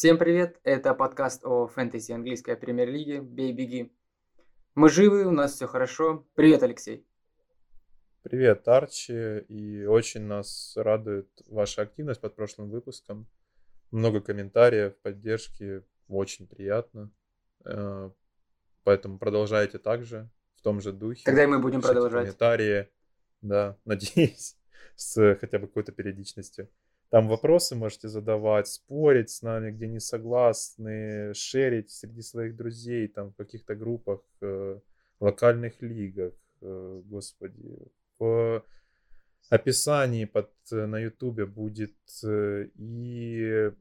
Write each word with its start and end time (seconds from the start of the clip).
Всем 0.00 0.16
привет, 0.16 0.58
это 0.64 0.94
подкаст 0.94 1.44
о 1.44 1.66
фэнтези 1.66 2.12
английской 2.12 2.56
премьер-лиги 2.56 3.18
«Бей, 3.18 3.52
беги». 3.52 3.92
Мы 4.74 4.88
живы, 4.88 5.26
у 5.26 5.30
нас 5.30 5.52
все 5.52 5.66
хорошо. 5.66 6.26
Привет, 6.34 6.62
Алексей. 6.62 7.06
Привет, 8.22 8.66
Арчи, 8.66 9.40
и 9.40 9.84
очень 9.84 10.22
нас 10.22 10.72
радует 10.76 11.28
ваша 11.48 11.82
активность 11.82 12.22
под 12.22 12.34
прошлым 12.34 12.70
выпуском. 12.70 13.28
Много 13.90 14.22
комментариев, 14.22 14.96
поддержки, 15.02 15.84
очень 16.08 16.48
приятно. 16.48 17.12
Э, 17.66 18.10
поэтому 18.84 19.18
продолжайте 19.18 19.78
также 19.78 20.30
в 20.56 20.62
том 20.62 20.80
же 20.80 20.94
духе. 20.94 21.24
Когда 21.26 21.46
мы 21.46 21.58
будем 21.58 21.82
продолжать? 21.82 22.22
Комментарии, 22.22 22.88
да, 23.42 23.76
надеюсь, 23.84 24.56
с 24.96 25.34
хотя 25.34 25.58
бы 25.58 25.66
какой-то 25.66 25.92
периодичностью. 25.92 26.70
Там 27.10 27.28
вопросы 27.28 27.74
можете 27.74 28.08
задавать, 28.08 28.68
спорить 28.68 29.30
с 29.30 29.42
нами, 29.42 29.72
где 29.72 29.88
не 29.88 29.98
согласны, 29.98 31.34
шерить 31.34 31.90
среди 31.90 32.22
своих 32.22 32.56
друзей, 32.56 33.08
там 33.08 33.32
в 33.32 33.36
каких-то 33.36 33.74
группах, 33.74 34.20
э, 34.40 34.78
локальных 35.18 35.82
лигах, 35.82 36.34
э, 36.60 37.02
господи. 37.04 37.78
В 38.20 38.64
описании 39.48 40.24
под, 40.24 40.50
э, 40.70 40.86
на 40.86 41.00
ютубе 41.00 41.46
будет 41.46 41.96
э, 42.22 42.68
и 42.76 43.72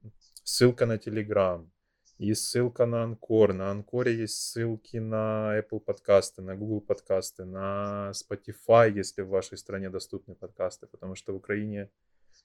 ссылка 0.44 0.88
на 0.88 0.98
Телеграм, 0.98 1.72
и 2.18 2.34
ссылка 2.34 2.88
на 2.88 3.04
Анкор. 3.04 3.54
На 3.54 3.70
Анкоре 3.70 4.16
есть 4.16 4.42
ссылки 4.42 4.98
на 4.98 5.60
Apple 5.60 5.80
подкасты, 5.80 6.42
на 6.42 6.56
Google 6.56 6.82
подкасты, 6.82 7.46
на 7.46 8.12
Spotify, 8.14 8.92
если 8.92 9.22
в 9.22 9.30
вашей 9.30 9.60
стране 9.60 9.92
доступны 9.92 10.34
подкасты, 10.34 10.88
потому 10.88 11.14
что 11.14 11.34
в 11.34 11.36
Украине 11.36 11.92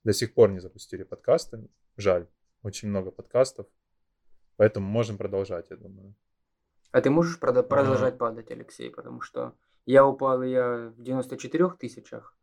до 0.04 0.12
сих 0.12 0.34
пор 0.34 0.50
не 0.50 0.60
запустили 0.60 1.02
подкасты. 1.02 1.68
Жаль, 1.96 2.26
очень 2.62 2.88
много 2.88 3.10
подкастов. 3.10 3.66
Поэтому 4.56 4.86
можем 4.86 5.18
продолжать, 5.18 5.70
я 5.70 5.76
думаю. 5.76 6.14
А 6.92 7.00
ты 7.00 7.10
можешь 7.10 7.38
прода- 7.40 7.62
продолжать 7.62 8.18
падать, 8.18 8.50
Алексей? 8.50 8.90
Потому 8.90 9.20
что 9.20 9.56
я 9.86 10.06
упал 10.06 10.42
я 10.42 10.92
в 10.96 11.02
94 11.02 11.70
тысячах, 11.70 12.36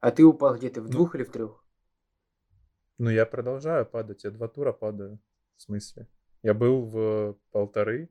а 0.00 0.10
ты 0.10 0.24
упал 0.24 0.56
где-то 0.56 0.82
в 0.82 0.88
двух 0.88 1.14
или 1.14 1.24
в 1.24 1.30
трех. 1.30 1.64
Ну, 2.98 3.10
я 3.10 3.26
продолжаю 3.26 3.86
падать. 3.86 4.24
Я 4.24 4.30
два 4.30 4.48
тура 4.48 4.72
падаю. 4.72 5.18
В 5.56 5.62
смысле? 5.62 6.06
Я 6.42 6.54
был 6.54 6.84
в 6.84 7.36
полторы, 7.50 8.08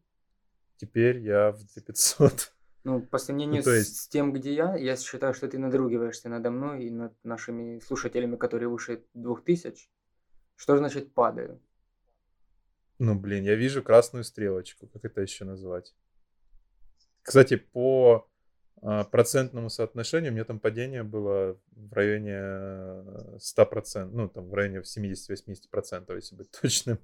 теперь 0.75 1.19
я 1.19 1.51
в 1.51 1.59
2500. 1.59 2.53
Ну, 2.87 3.01
по 3.01 3.17
сравнению 3.17 3.57
Ну, 3.57 3.63
то 3.63 3.71
с- 3.71 3.77
есть- 3.79 3.97
с 3.97 4.07
тем, 4.07 4.31
где 4.31 4.53
я, 4.53 4.77
я 4.77 4.95
считаю, 4.95 5.33
что 5.33 5.49
ты 5.49 5.57
надругиваешься 5.59 6.29
надо 6.29 6.51
мной 6.51 6.85
и 6.85 6.89
над 6.89 7.13
нашими 7.25 7.79
слушателями, 7.79 8.37
которые 8.37 8.69
выше 8.69 9.03
двух 9.13 9.43
тысяч. 9.43 9.89
Что 10.55 10.77
значит 10.77 11.13
падаю? 11.13 11.59
Ну, 12.97 13.13
блин, 13.19 13.43
я 13.43 13.55
вижу 13.55 13.83
красную 13.83 14.23
стрелочку. 14.23 14.87
Как 14.87 15.03
это 15.03 15.19
еще 15.19 15.43
назвать? 15.43 15.93
Кстати, 17.23 17.57
по 17.57 18.25
а, 18.81 19.03
процентному 19.03 19.69
соотношению 19.69 20.31
у 20.31 20.35
меня 20.35 20.45
там 20.45 20.57
падение 20.61 21.03
было 21.03 21.59
в 21.71 21.91
районе 21.93 22.37
э, 22.39 23.37
100%, 23.37 24.11
ну, 24.13 24.29
там 24.29 24.47
в 24.49 24.53
районе 24.53 24.79
70-80%, 24.83 26.15
если 26.15 26.35
быть 26.37 26.51
точным, 26.61 26.99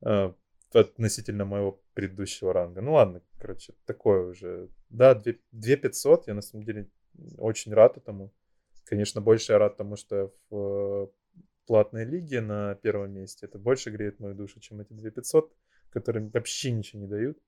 а, 0.00 0.34
относительно 0.72 1.44
моего 1.44 1.80
предыдущего 1.94 2.52
ранга. 2.52 2.80
Ну, 2.80 2.92
ладно, 2.92 3.22
короче, 3.38 3.74
такое 3.86 4.26
уже. 4.26 4.68
Да, 4.90 5.14
2 5.14 5.32
2500, 5.52 6.28
я 6.28 6.34
на 6.34 6.42
самом 6.42 6.64
деле 6.64 6.88
очень 7.38 7.72
рад 7.74 7.96
этому. 7.96 8.32
Конечно, 8.84 9.20
больше 9.20 9.52
я 9.52 9.58
рад 9.58 9.76
тому, 9.76 9.96
что 9.96 10.16
я 10.16 10.30
в 10.50 11.04
э, 11.04 11.06
платной 11.66 12.04
лиге 12.04 12.40
на 12.40 12.74
первом 12.76 13.12
месте. 13.12 13.46
Это 13.46 13.58
больше 13.58 13.90
греет 13.90 14.20
мою 14.20 14.34
душу, 14.34 14.60
чем 14.60 14.80
эти 14.80 14.92
2500, 14.92 15.54
которые 15.90 16.28
вообще 16.28 16.70
ничего 16.70 17.02
не 17.02 17.08
дают. 17.08 17.38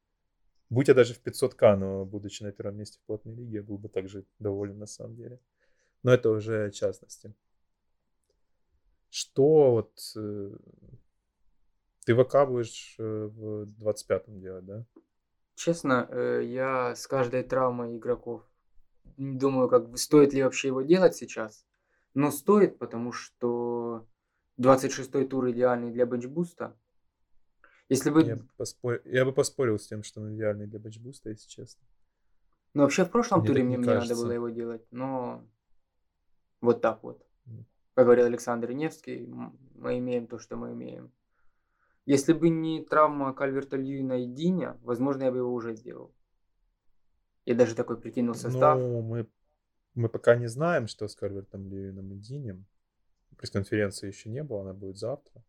Будь 0.69 0.89
я 0.89 0.95
даже 0.95 1.15
в 1.15 1.23
500к, 1.23 1.77
но 1.77 2.05
будучи 2.05 2.43
на 2.43 2.53
первом 2.53 2.77
месте 2.77 2.99
в 3.03 3.07
платной 3.07 3.35
лиге, 3.35 3.55
я 3.55 3.63
был 3.63 3.79
бы 3.79 3.89
также 3.89 4.25
доволен 4.39 4.79
на 4.79 4.87
самом 4.87 5.17
деле. 5.17 5.41
Но 6.03 6.13
это 6.13 6.31
уже 6.31 6.71
частности. 6.71 7.35
Что 9.11 9.73
вот... 9.73 10.15
Ты 12.11 12.17
ВК 12.17 12.45
будешь 12.45 12.97
э, 12.99 13.03
в 13.05 13.67
25-м 13.79 14.41
делать, 14.41 14.65
да? 14.67 14.85
Честно, 15.55 16.09
э, 16.11 16.43
я 16.45 16.97
с 16.97 17.07
каждой 17.07 17.45
травмой 17.45 17.99
игроков 17.99 18.43
м, 19.17 19.39
думаю, 19.39 19.69
как 19.69 19.89
бы 19.91 19.97
стоит 19.97 20.33
ли 20.33 20.43
вообще 20.43 20.69
его 20.69 20.83
делать 20.83 21.15
сейчас. 21.15 21.65
Но 22.15 22.33
стоит, 22.33 22.81
потому 22.81 23.13
что 23.13 24.09
26-й 24.57 25.25
тур 25.25 25.51
идеальный 25.51 25.93
для 25.93 26.05
бенчбуста. 26.05 26.77
Если 27.89 28.11
бы... 28.11 28.25
Я 28.25 28.35
бы, 28.35 28.45
поспор- 28.57 29.03
я 29.05 29.25
бы 29.25 29.33
поспорил 29.33 29.79
с 29.79 29.87
тем, 29.87 30.03
что 30.03 30.21
он 30.21 30.35
идеальный 30.35 30.67
для 30.67 30.81
бэчбуста, 30.81 31.31
если 31.31 31.49
честно. 31.49 31.81
Ну, 32.75 32.83
вообще 32.83 33.05
в 33.05 33.11
прошлом 33.13 33.43
Мне 33.43 33.51
туре 33.51 33.63
мне, 33.63 33.77
не 33.79 33.85
мне 33.85 33.95
надо 33.95 34.03
кажется. 34.07 34.17
было 34.17 34.33
его 34.33 34.49
делать, 34.49 34.83
но 34.91 35.45
вот 36.61 36.81
так 36.81 37.05
вот. 37.05 37.25
Как 37.95 38.07
говорил 38.07 38.27
Александр 38.27 38.73
Невский, 38.73 39.27
мы 39.75 39.99
имеем 39.99 40.27
то, 40.27 40.39
что 40.39 40.57
мы 40.57 40.73
имеем. 40.73 41.13
Если 42.07 42.33
бы 42.33 42.49
не 42.49 42.85
травма 42.85 43.33
Кальверта 43.33 43.77
Льюина 43.77 44.25
и 44.25 44.27
Диня, 44.27 44.79
возможно, 44.83 45.25
я 45.25 45.31
бы 45.31 45.39
его 45.39 45.53
уже 45.53 45.75
сделал. 45.75 46.13
Я 47.45 47.55
даже 47.55 47.75
такой 47.75 48.01
прикинул 48.01 48.35
состав. 48.35 48.79
Ну, 48.79 49.03
мы, 49.03 49.27
мы 49.95 50.09
пока 50.09 50.37
не 50.37 50.49
знаем, 50.49 50.87
что 50.87 51.09
с 51.09 51.15
Карвертом 51.15 51.69
Льюином 51.69 52.13
и 52.13 52.17
Динем. 52.17 52.67
Пресс-конференции 53.37 54.09
еще 54.09 54.29
не 54.29 54.43
было, 54.43 54.63
она 54.63 54.73
будет 54.73 54.99
завтра. 54.99 55.43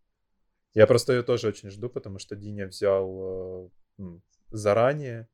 Я 0.74 0.88
просто 0.88 1.14
ее 1.14 1.24
тоже 1.24 1.48
очень 1.48 1.70
жду, 1.70 1.90
потому 1.90 2.20
что 2.20 2.36
Диня 2.36 2.68
взял 2.68 3.72
м, 3.98 4.22
заранее. 4.50 5.28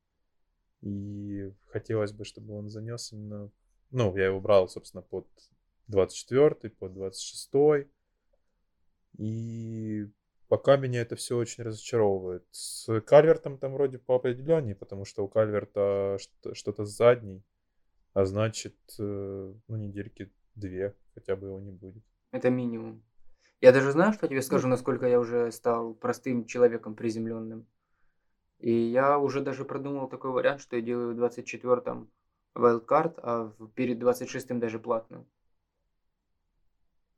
И 0.80 1.52
хотелось 1.68 2.12
бы, 2.12 2.24
чтобы 2.24 2.54
он 2.54 2.68
занес 2.68 3.12
именно... 3.12 3.50
Ну, 3.90 4.16
я 4.16 4.26
его 4.26 4.40
брал, 4.40 4.68
собственно, 4.68 5.02
под 5.02 5.26
24 5.86 6.70
под 6.70 6.94
26 6.94 7.88
И 9.18 10.08
пока 10.48 10.76
меня 10.76 11.02
это 11.02 11.16
все 11.16 11.36
очень 11.36 11.64
разочаровывает. 11.64 12.44
С 12.50 13.00
Кальвертом 13.02 13.58
там 13.58 13.74
вроде 13.74 13.98
по 13.98 14.16
определеннее, 14.16 14.74
потому 14.74 15.04
что 15.04 15.24
у 15.24 15.28
Кальверта 15.28 16.18
что- 16.20 16.54
что-то 16.54 16.84
с 16.84 16.96
задней. 16.96 17.42
А 18.14 18.24
значит, 18.24 18.76
э, 18.98 19.54
ну, 19.68 19.76
недельки 19.76 20.30
две 20.54 20.94
хотя 21.14 21.36
бы 21.36 21.48
его 21.48 21.60
не 21.60 21.70
будет. 21.70 22.02
Это 22.32 22.50
минимум. 22.50 23.02
Я 23.60 23.72
даже 23.72 23.92
знаю, 23.92 24.12
что 24.12 24.26
я 24.26 24.30
тебе 24.30 24.42
скажу, 24.42 24.68
насколько 24.68 25.06
я 25.06 25.20
уже 25.20 25.50
стал 25.52 25.94
простым 25.94 26.46
человеком 26.46 26.94
приземленным. 26.94 27.66
И 28.60 28.72
я 28.72 29.18
уже 29.18 29.40
даже 29.40 29.64
продумал 29.64 30.08
такой 30.08 30.30
вариант, 30.30 30.60
что 30.60 30.76
я 30.76 30.82
делаю 30.82 31.14
в 31.14 31.18
24-м 31.18 32.10
wildcard, 32.54 33.14
а 33.22 33.52
перед 33.74 33.98
26-м 33.98 34.58
даже 34.60 34.78
платную. 34.78 35.26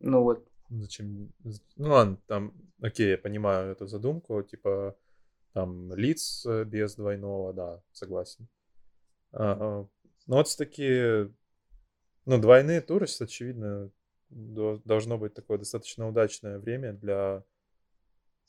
Ну 0.00 0.22
вот, 0.22 0.50
Зачем? 0.70 1.32
Ну 1.76 1.88
ладно, 1.91 2.16
там, 2.26 2.53
окей, 2.81 3.10
я 3.10 3.19
понимаю 3.19 3.72
эту 3.72 3.86
задумку, 3.86 4.42
типа 4.42 4.97
там 5.53 5.92
лиц 5.94 6.47
э, 6.47 6.64
без 6.64 6.94
двойного, 6.94 7.53
да, 7.53 7.82
согласен. 7.92 8.47
А, 9.32 9.53
а, 9.53 9.88
Но 10.26 10.36
вот 10.36 10.48
все-таки, 10.48 11.32
ну, 12.26 12.38
двойные 12.41 12.81
туры 12.81 13.06
очевидно, 13.20 13.91
до- 14.31 14.81
должно 14.84 15.19
быть 15.19 15.34
такое 15.34 15.58
достаточно 15.58 16.08
удачное 16.08 16.58
время 16.58 16.92
для 16.92 17.44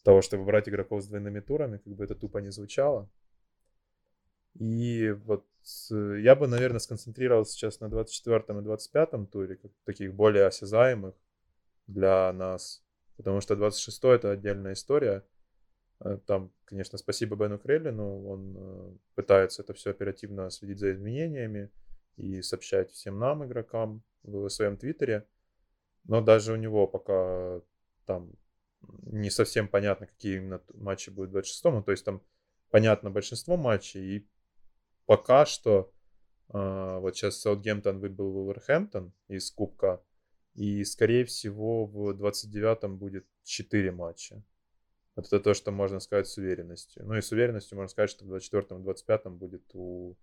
того, 0.04 0.22
чтобы 0.22 0.46
брать 0.46 0.70
игроков 0.70 1.04
с 1.04 1.08
двойными 1.08 1.40
турами, 1.40 1.78
как 1.78 1.94
бы 1.94 2.04
это 2.04 2.16
тупо 2.16 2.38
не 2.40 2.52
звучало. 2.52 3.10
И 4.60 5.12
вот 5.26 5.46
э, 5.92 6.20
я 6.22 6.36
бы, 6.36 6.48
наверное, 6.48 6.80
сконцентрировался 6.80 7.54
сейчас 7.54 7.80
на 7.80 7.90
24 7.90 8.60
и 8.60 8.64
25 8.64 9.32
туре, 9.32 9.56
как 9.56 9.72
таких 9.86 10.14
более 10.14 10.46
осязаемых 10.46 11.16
для 11.94 12.32
нас. 12.34 12.84
Потому 13.18 13.42
что 13.42 13.56
26 13.56 14.04
это 14.06 14.32
отдельная 14.32 14.74
история. 14.74 15.26
Э, 16.00 16.18
Там, 16.26 16.52
конечно, 16.66 16.98
спасибо 16.98 17.36
Бену 17.36 17.60
Креллину, 17.60 18.28
он 18.28 18.56
э, 18.58 18.98
пытается 19.16 19.62
это 19.62 19.74
все 19.74 19.92
оперативно 19.92 20.50
следить 20.50 20.80
за 20.80 20.92
изменениями 20.92 21.70
и 22.18 22.42
сообщать 22.42 22.92
всем 22.92 23.20
нам, 23.20 23.46
игрокам, 23.46 24.04
в 24.24 24.50
своем 24.50 24.78
твиттере. 24.78 25.28
Но 26.06 26.22
даже 26.22 26.54
у 26.54 26.56
него 26.56 26.88
пока 26.88 27.62
там 28.06 28.32
не 29.04 29.30
совсем 29.30 29.68
понятно, 29.68 30.08
какие 30.08 30.38
именно 30.38 30.62
матчи 30.74 31.10
будут 31.10 31.32
в 31.32 31.38
26-м. 31.38 31.84
То 31.84 31.92
есть 31.92 32.06
там 32.06 32.22
понятно 32.72 33.12
большинство 33.12 33.58
матчей. 33.58 34.18
И 34.18 34.28
пока 35.06 35.46
что 35.46 35.94
а, 36.50 37.00
вот 37.00 37.16
сейчас 37.16 37.40
Саутгемптон 37.40 38.00
выбил 38.00 38.32
Вулверхэмптон 38.32 39.14
из 39.28 39.52
Кубка. 39.52 40.02
И, 40.54 40.84
скорее 40.84 41.24
всего, 41.26 41.86
в 41.86 42.10
29-м 42.12 42.98
будет 42.98 43.26
4 43.44 43.92
матча. 43.92 44.44
Вот 45.16 45.28
это 45.28 45.40
то, 45.40 45.54
что 45.54 45.72
можно 45.72 46.00
сказать 46.00 46.28
с 46.28 46.38
уверенностью. 46.38 47.06
Ну 47.06 47.16
и 47.16 47.22
с 47.22 47.32
уверенностью 47.32 47.78
можно 47.78 47.90
сказать, 47.90 48.10
что 48.10 48.26
в 48.26 48.34
24-м 48.34 48.82
и 48.82 48.86
25-м 48.86 49.38
будет 49.38 49.64
у 49.74 50.16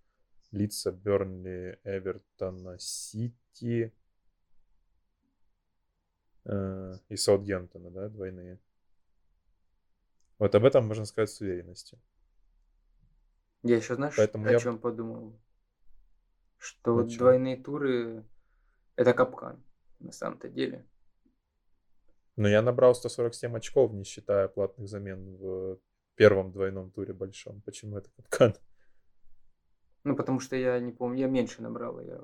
Лидса, 0.51 0.91
Бернли, 0.91 1.79
Эвертона, 1.83 2.77
Сити 2.79 3.93
э, 6.45 6.97
и 7.07 7.15
Саутгемптона, 7.15 7.91
да, 7.91 8.09
двойные. 8.09 8.59
Вот 10.39 10.55
об 10.55 10.65
этом 10.65 10.87
можно 10.87 11.05
сказать 11.05 11.29
с 11.29 11.41
уверенностью. 11.41 11.99
Я 13.61 13.77
еще, 13.77 13.95
знаешь, 13.95 14.15
Поэтому 14.15 14.47
о 14.47 14.51
я- 14.51 14.59
чем 14.59 14.79
подумал? 14.79 15.39
Что 16.57 16.95
вот 16.95 17.15
двойные 17.15 17.57
туры– 17.57 18.25
это 18.95 19.13
капкан 19.13 19.63
на 19.99 20.11
самом-то 20.11 20.49
деле. 20.49 20.85
Но 22.35 22.47
я 22.47 22.61
набрал 22.61 22.95
147 22.95 23.57
очков, 23.57 23.91
не 23.93 24.03
считая 24.03 24.47
платных 24.47 24.87
замен 24.87 25.35
в 25.35 25.79
первом 26.15 26.51
двойном 26.51 26.91
туре 26.91 27.13
большом. 27.13 27.61
Почему 27.61 27.97
это 27.97 28.09
капкан? 28.15 28.55
Ну, 30.05 30.15
потому 30.15 30.39
что 30.39 30.55
я 30.55 30.79
не 30.79 30.91
помню, 30.93 31.21
я 31.21 31.27
меньше 31.27 31.61
набрал, 31.61 31.99
я 31.99 32.21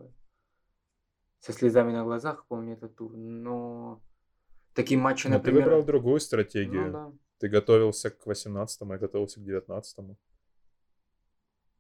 со 1.39 1.53
слезами 1.53 1.91
на 1.91 2.03
глазах 2.03 2.45
помню 2.47 2.73
этот 2.73 2.95
тур, 2.95 3.15
но 3.15 4.01
такие 4.73 4.99
матчи, 4.99 5.27
Но 5.27 5.33
Ну, 5.33 5.39
ты 5.43 5.47
например... 5.51 5.63
выбрал 5.65 5.83
другую 5.85 6.13
Ну 6.15 6.19
стратегию. 6.19 6.91
да. 6.91 7.13
Ты 7.37 7.49
готовился 7.49 8.09
к 8.09 8.25
18 8.25 8.81
я 8.81 8.97
готовился 8.97 9.39
к 9.39 9.43
19 9.43 10.17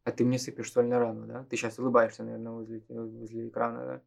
А 0.03 0.11
ты 0.11 0.25
мне 0.25 0.37
сыпешь 0.37 0.71
соль 0.71 0.87
на 0.87 0.99
рану, 0.99 1.25
да? 1.25 1.45
Ты 1.45 1.55
сейчас 1.55 1.79
улыбаешься, 1.79 2.23
наверное, 2.23 2.51
возле, 2.51 2.83
возле 2.89 3.47
экрана, 3.47 3.85
да? 3.85 4.01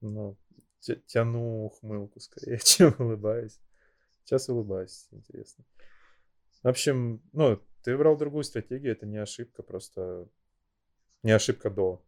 Ну, 0.00 0.36
тя- 0.80 1.00
тяну 1.06 1.64
ухмылку 1.64 2.20
скорее, 2.20 2.58
чем 2.64 2.94
улыбаюсь. 2.98 3.58
Сейчас 4.24 4.48
улыбаюсь, 4.48 5.08
интересно. 5.10 5.64
В 6.62 6.68
общем, 6.68 7.22
ну, 7.32 7.60
ты 7.82 7.92
выбрал 7.92 8.16
другую 8.16 8.44
стратегию, 8.44 8.92
это 8.92 9.06
не 9.06 9.16
ошибка, 9.16 9.62
просто 9.62 10.28
не 11.22 11.32
ошибка 11.32 11.70
до. 11.70 12.02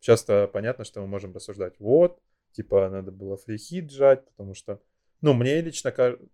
Часто 0.00 0.48
понятно, 0.52 0.84
что 0.84 1.00
мы 1.00 1.06
можем 1.06 1.34
рассуждать, 1.34 1.78
вот, 1.80 2.22
типа, 2.52 2.88
надо 2.88 3.10
было 3.10 3.36
free 3.36 3.67
hit 3.67 3.90
жать, 3.90 4.24
потому 4.26 4.54
что, 4.54 4.80
ну, 5.20 5.34
мне 5.34 5.60
лично 5.60 5.90
кажется, 5.90 6.26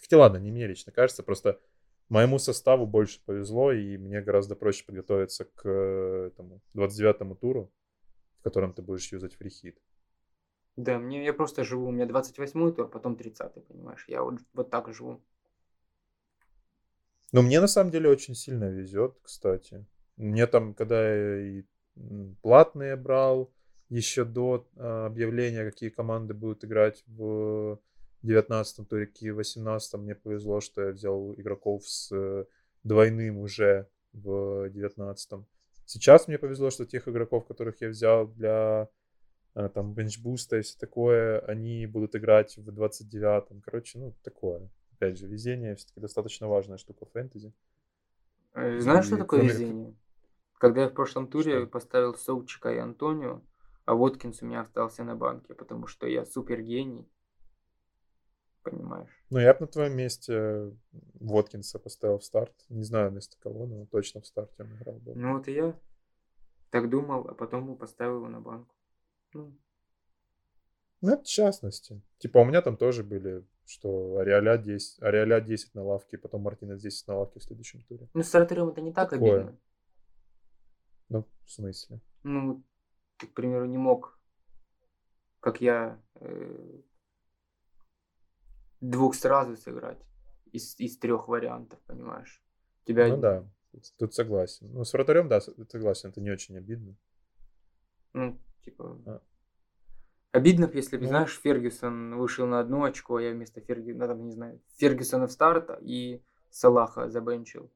хотя 0.00 0.18
ладно, 0.18 0.38
не 0.38 0.50
мне 0.52 0.66
лично 0.66 0.92
кажется, 0.92 1.22
просто 1.22 1.60
моему 2.08 2.38
составу 2.38 2.86
больше 2.86 3.20
повезло, 3.24 3.72
и 3.72 3.96
мне 3.96 4.22
гораздо 4.22 4.56
проще 4.56 4.84
подготовиться 4.84 5.44
к 5.44 5.62
э, 5.64 6.30
этому 6.32 6.62
29-му 6.74 7.34
туру, 7.34 7.72
в 8.40 8.42
котором 8.42 8.72
ты 8.72 8.82
будешь 8.82 9.10
юзать 9.12 9.34
free 9.34 9.56
hit. 9.56 9.78
Да, 10.78 10.96
мне 11.00 11.24
я 11.24 11.32
просто 11.32 11.64
живу, 11.64 11.88
у 11.88 11.90
меня 11.90 12.06
28-й 12.06 12.72
тур, 12.72 12.88
потом 12.88 13.14
30-й, 13.14 13.62
понимаешь? 13.62 14.04
Я 14.06 14.22
вот, 14.22 14.38
вот 14.54 14.70
так 14.70 14.94
живу. 14.94 15.20
Но 17.32 17.42
мне 17.42 17.60
на 17.60 17.66
самом 17.66 17.90
деле 17.90 18.08
очень 18.08 18.36
сильно 18.36 18.70
везет, 18.70 19.18
кстати. 19.20 19.84
Мне 20.16 20.46
там, 20.46 20.74
когда 20.74 21.12
я 21.12 21.40
и 21.40 21.64
платные 22.42 22.94
брал, 22.94 23.52
еще 23.88 24.24
до 24.24 24.68
а, 24.76 25.06
объявления, 25.06 25.68
какие 25.68 25.90
команды 25.90 26.32
будут 26.32 26.64
играть 26.64 27.02
в 27.08 27.80
19 28.22 28.88
туре, 28.88 29.06
какие 29.06 29.30
в 29.30 29.36
18 29.36 29.94
мне 29.94 30.14
повезло, 30.14 30.60
что 30.60 30.82
я 30.82 30.92
взял 30.92 31.34
игроков 31.34 31.88
с 31.88 32.12
э, 32.12 32.44
двойным 32.84 33.38
уже 33.38 33.88
в 34.12 34.70
19 34.70 35.40
Сейчас 35.86 36.28
мне 36.28 36.38
повезло, 36.38 36.70
что 36.70 36.86
тех 36.86 37.08
игроков, 37.08 37.48
которых 37.48 37.80
я 37.80 37.88
взял 37.88 38.28
для 38.28 38.88
там 39.54 39.92
бенчбуста 39.94 40.58
и 40.58 40.62
все 40.62 40.78
такое, 40.78 41.40
они 41.40 41.86
будут 41.86 42.14
играть 42.16 42.56
в 42.56 42.68
29-м. 42.68 43.60
Короче, 43.62 43.98
ну, 43.98 44.14
такое. 44.22 44.68
Опять 44.92 45.18
же, 45.18 45.26
везение 45.26 45.74
все-таки 45.76 46.00
достаточно 46.00 46.48
важная 46.48 46.76
штука 46.78 47.06
в 47.06 47.10
фэнтези. 47.12 47.52
Э, 48.54 48.78
Знаешь, 48.80 49.06
что 49.06 49.16
И 49.16 49.18
такое 49.18 49.40
кроме- 49.40 49.52
везение? 49.54 49.94
Когда 50.58 50.82
я 50.82 50.88
в 50.88 50.94
прошлом 50.94 51.28
туре 51.28 51.60
Что? 51.60 51.66
поставил 51.68 52.14
Соучика 52.14 52.72
и 52.72 52.78
Антонио, 52.78 53.42
а 53.84 53.94
Воткинс 53.94 54.42
у 54.42 54.46
меня 54.46 54.62
остался 54.62 55.04
на 55.04 55.14
банке, 55.14 55.54
потому 55.54 55.86
что 55.86 56.06
я 56.08 56.24
супер 56.24 56.60
гений. 56.62 57.08
Понимаешь? 58.64 59.08
Ну, 59.30 59.38
я 59.38 59.54
бы 59.54 59.60
на 59.60 59.66
твоем 59.68 59.96
месте 59.96 60.72
Воткинса 61.20 61.78
поставил 61.78 62.18
в 62.18 62.24
старт. 62.24 62.52
Не 62.68 62.82
знаю 62.82 63.10
вместо 63.10 63.38
кого, 63.38 63.66
но 63.66 63.86
точно 63.86 64.20
в 64.20 64.26
старте 64.26 64.62
он 64.64 64.74
играл 64.76 64.96
бы. 64.96 65.14
Ну 65.14 65.36
вот 65.36 65.48
и 65.48 65.52
я 65.52 65.78
так 66.70 66.90
думал, 66.90 67.28
а 67.28 67.34
потом 67.34 67.76
поставил 67.76 68.16
его 68.16 68.28
на 68.28 68.40
банку. 68.40 68.74
Ну, 69.34 69.58
Ну, 71.00 71.12
это 71.12 71.22
в 71.22 71.26
частности. 71.26 72.00
Типа 72.18 72.38
у 72.38 72.44
меня 72.44 72.62
там 72.62 72.76
тоже 72.76 73.04
были, 73.04 73.46
что 73.66 74.18
Ариаля 74.18 74.56
10, 74.58 75.02
Ариаля 75.02 75.40
10 75.40 75.74
на 75.74 75.82
лавке, 75.84 76.18
потом 76.18 76.42
Мартинес 76.42 76.80
10 76.80 77.06
на 77.08 77.18
лавке 77.18 77.40
в 77.40 77.44
следующем 77.44 77.82
туре. 77.84 78.08
ну 78.14 78.22
с 78.22 78.32
вратарем 78.32 78.68
это 78.68 78.80
не 78.80 78.92
так 78.92 79.10
Такое. 79.10 79.40
обидно. 79.40 79.58
Ну, 81.08 81.26
в 81.44 81.50
смысле? 81.50 82.00
Ну, 82.22 82.64
ты, 83.16 83.26
к 83.26 83.34
примеру, 83.34 83.66
не 83.66 83.78
мог, 83.78 84.20
как 85.40 85.60
я, 85.60 86.02
э, 86.16 86.80
двух 88.80 89.14
сразу 89.14 89.56
сыграть 89.56 90.04
из, 90.52 90.78
из 90.78 90.98
трех 90.98 91.28
вариантов, 91.28 91.80
понимаешь? 91.86 92.42
Тебя 92.84 93.08
Ну 93.08 93.18
да, 93.18 93.48
тут, 93.98 94.14
согласен. 94.14 94.72
Ну, 94.72 94.84
с 94.84 94.92
вратарем, 94.92 95.28
да, 95.28 95.40
согласен, 95.40 96.10
это 96.10 96.20
не 96.20 96.30
очень 96.30 96.56
обидно. 96.56 96.96
Ну, 98.12 98.38
типа... 98.64 98.98
А. 99.06 99.20
Обидно, 100.32 100.70
если 100.72 100.96
бы, 100.98 101.04
Ну. 101.04 101.08
знаешь, 101.08 101.40
Фергюсон 101.42 102.16
вышел 102.16 102.46
на 102.46 102.60
одно 102.60 102.84
очко, 102.84 103.16
а 103.16 103.22
я 103.22 103.32
вместо 103.32 103.60
Фергюсона, 103.60 104.06
там, 104.08 104.24
не 104.26 104.32
знаю, 104.32 104.60
Фергюсона 104.76 105.26
в 105.26 105.32
старт 105.32 105.70
и 105.80 106.22
Салаха 106.50 107.08
забенчил. 107.08 107.70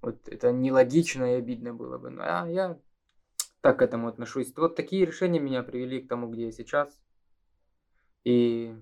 Вот 0.00 0.28
это 0.28 0.52
нелогично 0.52 1.24
и 1.34 1.38
обидно 1.38 1.74
было 1.74 1.98
бы. 1.98 2.10
Ну, 2.10 2.22
А 2.24 2.48
я 2.48 2.78
так 3.60 3.78
к 3.80 3.82
этому 3.82 4.08
отношусь. 4.08 4.52
Вот 4.56 4.76
такие 4.76 5.04
решения 5.04 5.40
меня 5.40 5.62
привели 5.62 6.00
к 6.00 6.08
тому, 6.08 6.28
где 6.30 6.46
я 6.46 6.52
сейчас. 6.52 6.98
И 8.24 8.74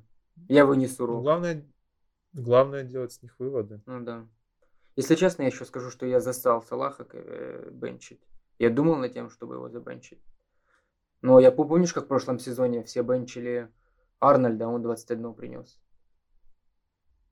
я 0.48 0.66
вынесу 0.66 1.04
Ну, 1.06 1.12
урок. 1.12 1.22
главное, 1.22 1.66
главное 2.32 2.84
делать 2.84 3.12
с 3.12 3.22
них 3.22 3.34
выводы. 3.38 3.80
Ну 3.86 4.00
да. 4.04 4.26
Если 4.96 5.14
честно, 5.14 5.42
я 5.42 5.48
еще 5.48 5.64
скажу, 5.64 5.90
что 5.90 6.06
я 6.06 6.20
застал 6.20 6.62
Салаха 6.62 7.06
э, 7.12 7.70
бенчить. 7.72 8.20
Я 8.58 8.70
думал 8.70 8.96
над 8.96 9.12
тем, 9.12 9.30
чтобы 9.30 9.54
его 9.54 9.68
забенчить. 9.68 10.20
Но 11.22 11.40
я 11.40 11.50
пом- 11.50 11.68
помнишь, 11.68 11.92
как 11.92 12.04
в 12.04 12.08
прошлом 12.08 12.38
сезоне 12.38 12.82
все 12.84 13.02
бенчили 13.02 13.70
Арнольда, 14.20 14.66
а 14.66 14.68
он 14.68 14.82
21 14.82 15.34
принес. 15.34 15.80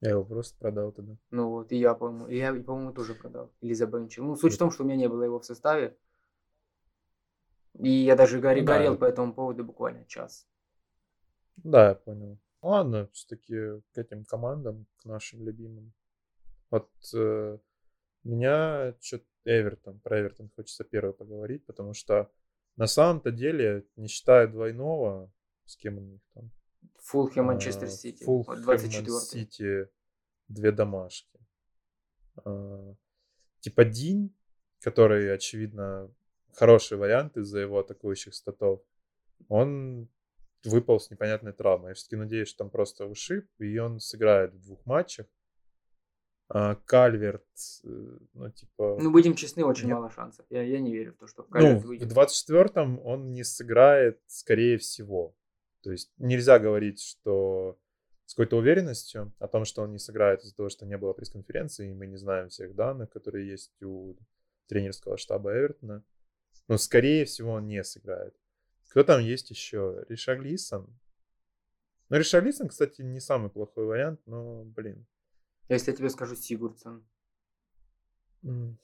Я 0.00 0.10
его 0.10 0.24
просто 0.24 0.58
продал 0.58 0.92
тогда. 0.92 1.16
Ну 1.30 1.50
вот, 1.50 1.72
и 1.72 1.76
я, 1.76 1.94
по-моему, 1.94 2.26
и 2.28 2.36
я, 2.36 2.52
по-моему, 2.54 2.92
тоже 2.92 3.14
продал. 3.14 3.50
Или 3.60 3.72
забенчил. 3.72 4.24
Ну, 4.24 4.36
суть 4.36 4.54
в 4.54 4.58
том, 4.58 4.70
что 4.70 4.82
у 4.82 4.86
меня 4.86 4.96
не 4.96 5.08
было 5.08 5.22
его 5.22 5.38
в 5.38 5.44
составе. 5.44 5.96
И 7.78 7.88
я 7.88 8.16
даже 8.16 8.40
горе- 8.40 8.62
да. 8.62 8.76
горел 8.76 8.96
по 8.96 9.04
этому 9.04 9.32
поводу 9.32 9.64
буквально 9.64 10.04
час. 10.06 10.46
Да, 11.56 11.88
я 11.88 11.94
понял. 11.94 12.38
Ладно, 12.62 13.08
все-таки 13.12 13.80
к 13.92 13.98
этим 13.98 14.24
командам, 14.24 14.86
к 14.96 15.04
нашим 15.04 15.42
любимым. 15.44 15.92
Вот 16.70 16.90
э, 17.14 17.58
меня 18.24 18.94
что-то 19.00 19.24
Эвертон, 19.44 20.00
про 20.00 20.20
Эвертон 20.20 20.50
хочется 20.56 20.84
первый 20.84 21.14
поговорить, 21.14 21.64
потому 21.64 21.94
что 21.94 22.30
на 22.76 22.86
самом-то 22.86 23.30
деле, 23.30 23.86
не 23.96 24.08
считая 24.08 24.46
двойного, 24.46 25.32
с 25.64 25.76
кем 25.76 25.98
у 25.98 26.00
них 26.00 26.20
там? 26.34 26.50
Фулхэм, 27.00 27.46
Манчестер 27.46 27.86
А, 27.86 27.90
Сити. 27.90 28.24
Фулхэм, 28.24 28.54
Вот 28.54 28.62
24 28.62 29.12
Ман 29.12 29.20
Сити, 29.20 29.88
две 30.48 30.72
домашки. 30.72 31.38
А, 32.44 32.94
Типа 33.60 33.84
Динь, 33.84 34.34
который, 34.80 35.34
очевидно, 35.34 36.12
хороший 36.52 36.98
вариант 36.98 37.36
из-за 37.36 37.60
его 37.60 37.78
атакующих 37.78 38.34
статов, 38.34 38.80
он 39.48 40.08
выпал 40.64 41.00
с 41.00 41.10
непонятной 41.10 41.52
травмой. 41.52 41.90
Я 41.90 41.94
все-таки 41.94 42.16
надеюсь, 42.16 42.48
что 42.48 42.58
там 42.58 42.70
просто 42.70 43.06
ушиб, 43.06 43.48
и 43.58 43.78
он 43.78 44.00
сыграет 44.00 44.54
в 44.54 44.60
двух 44.60 44.84
матчах. 44.86 45.26
А 46.48 46.76
Кальверт, 46.76 47.44
э, 47.82 47.88
ну, 48.34 48.50
типа... 48.50 48.98
Ну, 49.00 49.10
будем 49.10 49.34
честны, 49.34 49.64
очень 49.64 49.86
Нет. 49.86 49.96
мало 49.96 50.10
шансов. 50.10 50.46
Я, 50.48 50.62
я 50.62 50.78
не 50.78 50.92
верю 50.92 51.12
в 51.12 51.16
то, 51.16 51.26
что 51.26 51.42
в 51.42 51.46
Ну, 51.46 51.52
Кальверт 51.52 51.82
в 51.82 51.86
выйдет. 51.86 52.12
24-м 52.12 53.00
он 53.04 53.32
не 53.32 53.42
сыграет, 53.42 54.20
скорее 54.26 54.78
всего. 54.78 55.34
То 55.82 55.90
есть 55.90 56.12
нельзя 56.18 56.60
говорить, 56.60 57.00
что 57.02 57.78
с 58.26 58.34
какой-то 58.34 58.58
уверенностью 58.58 59.32
о 59.38 59.48
том, 59.48 59.64
что 59.64 59.82
он 59.82 59.92
не 59.92 59.98
сыграет 59.98 60.42
из-за 60.42 60.54
того, 60.54 60.68
что 60.68 60.86
не 60.86 60.96
было 60.96 61.12
пресс-конференции, 61.12 61.90
и 61.90 61.94
мы 61.94 62.06
не 62.06 62.16
знаем 62.16 62.48
всех 62.48 62.74
данных, 62.76 63.10
которые 63.10 63.48
есть 63.48 63.82
у 63.82 64.16
тренерского 64.68 65.16
штаба 65.16 65.52
Эвертона. 65.52 66.04
Но, 66.68 66.76
скорее 66.78 67.24
всего, 67.24 67.52
он 67.52 67.66
не 67.66 67.82
сыграет. 67.82 68.34
Кто 68.90 69.02
там 69.04 69.20
есть 69.20 69.50
еще? 69.50 70.04
Ришарлисон. 70.08 70.88
Ну, 72.08 72.16
Ришарлисон, 72.16 72.68
кстати, 72.68 73.02
не 73.02 73.20
самый 73.20 73.50
плохой 73.50 73.84
вариант, 73.84 74.20
но, 74.26 74.64
блин. 74.64 75.06
Если 75.68 75.90
я 75.90 75.96
тебе 75.96 76.10
скажу 76.10 76.36
Сигурдсон. 76.36 77.04
М, 78.42 78.78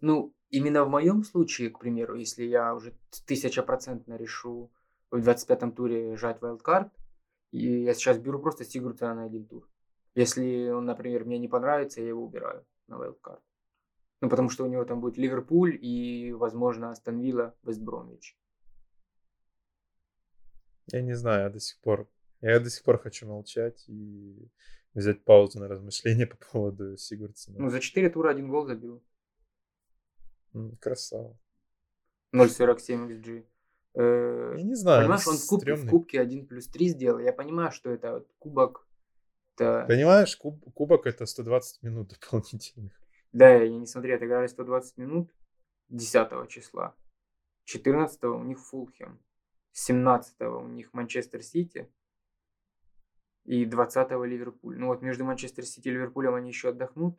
Ну, 0.00 0.32
именно 0.50 0.84
в 0.84 0.88
моем 0.88 1.24
случае, 1.24 1.70
к 1.70 1.80
примеру, 1.80 2.14
если 2.14 2.44
я 2.44 2.74
уже 2.74 2.94
тысячапроцентно 3.26 4.16
решу 4.16 4.70
в 5.10 5.20
25-м 5.20 5.72
туре 5.72 6.16
жать 6.16 6.40
wildcard, 6.40 6.90
и 7.50 7.82
я 7.82 7.94
сейчас 7.94 8.18
беру 8.18 8.38
просто 8.40 8.64
Сигурдсона 8.64 9.14
на 9.14 9.24
один 9.24 9.46
тур. 9.46 9.68
Если 10.14 10.70
он, 10.70 10.84
например, 10.84 11.24
мне 11.24 11.38
не 11.38 11.48
понравится, 11.48 12.00
я 12.00 12.08
его 12.08 12.24
убираю 12.24 12.64
на 12.86 12.94
wildcard. 12.94 13.40
Ну, 14.20 14.28
потому 14.28 14.50
что 14.50 14.64
у 14.64 14.68
него 14.68 14.84
там 14.84 15.00
будет 15.00 15.16
Ливерпуль 15.16 15.76
и, 15.80 16.32
возможно, 16.32 16.90
Астон 16.90 17.20
Вилла, 17.20 17.54
Вестбромвич. 17.62 18.36
Я 20.92 21.02
не 21.02 21.14
знаю, 21.14 21.44
я 21.44 21.50
до 21.50 21.60
сих 21.60 21.80
пор... 21.80 22.08
Я 22.40 22.60
до 22.60 22.70
сих 22.70 22.84
пор 22.84 22.98
хочу 22.98 23.26
молчать 23.26 23.84
и 23.88 24.48
взять 24.94 25.24
паузу 25.24 25.60
на 25.60 25.68
размышление 25.68 26.26
по 26.32 26.36
поводу 26.36 26.96
Сигурдсона. 26.96 27.58
Ну, 27.58 27.70
за 27.70 27.80
4 27.80 28.10
тура 28.10 28.30
один 28.30 28.48
гол 28.48 28.66
забил. 28.66 29.02
Красава. 30.80 31.38
0.47 32.34 33.08
XG. 33.20 33.46
Э, 33.94 34.54
Я 34.56 34.62
не 34.62 34.74
знаю, 34.74 35.02
Понимаешь, 35.02 35.26
он 35.26 35.36
в 35.36 35.46
кубке, 35.46 35.72
в 35.72 35.76
стрёмный. 35.76 35.90
кубке 35.90 36.20
1 36.20 36.46
плюс 36.46 36.66
3 36.68 36.88
сделал. 36.88 37.18
Я 37.20 37.32
понимаю, 37.32 37.72
что 37.72 37.90
это 37.90 38.12
вот 38.14 38.28
кубок. 38.38 38.86
Это... 39.54 39.84
Понимаешь, 39.88 40.36
куб- 40.36 40.70
кубок 40.72 41.06
это 41.06 41.26
120 41.26 41.82
минут 41.82 42.08
дополнительных. 42.20 42.92
Да, 43.32 43.48
я 43.50 43.68
не 43.68 43.86
смотрел, 43.86 44.16
отыграли 44.16 44.46
120 44.46 44.96
минут 44.98 45.30
10 45.88 46.48
числа. 46.48 46.94
14 47.64 48.24
у 48.24 48.42
них 48.44 48.58
Фулхем. 48.58 49.20
17 49.72 50.40
у 50.42 50.68
них 50.68 50.92
Манчестер 50.92 51.42
Сити. 51.42 51.90
И 53.48 53.64
20 53.64 54.10
Ливерпуль. 54.10 54.78
Ну 54.78 54.88
вот 54.88 55.00
между 55.00 55.24
Манчестер 55.24 55.64
Сити 55.64 55.88
и 55.88 55.90
Ливерпулем 55.90 56.34
они 56.34 56.50
еще 56.50 56.68
отдохнут. 56.68 57.18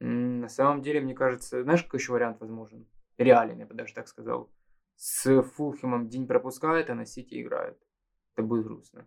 На 0.00 0.48
самом 0.48 0.80
деле, 0.80 1.02
мне 1.02 1.14
кажется, 1.14 1.62
знаешь, 1.62 1.82
какой 1.82 2.00
еще 2.00 2.12
вариант 2.12 2.40
возможен? 2.40 2.88
Реален, 3.18 3.58
я 3.58 3.66
бы 3.66 3.74
даже 3.74 3.92
так 3.92 4.08
сказал. 4.08 4.50
С 4.96 5.42
Фулхемом 5.42 6.08
день 6.08 6.26
пропускает, 6.26 6.88
а 6.88 6.94
на 6.94 7.04
Сити 7.04 7.42
играют. 7.42 7.78
Это 8.32 8.46
будет 8.46 8.64
грустно. 8.64 9.06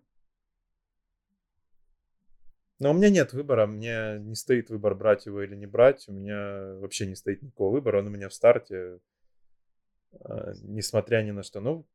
Но 2.77 2.91
у 2.91 2.93
меня 2.93 3.09
нет 3.09 3.33
выбора, 3.33 3.65
мне 3.65 4.19
не 4.19 4.35
стоит 4.35 4.69
выбор 4.69 4.93
брать 4.93 5.25
его 5.25 5.41
или 5.41 5.55
не 5.55 5.65
брать, 5.65 6.07
у 6.07 6.12
меня 6.12 6.75
вообще 6.81 7.07
не 7.07 7.15
стоит 7.15 7.41
никакого 7.41 7.71
выбора, 7.71 8.01
он 8.01 8.07
у 8.07 8.12
меня 8.12 8.29
в 8.29 8.33
старте, 8.33 9.00
а, 10.19 10.53
несмотря 10.62 11.24
ни 11.24 11.31
на 11.31 11.41
что. 11.41 11.62
Ну, 11.62 11.88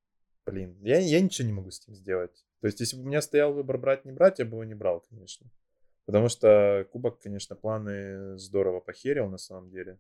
блин, 0.50 0.76
я, 0.83 0.99
я 0.99 1.21
ничего 1.21 1.47
не 1.47 1.54
могу 1.54 1.71
с 1.71 1.80
этим 1.80 1.95
сделать. 1.95 2.45
То 2.61 2.66
есть, 2.66 2.80
если 2.80 2.97
бы 2.97 3.02
у 3.02 3.07
меня 3.07 3.23
стоял 3.23 3.52
выбор 3.52 3.78
брать, 3.78 4.04
не 4.04 4.12
брать, 4.12 4.38
я 4.38 4.45
бы 4.45 4.52
его 4.52 4.64
не 4.64 4.75
брал, 4.75 5.00
конечно. 5.09 5.50
Потому 6.07 6.28
что 6.28 6.87
Кубок, 6.92 7.21
конечно, 7.21 7.57
планы 7.57 8.37
здорово 8.37 8.80
похерил 8.80 9.28
на 9.28 9.38
самом 9.38 9.71
деле. 9.71 9.99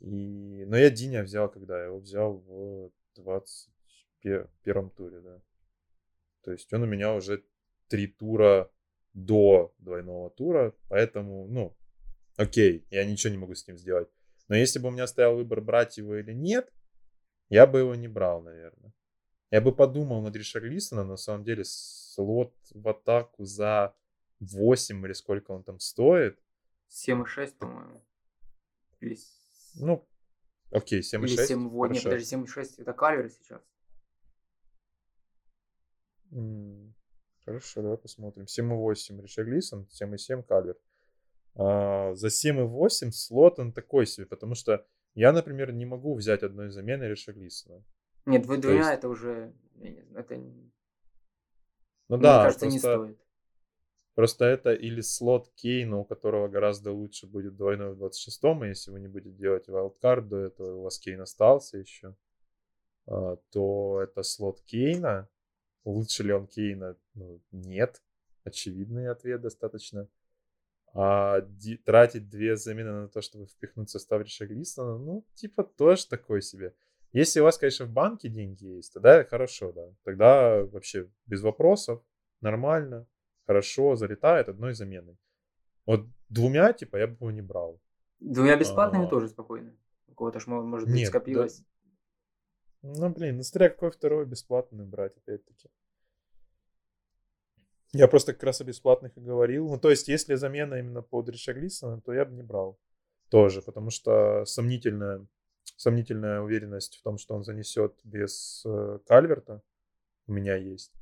И... 0.00 0.64
Но 0.66 0.76
я 0.76 0.90
Диня 0.90 1.22
взял, 1.22 1.48
когда 1.48 1.78
я 1.78 1.86
его 1.86 1.98
взял 1.98 2.38
в 2.38 2.92
21 3.16 4.90
туре, 4.90 5.20
да. 5.20 5.40
То 6.42 6.52
есть 6.52 6.72
он 6.72 6.82
у 6.82 6.86
меня 6.86 7.14
уже 7.14 7.44
три 7.88 8.06
тура 8.06 8.70
до 9.12 9.74
двойного 9.78 10.30
тура, 10.30 10.74
поэтому, 10.88 11.46
ну, 11.48 11.76
окей, 12.36 12.86
я 12.90 13.04
ничего 13.04 13.32
не 13.32 13.38
могу 13.38 13.54
с 13.54 13.66
ним 13.66 13.76
сделать. 13.76 14.08
Но 14.48 14.56
если 14.56 14.78
бы 14.78 14.88
у 14.88 14.92
меня 14.92 15.06
стоял 15.06 15.34
выбор, 15.34 15.60
брать 15.60 15.98
его 15.98 16.16
или 16.16 16.32
нет, 16.32 16.72
я 17.48 17.66
бы 17.66 17.80
его 17.80 17.94
не 17.94 18.08
брал, 18.08 18.42
наверное. 18.42 18.92
Я 19.50 19.60
бы 19.60 19.74
подумал 19.74 20.22
над 20.22 20.36
Ришарлисона, 20.36 21.04
на 21.04 21.16
самом 21.16 21.44
деле, 21.44 21.64
слот 21.64 22.54
в 22.72 22.88
атаку 22.88 23.44
за 23.44 23.94
8 24.40 25.04
или 25.06 25.12
сколько 25.12 25.50
он 25.50 25.64
там 25.64 25.80
стоит. 25.80 26.38
7,6, 26.88 27.56
по-моему. 27.58 28.04
Или, 29.00 29.16
Ну, 29.74 30.06
окей, 30.70 31.00
7,6. 31.00 31.24
или 31.26 31.46
7,8. 31.46 31.92
Нет, 31.92 32.02
подожди, 32.04 32.36
7,6 32.36 32.74
это 32.78 32.92
калер 32.92 33.30
сейчас. 33.30 33.62
Хорошо, 37.44 37.82
давай 37.82 37.98
посмотрим. 37.98 38.44
7,8 38.44 39.20
Ришарлисон, 39.20 39.88
7,7 39.90 40.42
Калвер. 40.44 40.76
А, 41.56 42.14
за 42.14 42.28
7,8 42.28 43.10
слот 43.10 43.58
он 43.58 43.72
такой 43.72 44.06
себе, 44.06 44.26
потому 44.26 44.54
что 44.54 44.86
я, 45.14 45.32
например, 45.32 45.72
не 45.72 45.86
могу 45.86 46.14
взять 46.14 46.44
одной 46.44 46.70
замены 46.70 47.04
Ришарлисона. 47.04 47.82
Нет, 48.26 48.46
То 48.46 48.56
двумя 48.56 48.78
есть- 48.78 48.90
это 48.98 49.08
уже... 49.08 49.52
не 49.76 50.04
Это, 50.14 50.36
не- 50.36 50.70
Ну 52.08 52.16
мне 52.16 52.22
да, 52.22 52.44
кажется, 52.44 52.66
не 52.66 52.72
просто, 52.78 52.94
стоит. 52.96 53.20
просто 54.14 54.44
это 54.44 54.72
или 54.72 55.00
слот 55.00 55.50
Кейна, 55.54 55.98
у 55.98 56.04
которого 56.04 56.48
гораздо 56.48 56.92
лучше 56.92 57.26
будет 57.26 57.56
двойной 57.56 57.94
в 57.94 58.02
26-м, 58.02 58.64
и 58.64 58.68
если 58.68 58.90
вы 58.90 59.00
не 59.00 59.08
будете 59.08 59.30
делать 59.36 59.68
вайлдкард 59.68 60.28
до 60.28 60.36
этого, 60.38 60.76
у 60.76 60.82
вас 60.82 60.98
Кейн 60.98 61.20
остался 61.20 61.78
еще, 61.78 62.14
а, 63.06 63.36
то 63.50 64.00
это 64.02 64.22
слот 64.22 64.60
Кейна. 64.62 65.28
Лучше 65.84 66.22
ли 66.24 66.32
он 66.32 66.46
Кейна? 66.46 66.96
Ну, 67.14 67.40
нет. 67.52 68.02
Очевидный 68.44 69.08
ответ 69.08 69.40
достаточно. 69.40 70.08
А 70.92 71.40
ди- 71.40 71.76
тратить 71.78 72.28
две 72.28 72.56
замены 72.56 72.92
на 73.02 73.08
то, 73.08 73.22
чтобы 73.22 73.46
впихнуть 73.46 73.88
состав 73.90 74.22
Ришаглисона, 74.22 74.98
ну, 74.98 75.24
типа, 75.34 75.62
тоже 75.64 76.06
такой 76.08 76.42
себе. 76.42 76.74
Если 77.12 77.40
у 77.40 77.44
вас, 77.44 77.58
конечно, 77.58 77.86
в 77.86 77.90
банке 77.90 78.28
деньги 78.28 78.64
есть, 78.64 78.94
тогда 78.94 79.24
хорошо, 79.24 79.72
да. 79.72 79.88
Тогда 80.04 80.64
вообще 80.64 81.08
без 81.26 81.42
вопросов, 81.42 82.02
нормально, 82.40 83.06
хорошо, 83.46 83.96
залетает 83.96 84.48
одной 84.48 84.74
заменой. 84.74 85.18
Вот 85.86 86.06
двумя, 86.28 86.72
типа, 86.72 86.96
я 86.98 87.06
бы 87.08 87.14
его 87.14 87.30
не 87.30 87.42
брал. 87.42 87.80
Двумя 88.20 88.56
бесплатными 88.56 89.06
А. 89.06 89.08
тоже 89.08 89.28
спокойно. 89.28 89.74
У 90.06 90.14
кого-то 90.14 90.38
ж, 90.38 90.46
мо- 90.46 90.62
может 90.62 90.86
быть, 90.86 90.96
Нет, 90.96 91.06
да. 91.06 91.18
скопилось. 91.18 91.64
Ну, 92.82 93.08
блин, 93.10 93.38
ну 93.38 93.42
смотря 93.42 93.70
какой 93.70 93.90
второй 93.90 94.24
бесплатный 94.26 94.84
брать, 94.84 95.16
опять-таки. 95.16 95.68
Я 97.92 98.06
просто 98.06 98.32
как 98.32 98.44
раз 98.44 98.60
о 98.60 98.64
бесплатных 98.64 99.16
и 99.16 99.20
говорил. 99.20 99.68
Ну, 99.68 99.78
то 99.78 99.90
есть, 99.90 100.06
если 100.06 100.36
замена 100.36 100.74
именно 100.76 101.02
под 101.02 101.28
Ришаглисона, 101.28 102.00
то 102.00 102.12
я 102.12 102.24
бы 102.24 102.32
не 102.34 102.42
брал. 102.42 102.78
Тоже, 103.30 103.62
потому 103.62 103.90
что 103.90 104.44
сомнительная, 104.44 105.26
сомнительная 105.76 106.40
уверенность 106.40 106.98
в 106.98 107.02
том, 107.02 107.18
что 107.18 107.34
он 107.34 107.44
занесет 107.44 107.98
без 108.04 108.62
э, 108.66 108.98
Кальверта 109.06 109.62
у 110.26 110.32
меня 110.32 110.56
есть. 110.56 110.92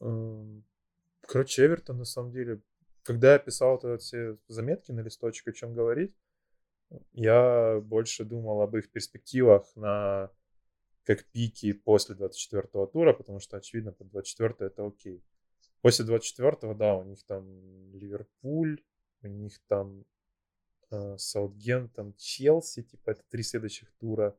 Эм, 0.00 0.64
Короче, 1.30 1.64
Эвертон, 1.64 1.98
на 1.98 2.04
самом 2.04 2.32
деле, 2.32 2.60
когда 3.04 3.34
я 3.34 3.38
писал 3.38 3.78
вот 3.80 4.02
все 4.02 4.36
заметки 4.48 4.90
на 4.90 5.00
листочек, 5.00 5.46
о 5.46 5.52
чем 5.52 5.74
говорить, 5.74 6.12
я 7.12 7.78
больше 7.80 8.24
думал 8.24 8.62
об 8.62 8.76
их 8.76 8.90
перспективах 8.90 9.64
на 9.76 10.30
как 11.04 11.24
пики 11.26 11.72
после 11.72 12.16
24 12.16 12.86
тура, 12.88 13.12
потому 13.12 13.38
что, 13.38 13.56
очевидно, 13.56 13.92
под 13.92 14.08
24 14.08 14.54
это 14.58 14.84
окей. 14.84 15.22
После 15.82 16.04
24 16.04 16.74
да, 16.74 16.96
у 16.96 17.04
них 17.04 17.22
там 17.24 17.46
Ливерпуль, 17.94 18.82
у 19.22 19.28
них 19.28 19.60
там 19.68 20.04
Саутгемптон, 20.90 22.14
Челси, 22.16 22.82
типа 22.82 23.10
это 23.10 23.22
три 23.30 23.42
следующих 23.42 23.90
тура. 23.92 24.36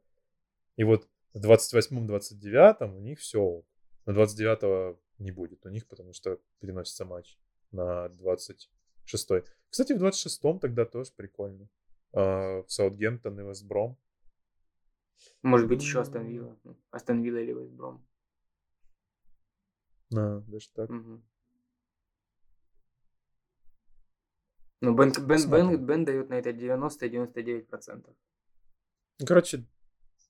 И 0.76 0.84
вот 0.84 1.08
в 1.34 1.40
28-29 1.40 2.96
у 2.96 3.00
них 3.00 3.20
все. 3.20 3.64
На 4.06 4.14
29 4.14 4.98
не 5.20 5.32
будет 5.32 5.66
у 5.66 5.70
них, 5.70 5.88
потому 5.88 6.14
что 6.14 6.40
переносится 6.60 7.06
матч 7.06 7.38
на 7.72 8.10
26 8.10 9.30
Кстати, 9.70 9.94
в 9.94 10.04
26-м 10.04 10.60
тогда 10.60 10.86
тоже 10.86 11.12
прикольно. 11.16 11.70
А, 12.14 12.64
Саутгемптон 12.68 13.40
и 13.40 13.44
Вестбром. 13.44 13.98
Может 15.44 15.68
быть, 15.68 15.82
еще 15.82 16.02
Астон 16.02 16.26
Вилла. 16.28 16.58
Астон 16.90 17.22
Вилла 17.22 17.38
или 17.38 17.54
Вестбром. 17.54 18.06
Да, 20.10 20.44
даже 20.48 20.70
так. 20.74 20.90
Мгм. 20.90 21.24
Ну, 24.82 24.96
Бен, 24.96 25.12
Бен. 25.12 25.50
Бен, 25.50 25.86
Бен 25.86 26.06
дает 26.06 26.30
на 26.30 26.36
это 26.36 26.50
90-99%. 26.50 28.16
Ну, 29.20 29.26
короче, 29.28 29.64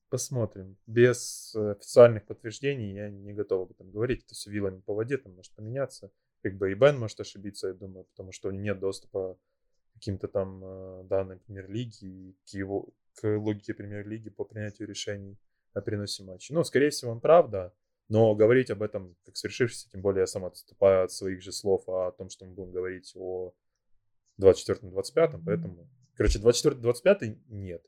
посмотрим. 0.09 0.77
Без 0.85 1.55
э, 1.55 1.71
официальных 1.71 2.25
подтверждений 2.25 2.93
я 2.93 3.09
не 3.09 3.33
готов 3.33 3.63
об 3.63 3.71
этом 3.71 3.91
говорить. 3.91 4.25
Это 4.25 4.35
все 4.35 4.51
вилами 4.51 4.81
по 4.81 4.93
воде, 4.93 5.17
там 5.17 5.35
может 5.35 5.55
поменяться. 5.55 6.11
Как 6.43 6.57
бы 6.57 6.71
и 6.71 6.75
Бен 6.75 6.99
может 6.99 7.19
ошибиться, 7.21 7.69
я 7.69 7.73
думаю, 7.73 8.03
потому 8.05 8.33
что 8.33 8.51
нет 8.51 8.79
доступа 8.79 9.35
к 9.35 9.93
каким-то 9.93 10.27
там 10.27 10.61
э, 10.63 11.03
данным 11.05 11.39
премьер-лиги 11.39 12.05
и 12.05 12.37
к 12.45 12.49
его 12.49 12.89
к 13.15 13.37
логике 13.37 13.73
премьер-лиги 13.73 14.29
по 14.29 14.43
принятию 14.43 14.87
решений 14.87 15.37
о 15.73 15.81
переносе 15.81 16.23
матча. 16.23 16.53
Ну, 16.53 16.63
скорее 16.65 16.89
всего, 16.89 17.11
он 17.11 17.21
прав, 17.21 17.49
да. 17.49 17.71
Но 18.09 18.35
говорить 18.35 18.69
об 18.69 18.81
этом 18.81 19.15
как 19.25 19.37
свершившееся, 19.37 19.89
тем 19.89 20.01
более 20.01 20.21
я 20.21 20.27
сам 20.27 20.43
отступаю 20.43 21.05
от 21.05 21.11
своих 21.11 21.41
же 21.41 21.53
слов 21.53 21.87
о 21.87 22.11
том, 22.11 22.29
что 22.29 22.45
мы 22.45 22.53
будем 22.53 22.71
говорить 22.71 23.13
о 23.15 23.53
24-25, 24.41 25.41
поэтому, 25.45 25.87
короче, 26.15 26.39
24-25 26.39 27.37
нет. 27.49 27.85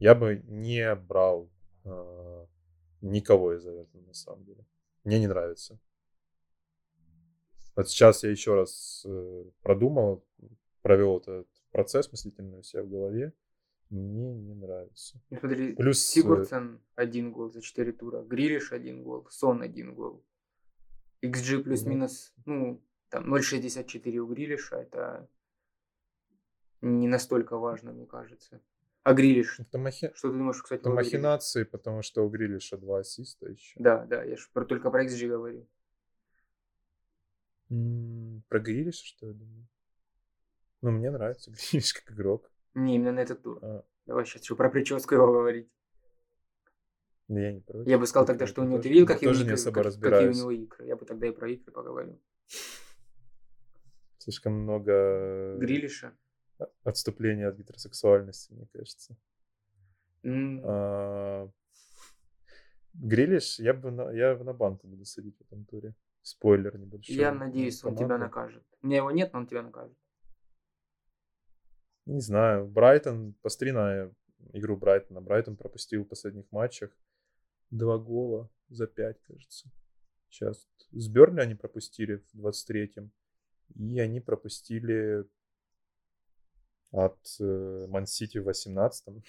Я 0.00 0.14
бы 0.14 0.42
не 0.46 0.94
брал 0.94 1.48
э, 1.84 2.46
никого 3.00 3.54
из 3.54 3.66
Эвертона, 3.66 4.06
на 4.06 4.14
самом 4.14 4.44
деле. 4.44 4.66
Мне 5.04 5.20
не 5.20 5.26
нравится. 5.26 5.78
Вот 7.74 7.88
сейчас 7.88 8.22
я 8.24 8.30
еще 8.30 8.54
раз 8.54 9.04
э, 9.06 9.44
продумал, 9.62 10.24
провел 10.82 11.18
этот 11.18 11.48
процесс 11.70 12.10
мыслительный 12.10 12.58
у 12.58 12.62
себя 12.62 12.82
в 12.82 12.88
голове. 12.88 13.32
Мне 13.90 14.32
не 14.32 14.54
нравится. 14.54 15.20
Ну, 15.30 15.38
смотри, 15.38 15.74
Плюс, 15.74 15.98
э, 15.98 16.00
Сигурдсен 16.00 16.80
один 16.94 17.32
гол 17.32 17.50
за 17.50 17.60
4 17.60 17.92
тура, 17.92 18.22
Грилиш 18.22 18.72
один 18.72 19.02
гол, 19.02 19.26
Сон 19.30 19.62
один 19.62 19.94
гол. 19.94 20.24
XG 21.22 21.62
плюс-минус, 21.62 22.34
ну, 22.46 22.82
там 23.08 23.32
0.64 23.32 24.16
у 24.18 24.26
Грилиша, 24.26 24.76
это 24.76 25.28
не 26.82 27.08
настолько 27.08 27.56
важно, 27.58 27.92
мне 27.92 28.06
кажется. 28.06 28.60
А 29.04 29.14
Грилиш, 29.14 29.58
Это, 29.58 29.78
махи... 29.78 30.12
что 30.14 30.30
ты 30.30 30.36
думаешь, 30.38 30.62
кстати, 30.62 30.80
это 30.80 30.90
махинации, 30.90 31.64
потому 31.64 32.02
что 32.02 32.24
у 32.24 32.28
Грилиша 32.28 32.76
два 32.76 32.98
ассиста 33.00 33.48
еще. 33.48 33.74
Да, 33.80 34.04
да, 34.04 34.22
я 34.22 34.36
же 34.36 34.46
про, 34.52 34.64
только 34.64 34.90
про 34.90 35.04
XG 35.04 35.28
говорю. 35.28 35.66
Про 38.48 38.60
Грилиша, 38.60 39.04
что 39.04 39.26
я 39.26 39.32
думаю? 39.32 39.66
Ну, 40.82 40.90
мне 40.90 41.10
нравится 41.10 41.50
Грилиш 41.72 41.94
как 41.94 42.12
игрок. 42.12 42.50
Не, 42.74 42.96
именно 42.96 43.12
на 43.12 43.20
этот 43.20 43.42
тур. 43.42 43.58
А, 43.62 43.84
Давай 44.06 44.24
сейчас 44.24 44.42
еще 44.42 44.56
про 44.56 44.68
прическу 44.70 45.14
его 45.14 45.26
говорить. 45.32 45.68
да 47.28 47.40
я 47.40 47.52
не 47.52 47.60
против. 47.60 47.86
Я 47.88 47.98
бы 47.98 48.06
сказал 48.06 48.26
тогда, 48.26 48.46
что 48.46 48.62
у 48.62 48.64
него... 48.64 48.78
Ты 48.78 48.88
видел, 48.88 49.06
как, 49.06 49.22
его 49.22 49.32
тоже 49.32 49.44
не 49.44 49.50
икры- 49.50 49.54
особо 49.54 49.74
как- 49.74 49.84
какие 49.84 50.00
у 50.00 50.10
разбираюсь. 50.10 50.36
него 50.38 50.50
икры? 50.50 50.86
Я 50.86 50.96
бы 50.96 51.04
тогда 51.06 51.26
и 51.26 51.30
про 51.32 51.50
икры 51.50 51.72
поговорю. 51.72 52.20
Слишком 54.18 54.52
много 54.54 55.56
Грилиша. 55.58 56.16
Отступления 56.84 57.48
от 57.48 57.56
гетеросексуальности, 57.56 58.52
мне 58.52 58.66
кажется. 58.72 59.16
А, 60.24 61.50
Грилиш, 62.94 63.58
я 63.58 63.74
бы 63.74 63.90
на, 63.90 64.10
я 64.10 64.36
на 64.36 64.52
банку 64.52 64.86
буду 64.86 65.04
садить 65.04 65.36
в 65.38 65.40
этом 65.42 65.64
туре. 65.64 65.94
Спойлер 66.22 66.78
небольшой. 66.78 67.16
Я 67.16 67.32
надеюсь, 67.32 67.82
он 67.84 67.96
тебя 67.96 68.16
накажет. 68.16 68.64
У 68.80 68.86
меня 68.86 68.98
его 68.98 69.10
нет, 69.10 69.32
но 69.32 69.40
он 69.40 69.46
тебя 69.46 69.62
накажет. 69.62 69.96
Не 72.06 72.20
знаю. 72.20 72.66
Брайтон, 72.68 73.34
посмотри 73.42 73.72
на 73.72 74.12
игру 74.52 74.76
Брайтона. 74.76 75.20
Брайтон 75.20 75.56
пропустил 75.56 76.04
в 76.04 76.08
последних 76.08 76.50
матчах 76.52 76.96
два 77.70 77.98
гола 77.98 78.50
за 78.68 78.86
пять, 78.86 79.20
кажется. 79.22 79.70
Сейчас. 80.28 80.68
С 80.92 81.08
Бернли 81.08 81.40
они 81.40 81.54
пропустили 81.54 82.16
в 82.32 82.46
23-м. 82.46 83.10
И 83.74 83.98
они 83.98 84.20
пропустили 84.20 85.26
от 86.92 87.18
э, 87.40 87.86
Ман-Сити 87.88 88.38
в 88.38 88.48
18-м. 88.48 89.22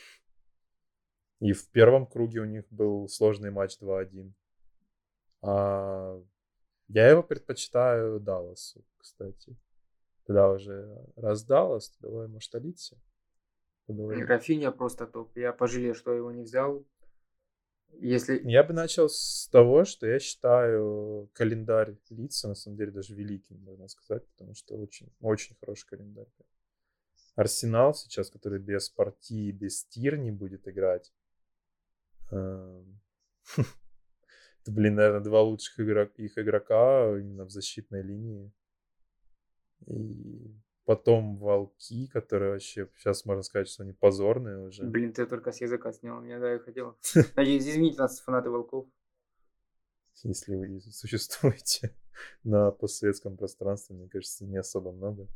И 1.39 1.53
в 1.53 1.70
первом 1.72 2.05
круге 2.05 2.41
у 2.41 2.46
них 2.46 2.65
был 2.70 3.08
сложный 3.08 3.51
матч 3.51 3.77
2-1. 3.82 4.32
А 5.41 6.22
я 6.88 7.10
его 7.10 7.24
предпочитаю 7.24 8.20
Далласу, 8.20 8.86
кстати. 8.98 9.58
Тогда 10.25 10.50
уже 10.51 11.05
раз 11.15 11.43
Даллас, 11.43 11.89
то 11.89 12.08
давай, 12.08 12.27
может, 12.27 12.53
Алисе? 12.55 12.98
Поговорим. 13.86 14.25
Рафиня 14.25 14.72
просто 14.72 15.05
топ. 15.05 15.36
Я 15.36 15.51
пожалел, 15.51 15.96
что 15.96 16.13
его 16.13 16.32
не 16.32 16.43
взял. 16.43 16.86
Если... 18.00 18.41
Я 18.50 18.63
бы 18.63 18.74
начал 18.74 19.10
с 19.10 19.48
того, 19.51 19.86
что 19.86 20.08
я 20.08 20.20
считаю 20.20 21.29
календарь 21.34 21.98
лица, 22.10 22.48
на 22.48 22.55
самом 22.55 22.77
деле, 22.77 22.91
даже 22.91 23.13
великим, 23.13 23.60
можно 23.60 23.88
сказать, 23.88 24.25
потому 24.29 24.55
что 24.55 24.75
очень, 24.75 25.12
очень 25.20 25.55
хороший 25.60 25.88
календарь. 25.88 26.27
Арсенал 27.36 27.94
сейчас, 27.96 28.30
который 28.30 28.60
без 28.60 28.90
партии, 28.90 29.52
без 29.52 29.86
тир 29.86 30.18
не 30.18 30.32
будет 30.32 30.68
играть. 30.68 31.12
эм, 32.32 33.00
Это, 34.62 34.72
блин, 34.72 34.96
наверное, 34.96 35.20
два 35.20 35.42
лучших 35.42 35.80
игрок- 35.80 36.13
их 36.18 36.38
игрока 36.38 37.18
именно 37.20 37.46
в 37.46 37.50
защитной 37.50 38.02
линии. 38.02 38.52
И 39.88 40.56
потом 40.86 41.38
волки, 41.38 42.08
которые 42.08 42.54
вообще, 42.54 42.90
сейчас 42.98 43.25
можно 43.25 43.44
сказать, 43.44 43.68
что 43.68 43.84
они 43.84 43.94
позорные 43.94 44.60
уже. 44.60 44.86
Блин, 44.86 45.12
ты 45.12 45.25
только 45.25 45.52
с 45.52 45.60
языка 45.60 45.92
снял. 45.92 46.22
Меня, 46.22 46.40
да, 46.40 46.54
я 46.54 46.60
хотел. 46.60 46.98
Надеюсь, 47.36 47.68
извините 47.68 47.98
нас, 47.98 48.22
фанаты 48.22 48.50
волков. 48.50 48.88
если 50.24 50.56
вы 50.56 50.80
существуете 50.92 51.94
на 52.44 52.72
постсоветском 52.72 53.36
пространстве, 53.38 53.96
мне 53.96 54.08
кажется, 54.08 54.46
не 54.46 54.58
особо 54.58 54.92
много. 54.92 55.28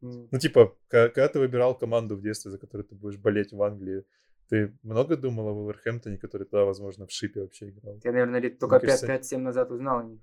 Ну, 0.00 0.38
типа, 0.38 0.76
когда 0.88 1.28
ты 1.28 1.38
выбирал 1.38 1.78
команду 1.78 2.16
в 2.16 2.20
детстве, 2.20 2.50
за 2.50 2.58
которую 2.58 2.86
ты 2.86 2.94
будешь 2.94 3.18
болеть 3.18 3.52
в 3.52 3.62
Англии, 3.62 4.04
ты 4.48 4.76
много 4.82 5.16
думал 5.16 5.48
о 5.48 5.52
Вулверхэмптоне, 5.52 6.18
который 6.18 6.44
тогда, 6.44 6.64
возможно, 6.64 7.06
в 7.06 7.10
шипе 7.10 7.40
вообще 7.40 7.70
играл? 7.70 7.98
Я, 8.04 8.12
наверное, 8.12 8.40
лет 8.40 8.58
только 8.58 8.80
кажется, 8.80 9.06
5-7 9.06 9.38
назад 9.38 9.70
узнал 9.70 9.98
о 10.00 10.04
них. 10.04 10.20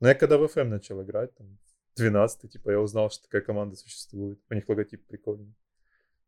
Ну, 0.00 0.08
я 0.08 0.14
когда 0.14 0.38
в 0.38 0.46
ФМ 0.46 0.68
начал 0.68 1.02
играть, 1.02 1.34
там, 1.34 1.58
12 1.96 2.50
типа, 2.50 2.70
я 2.70 2.80
узнал, 2.80 3.10
что 3.10 3.24
такая 3.24 3.42
команда 3.42 3.76
существует. 3.76 4.40
У 4.50 4.54
них 4.54 4.68
логотип 4.68 5.06
прикольный. 5.06 5.54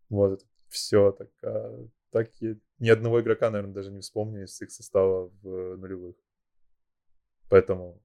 Вот, 0.09 0.45
все. 0.69 1.13
Так, 1.13 1.29
а, 1.43 1.87
так 2.11 2.31
я 2.41 2.57
ни 2.79 2.89
одного 2.89 3.21
игрока, 3.21 3.51
наверное, 3.51 3.75
даже 3.75 3.91
не 3.91 4.01
вспомню 4.01 4.45
из 4.45 4.61
их 4.61 4.71
состава 4.71 5.31
в 5.43 5.49
э, 5.49 5.77
нулевых. 5.77 6.17
Поэтому, 7.49 8.01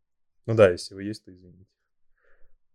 ну 0.46 0.56
да, 0.56 0.70
если 0.70 0.96
вы 0.96 1.04
есть, 1.04 1.26
то 1.26 1.32
извините. 1.32 1.66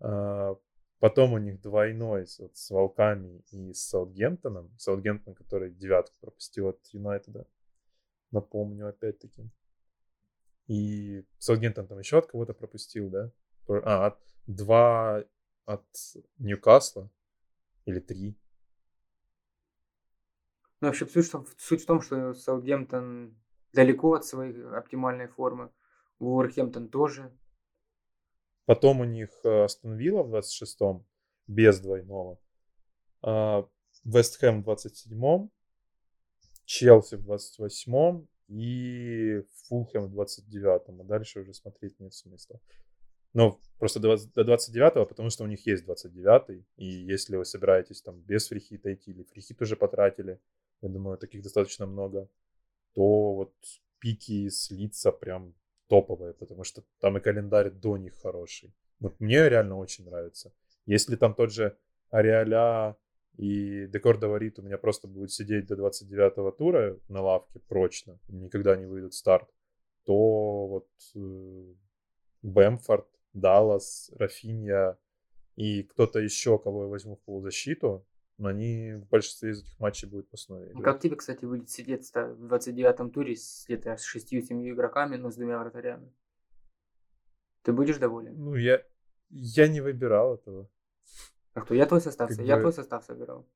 А, 0.01 0.57
потом 1.05 1.35
у 1.35 1.39
них 1.39 1.61
двойной 1.61 2.27
с, 2.27 2.39
вот, 2.39 2.57
с 2.57 2.71
Волками 2.71 3.45
и 3.51 3.75
с 3.75 3.89
Саутгемптоном. 3.89 4.71
Саутгемптон, 4.79 5.35
который 5.35 5.71
девятку 5.71 6.17
пропустил 6.19 6.69
от 6.69 6.81
Юнайтеда. 6.95 7.47
Напомню, 8.31 8.89
опять-таки. 8.89 9.51
И 10.67 11.27
Саутгемптон 11.37 11.89
там 11.89 11.99
еще 11.99 12.17
от 12.17 12.27
кого-то 12.27 12.55
пропустил, 12.55 13.11
да? 13.11 13.31
А, 13.69 14.07
от, 14.07 14.19
два 14.47 15.23
от 15.67 15.85
Ньюкасла. 16.39 17.11
Или 17.85 18.01
три. 18.01 18.35
Ну, 20.81 20.89
вообще, 20.89 21.07
суть, 21.07 21.27
в 21.27 21.31
том- 21.31 21.47
суть 21.59 21.83
в 21.83 21.87
том, 21.87 22.01
что 22.01 22.33
Саутгемптон 22.33 23.37
далеко 23.75 24.15
от 24.15 24.25
своей 24.25 24.59
оптимальной 24.63 25.27
формы. 25.27 25.71
Вулверхэмптон 26.19 26.89
тоже. 26.89 27.31
Потом 28.67 29.01
у 29.01 29.05
них 29.05 29.31
э, 29.45 29.65
Астон 29.65 29.97
Вилла 29.97 30.23
в 30.23 30.35
26-м, 30.35 31.05
без 31.47 31.81
двойного. 31.81 32.39
А, 33.23 33.69
Вест 34.05 34.39
Хэм 34.39 34.63
в 34.63 34.69
27-м. 34.69 35.51
Челси 36.65 37.17
в 37.17 37.31
28-м. 37.31 38.29
И 38.49 39.43
Фулхэм 39.69 40.09
в 40.09 40.19
29-м. 40.19 41.01
А 41.01 41.05
дальше 41.05 41.41
уже 41.41 41.55
смотреть 41.55 41.99
нет 42.01 42.15
смысла. 42.15 42.61
Но 43.35 43.61
просто 43.79 44.01
до 44.01 44.17
20 44.17 44.33
до 44.33 44.43
29-го, 44.43 45.07
потому 45.07 45.29
что 45.29 45.45
у 45.45 45.47
них 45.47 45.67
есть 45.67 45.85
29-й. 45.85 46.65
И 46.77 46.87
если 46.87 47.37
вы 47.37 47.45
собираетесь 47.45 48.01
там 48.01 48.21
без 48.21 48.49
free 48.49 48.72
hit 48.72 48.89
а 48.89 48.95
идти, 48.95 49.11
или 49.11 49.25
free 49.25 49.45
hit 49.45 49.61
уже 49.61 49.77
потратили, 49.77 50.41
я 50.83 50.89
думаю, 50.89 51.19
таких 51.19 51.43
достаточно 51.43 51.87
много, 51.87 52.29
то 52.95 53.35
вот 53.35 53.55
пики 53.99 54.49
с 54.51 54.61
Лидса 54.61 55.11
прям 55.11 55.55
топовые, 55.89 56.35
потому 56.35 56.65
что 56.65 56.83
там 57.01 57.19
и 57.19 57.21
календарь 57.21 57.71
до 57.71 57.97
них 57.97 58.15
хороший. 58.21 58.75
Вот 59.01 59.21
мне 59.21 59.49
реально 59.49 59.77
очень 59.77 60.05
нравится. 60.05 60.53
Если 60.87 61.17
там 61.17 61.35
тот 61.35 61.53
же 61.53 61.77
Ариаля 62.11 62.97
и 63.37 63.87
Декор 63.89 64.19
Даварит 64.19 64.59
у 64.59 64.63
меня 64.63 64.79
просто 64.79 65.09
будут 65.09 65.33
сидеть 65.33 65.67
до 65.67 65.75
29-го 65.75 66.51
тура 66.53 66.99
на 67.09 67.23
лавке 67.23 67.61
прочно, 67.69 68.19
никогда 68.29 68.77
не 68.77 68.87
выйдут 68.87 69.15
старт, 69.15 69.49
то 70.05 70.67
вот 70.67 70.89
э, 71.15 71.75
Бэмфорд, 72.43 73.09
Даллас, 73.33 74.11
Рафинья 74.15 74.99
и 75.57 75.83
кто-то 75.83 76.19
еще, 76.21 76.59
кого 76.59 76.85
я 76.85 76.89
возьму 76.89 77.17
в 77.17 77.21
полузащиту, 77.23 78.07
они 78.39 78.95
в 78.95 79.09
большинстве 79.09 79.51
из 79.51 79.63
этих 79.63 79.79
матчей 79.79 80.09
будут 80.09 80.29
в 80.31 80.35
основе. 80.35 80.71
играть. 80.73 80.85
Как 80.85 81.01
тебе, 81.01 81.17
кстати, 81.17 81.45
будет 81.45 81.71
сидеться 81.71 82.35
в 82.35 82.53
29-м 82.53 83.11
туре 83.11 83.37
с 83.37 83.65
где-то 83.67 83.97
с 83.97 84.17
6-7 84.17 84.71
игроками, 84.71 85.17
но 85.17 85.31
с 85.31 85.37
двумя 85.37 85.59
вратарями? 85.59 86.13
Ты 87.63 87.73
будешь 87.73 87.99
доволен? 87.99 88.35
Ну, 88.37 88.57
я, 88.57 88.83
я 89.31 89.69
не 89.69 89.81
выбирал 89.81 90.35
этого. 90.35 90.69
А 91.55 91.61
кто? 91.61 91.75
Я 91.75 91.87
твой 91.87 92.01
состав, 92.01 92.29
Как 92.29 92.39
я 92.41 92.57
бы- 92.57 92.63
твой 92.63 92.73
состав 92.73 93.05
собирал. 93.05 93.47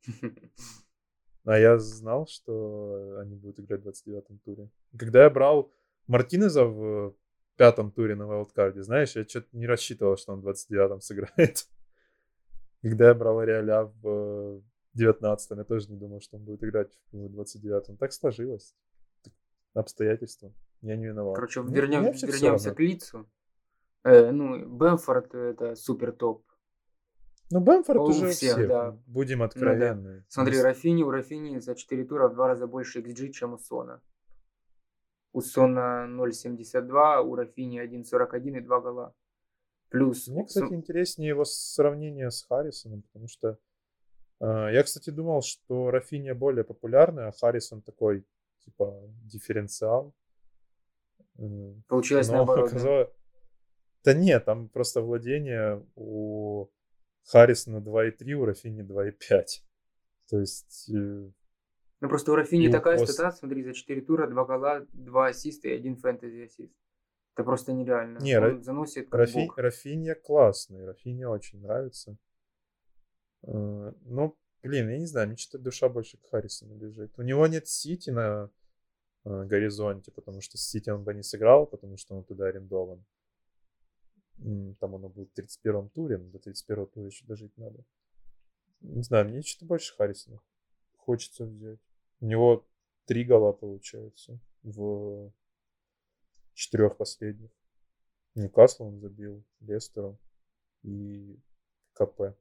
А 1.44 1.58
я 1.58 1.78
знал, 1.78 2.26
что 2.26 3.18
они 3.20 3.34
будут 3.34 3.60
играть 3.60 3.82
в 3.82 3.88
29-м 3.88 4.38
туре. 4.40 4.70
Когда 4.98 5.24
я 5.24 5.30
брал 5.30 5.72
Мартинеза 6.06 6.64
в 6.64 7.16
пятом 7.56 7.90
туре 7.90 8.14
на 8.14 8.26
вайлдкарде, 8.26 8.82
знаешь, 8.82 9.16
я 9.16 9.24
что-то 9.24 9.48
не 9.52 9.66
рассчитывал, 9.66 10.16
что 10.16 10.32
он 10.32 10.40
в 10.40 10.48
29-м 10.48 11.00
сыграет. 11.00 11.66
Когда 12.82 13.08
я 13.08 13.14
брал 13.14 13.42
Реаля 13.42 13.84
в 13.84 14.62
19-м, 14.96 15.58
я 15.58 15.64
тоже 15.64 15.90
не 15.90 15.96
думал, 15.96 16.20
что 16.20 16.36
он 16.36 16.44
будет 16.44 16.62
играть 16.64 16.98
в 17.12 17.26
29-м. 17.26 17.96
Так 17.96 18.12
сложилось. 18.12 18.74
Обстоятельства. 19.74 20.52
Я 20.80 20.96
не 20.96 21.06
виноват. 21.06 21.36
Короче, 21.36 21.62
Ну, 21.62 21.70
вернем, 21.70 22.04
вернемся 22.04 22.74
к 22.74 22.80
лицу. 22.80 23.28
Э, 24.04 24.30
ну, 24.30 24.66
Бэмфорд 24.66 25.34
это 25.34 25.74
супер 25.74 26.12
топ. 26.12 26.44
Ну, 27.50 27.60
Бэмфорд 27.60 28.00
У 28.00 28.02
уже 28.04 28.30
всех, 28.30 28.56
всех, 28.56 28.68
да. 28.68 28.98
будем 29.06 29.38
да. 29.38 29.46
откровенны. 29.46 30.24
Смотри, 30.28 30.56
Ну, 30.58 30.62
Рафини, 30.64 31.02
у 31.02 31.10
Рафини 31.10 31.58
за 31.58 31.74
4 31.74 32.04
тура 32.04 32.28
в 32.28 32.34
два 32.34 32.48
раза 32.48 32.66
больше 32.66 33.00
XG, 33.00 33.30
чем 33.30 33.54
у 33.54 33.58
Сона. 33.58 34.02
У 35.32 35.40
Сона 35.40 36.06
0.72, 36.08 37.22
у 37.22 37.34
Рафини 37.34 37.80
1.41 37.80 38.58
и 38.58 38.60
2 38.60 38.80
гола. 38.80 39.14
Плюс... 39.88 40.28
Мне, 40.28 40.44
кстати, 40.44 40.74
интереснее 40.74 41.30
его 41.30 41.44
сравнение 41.44 42.30
с 42.30 42.44
Харрисоном, 42.46 43.02
потому 43.02 43.28
что 43.28 43.58
я, 44.46 44.82
кстати, 44.82 45.10
думал, 45.10 45.42
что 45.42 45.90
Рафиния 45.90 46.34
более 46.34 46.64
популярный, 46.64 47.26
а 47.28 47.32
Харрисон 47.32 47.82
такой, 47.82 48.24
типа, 48.64 48.94
дифференциал. 49.24 50.14
Получилось 51.88 52.28
но 52.28 52.34
наоборот. 52.34 52.64
да. 52.70 52.76
оказалось- 52.76 53.08
Да 54.04 54.14
нет, 54.14 54.44
там 54.44 54.68
просто 54.68 55.00
владение 55.00 55.84
у 55.96 56.68
Харрисона 57.24 57.78
2,3, 57.80 58.32
у 58.34 58.44
Рафини 58.44 58.82
2,5. 58.82 59.62
То 60.30 60.40
есть, 60.40 60.88
э, 60.90 61.30
Ну 62.00 62.08
просто 62.08 62.32
у 62.32 62.34
Рафини 62.36 62.70
такая 62.70 62.98
Кос- 62.98 63.12
стата, 63.12 63.36
смотри, 63.36 63.62
за 63.64 63.72
4 63.72 64.00
тура 64.02 64.26
2 64.28 64.44
гола, 64.44 64.86
2 64.92 65.26
ассиста 65.28 65.68
и 65.68 65.72
1 65.72 65.96
фэнтези 65.96 66.42
ассист. 66.44 66.72
Это 67.34 67.44
просто 67.44 67.72
нереально. 67.72 68.18
Не, 68.18 68.38
Он 68.38 68.44
Ра- 68.44 68.62
заносит 68.62 69.08
как 69.10 69.20
Рафи... 69.20 69.34
бог. 69.46 69.58
Рафинья 69.58 70.14
классный, 70.14 70.84
Рафинья 70.86 71.28
очень 71.28 71.60
нравится. 71.60 72.16
Э, 73.42 73.92
Ну, 74.04 74.36
блин, 74.62 74.88
я 74.90 74.98
не 74.98 75.06
знаю, 75.06 75.28
мне 75.28 75.36
что-то 75.36 75.64
душа 75.64 75.88
больше 75.88 76.16
к 76.18 76.28
Харрисону 76.30 76.76
лежит. 76.76 77.18
У 77.18 77.22
него 77.22 77.46
нет 77.46 77.68
Сити 77.68 78.10
на 78.10 78.50
э, 79.24 79.44
горизонте, 79.44 80.10
потому 80.12 80.40
что 80.40 80.58
Сити 80.58 80.90
он 80.90 81.04
бы 81.04 81.14
не 81.14 81.22
сыграл, 81.22 81.66
потому 81.66 81.96
что 81.96 82.16
он 82.16 82.24
туда 82.24 82.46
арендован. 82.46 83.04
Там 84.80 84.94
он 84.94 85.08
будет 85.08 85.30
в 85.30 85.34
31 85.34 85.88
туре, 85.90 86.18
но 86.18 86.30
до 86.30 86.38
31 86.38 86.86
тура 86.86 87.06
еще 87.06 87.24
дожить 87.24 87.56
надо. 87.56 87.84
Не 88.80 89.02
знаю, 89.02 89.28
мне 89.28 89.42
что-то 89.42 89.66
больше 89.66 89.96
Харрисона 89.96 90.40
хочется 90.96 91.44
взять. 91.44 91.80
У 92.20 92.26
него 92.26 92.68
три 93.06 93.24
гола 93.24 93.52
получается 93.52 94.38
в 94.62 95.32
четырех 96.54 96.96
последних. 96.96 97.50
Ньюкасл 98.34 98.84
он 98.84 99.00
забил, 99.00 99.44
Лестеру 99.60 100.18
и 100.82 101.40
КП. 101.94 102.36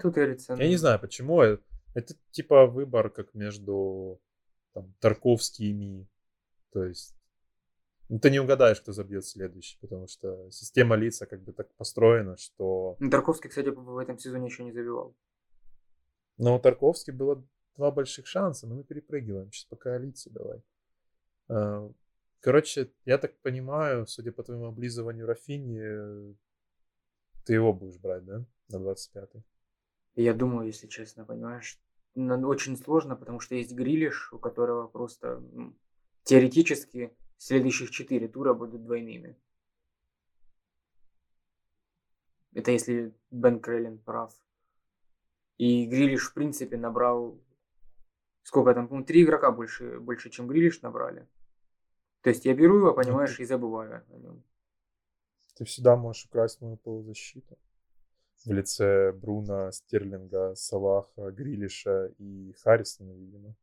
Тут 0.00 0.18
Эриксон. 0.18 0.58
Я 0.58 0.68
не 0.68 0.76
знаю, 0.76 0.98
почему. 1.00 1.42
э- 1.42 1.58
Это 1.94 2.14
типа 2.30 2.66
выбор 2.66 3.10
как 3.10 3.34
между 3.34 4.20
там, 4.72 4.92
Тарковский 5.00 5.70
и 5.70 5.72
Ми. 5.72 6.08
То 6.70 6.84
есть 6.84 7.14
ну, 8.08 8.18
ты 8.18 8.30
не 8.30 8.40
угадаешь, 8.40 8.80
кто 8.80 8.92
забьет 8.92 9.24
следующий, 9.24 9.78
потому 9.80 10.06
что 10.08 10.50
система 10.50 10.96
лица 10.96 11.26
как 11.26 11.42
бы 11.42 11.52
так 11.52 11.72
построена, 11.74 12.36
что... 12.36 12.96
Ну, 12.98 13.10
Тарковский, 13.10 13.48
кстати, 13.48 13.68
в 13.68 13.98
этом 13.98 14.18
сезоне 14.18 14.46
еще 14.46 14.64
не 14.64 14.72
забивал. 14.72 15.16
Но 16.36 16.56
у 16.56 16.58
Тарковски 16.58 17.12
было 17.12 17.42
два 17.76 17.90
больших 17.90 18.26
шанса, 18.26 18.66
но 18.66 18.74
мы 18.74 18.84
перепрыгиваем. 18.84 19.50
Сейчас 19.52 19.64
пока 19.64 19.96
лица 19.96 20.30
давай. 20.30 20.62
А, 21.48 21.90
Короче, 22.44 22.90
я 23.06 23.16
так 23.16 23.38
понимаю, 23.38 24.06
судя 24.06 24.30
по 24.30 24.42
твоему 24.42 24.66
облизыванию 24.66 25.26
Рафини, 25.26 25.80
э, 25.80 26.34
ты 27.46 27.54
его 27.54 27.72
будешь 27.72 27.96
брать, 27.96 28.26
да? 28.26 28.44
На 28.68 28.76
25-й. 28.76 29.42
Я 30.14 30.34
думаю, 30.34 30.66
если 30.66 30.86
честно, 30.86 31.24
понимаешь, 31.24 31.80
очень 32.14 32.76
сложно, 32.76 33.16
потому 33.16 33.40
что 33.40 33.54
есть 33.56 33.72
Грилиш, 33.72 34.32
у 34.32 34.38
которого 34.38 34.86
просто 34.86 35.42
теоретически 36.22 37.16
следующих 37.36 37.90
четыре 37.90 38.28
тура 38.28 38.54
будут 38.54 38.84
двойными. 38.84 39.36
Это 42.54 42.70
если 42.70 43.12
Бен 43.30 43.60
Креллин 43.60 43.98
прав. 43.98 44.32
И 45.56 45.86
Грилиш, 45.86 46.30
в 46.30 46.34
принципе, 46.34 46.76
набрал... 46.76 47.40
Сколько 48.42 48.74
там? 48.74 48.88
Ну, 48.90 49.04
три 49.04 49.24
игрока 49.24 49.50
больше, 49.50 49.98
больше, 49.98 50.30
чем 50.30 50.46
Грилиш 50.46 50.82
набрали. 50.82 51.28
То 52.20 52.30
есть 52.30 52.44
я 52.44 52.54
беру 52.54 52.78
его, 52.78 52.94
понимаешь, 52.94 53.38
и 53.40 53.44
забываю 53.44 54.04
о 54.08 54.18
нем. 54.18 54.44
Ты 55.56 55.64
всегда 55.64 55.96
можешь 55.96 56.26
украсть 56.26 56.60
мою 56.60 56.76
полузащиту. 56.76 57.58
В 58.44 58.52
лице 58.52 59.12
Бруна, 59.12 59.72
Стерлинга, 59.72 60.54
Салаха, 60.54 61.30
Грилиша 61.30 62.12
и 62.18 62.52
Харрисона, 62.62 63.12
видимо. 63.12 63.54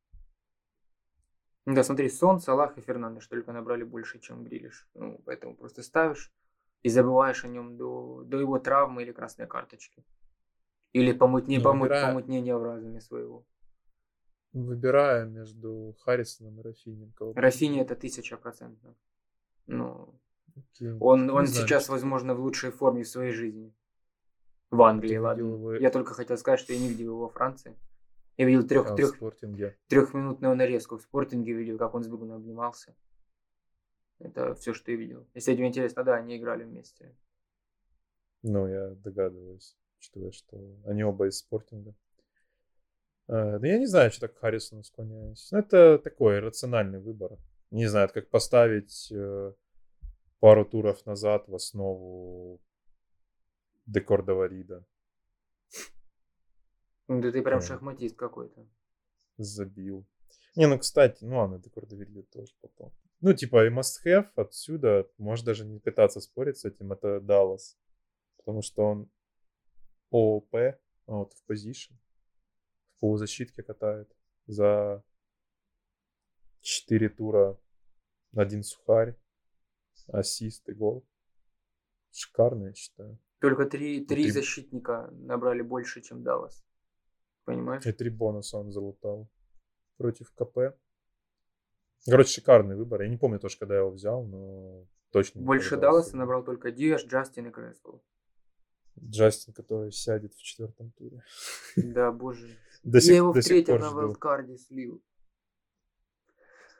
Ну 1.66 1.76
Да, 1.76 1.84
смотри, 1.84 2.10
Сон, 2.10 2.40
Салах 2.40 2.78
и 2.78 2.82
Фернандеш 2.82 3.28
только 3.28 3.52
набрали 3.52 3.84
больше, 3.84 4.20
чем 4.20 4.44
Грилиш. 4.44 4.88
Ну, 4.96 5.22
поэтому 5.26 5.56
просто 5.56 5.84
ставишь 5.84 6.34
и 6.82 6.90
забываешь 6.90 7.46
о 7.46 7.48
нем 7.48 7.78
до, 7.78 8.24
до 8.26 8.40
его 8.40 8.58
травмы 8.60 9.04
или 9.04 9.12
красной 9.12 9.46
карточки. 9.48 10.04
Или 10.94 11.14
помутне, 11.14 11.58
Ну, 11.60 11.64
помут- 11.64 11.82
выбирая- 11.90 12.08
помутнения 12.08 12.56
в 12.58 12.64
разуме 12.64 13.00
своего. 13.02 13.46
Выбирая 14.54 15.26
между 15.26 15.96
Харрисоном 16.00 16.60
и 16.60 16.64
Рафини 16.64 17.06
взять. 17.76 17.86
это 17.86 17.96
тысяча 17.96 18.36
процентов. 18.38 18.96
Ну, 19.68 20.20
он, 21.00 21.26
Не 21.28 21.32
он 21.32 21.46
знаю, 21.46 21.48
сейчас, 21.48 21.88
возможно, 21.88 22.34
в 22.34 22.40
лучшей 22.42 22.72
форме 22.72 23.04
в 23.04 23.08
своей 23.08 23.32
жизни. 23.32 23.72
В 24.72 24.82
Англии, 24.82 25.10
Ты 25.16 25.22
ладно. 25.22 25.42
его- 25.42 25.74
Я 25.74 25.92
только 25.92 26.14
хотел 26.14 26.38
сказать, 26.38 26.60
что 26.60 26.74
я 26.74 26.80
не 26.80 26.88
видел 26.88 27.06
его 27.08 27.20
во 27.20 27.30
Франции. 27.30 27.76
Я 28.38 28.46
видел 28.46 28.66
трех, 28.66 28.92
А, 28.92 28.96
трех, 28.96 29.20
трехминутную 29.88 30.56
нарезку 30.56 30.98
в 30.98 31.02
спортинге, 31.02 31.54
видел, 31.54 31.78
как 31.78 31.94
он 31.94 32.04
с 32.04 32.08
Бруно 32.08 32.36
обнимался. 32.36 32.96
Это 34.20 34.56
все, 34.56 34.74
что 34.74 34.92
я 34.92 34.98
видел. 34.98 35.28
Если 35.34 35.54
тебе 35.56 35.68
интересно, 35.68 36.04
да, 36.04 36.16
они 36.16 36.38
играли 36.38 36.64
вместе. 36.64 37.14
Ну, 38.44 38.68
я 38.68 38.90
догадываюсь, 38.96 39.76
учитывая, 40.00 40.32
что 40.32 40.58
они 40.86 41.04
оба 41.04 41.28
из 41.28 41.38
спортинга. 41.40 41.94
Э, 43.28 43.60
Да 43.60 43.68
я 43.68 43.78
не 43.78 43.88
знаю, 43.88 44.10
что 44.12 44.22
так 44.22 44.36
к 44.36 44.40
Харрисону 44.40 44.84
склоняюсь. 44.84 45.50
Ну, 45.52 45.60
это 45.60 46.00
такой 46.00 46.40
рациональный 46.40 47.00
выбор. 47.00 47.38
Не 47.72 47.88
знаю, 47.88 48.06
это 48.06 48.22
как 48.22 48.30
поставить 48.30 49.12
э, 49.12 49.54
пару 50.40 50.66
туров 50.66 51.06
назад 51.06 51.48
в 51.48 51.56
основу 51.56 52.60
Декордова 53.92 54.48
Рида. 54.48 54.86
Ну, 57.08 57.22
да 57.22 57.32
ты 57.32 57.42
прям 57.42 57.62
шахматист 57.62 58.16
какой-то. 58.16 58.66
Забил. 59.38 60.08
Не, 60.56 60.68
ну, 60.68 60.80
кстати, 60.80 61.26
ну 61.26 61.38
ладно, 61.38 61.60
Декордова 61.60 62.02
Рида 62.02 62.24
тоже 62.24 62.54
потом. 62.62 62.94
Ну, 63.20 63.34
типа, 63.34 63.66
и 63.66 63.70
must 63.70 64.06
have 64.06 64.30
отсюда, 64.36 65.10
можешь 65.18 65.44
даже 65.44 65.66
не 65.66 65.80
пытаться 65.80 66.22
спорить 66.22 66.58
с 66.58 66.66
этим, 66.66 66.94
это 66.94 67.20
Даллас. 67.20 67.78
Потому 68.38 68.62
что 68.62 68.84
он 68.84 69.12
ООП, 70.10 70.56
out 71.08 71.32
of 71.32 71.38
position, 71.50 71.94
в 72.96 73.00
полузащитке 73.02 73.62
катает 73.62 74.10
за 74.48 75.04
4 76.62 77.10
тура 77.10 77.60
один 78.34 78.64
сухарь, 78.64 79.18
ассист 80.08 80.70
и 80.70 80.74
гол. 80.74 81.06
Шикарно, 82.12 82.68
я 82.68 82.74
считаю. 82.74 83.20
Только 83.42 83.66
три, 83.66 84.06
три 84.06 84.26
ты- 84.26 84.32
защитника 84.34 85.10
набрали 85.12 85.62
больше, 85.64 86.02
чем 86.02 86.24
Даллас. 86.24 86.64
Понимаешь? 87.44 87.86
И 87.86 87.92
три 87.92 88.10
бонуса 88.10 88.58
он 88.58 88.72
залутал 88.72 89.28
против 89.98 90.32
КП. 90.34 90.78
Короче, 92.06 92.30
шикарный 92.34 92.76
выбор. 92.76 93.02
Я 93.02 93.10
не 93.10 93.18
помню 93.18 93.40
тоже, 93.40 93.58
когда 93.58 93.74
я 93.76 93.80
его 93.82 93.92
взял, 93.92 94.24
но 94.26 94.86
точно. 95.12 95.42
Больше 95.42 95.76
Далласа 95.78 96.16
набрал 96.18 96.44
только 96.44 96.72
Диаш, 96.72 97.04
Джастин 97.06 97.48
и 97.48 97.52
Креспол. 97.52 98.04
Джастин, 99.00 99.54
который 99.54 99.92
сядет 99.92 100.34
в 100.36 100.42
четвертом 100.44 100.92
туре. 100.92 101.24
Да, 101.76 102.12
боже. 102.12 102.48
До 102.84 102.98
Я 102.98 103.02
сих, 103.02 103.16
его 103.16 103.34
до 103.34 103.42
в 103.42 103.44
третьем 103.44 103.80
на 103.80 103.88
жду. 103.88 103.96
вайлдкарде 103.98 104.58
слил. 104.58 105.04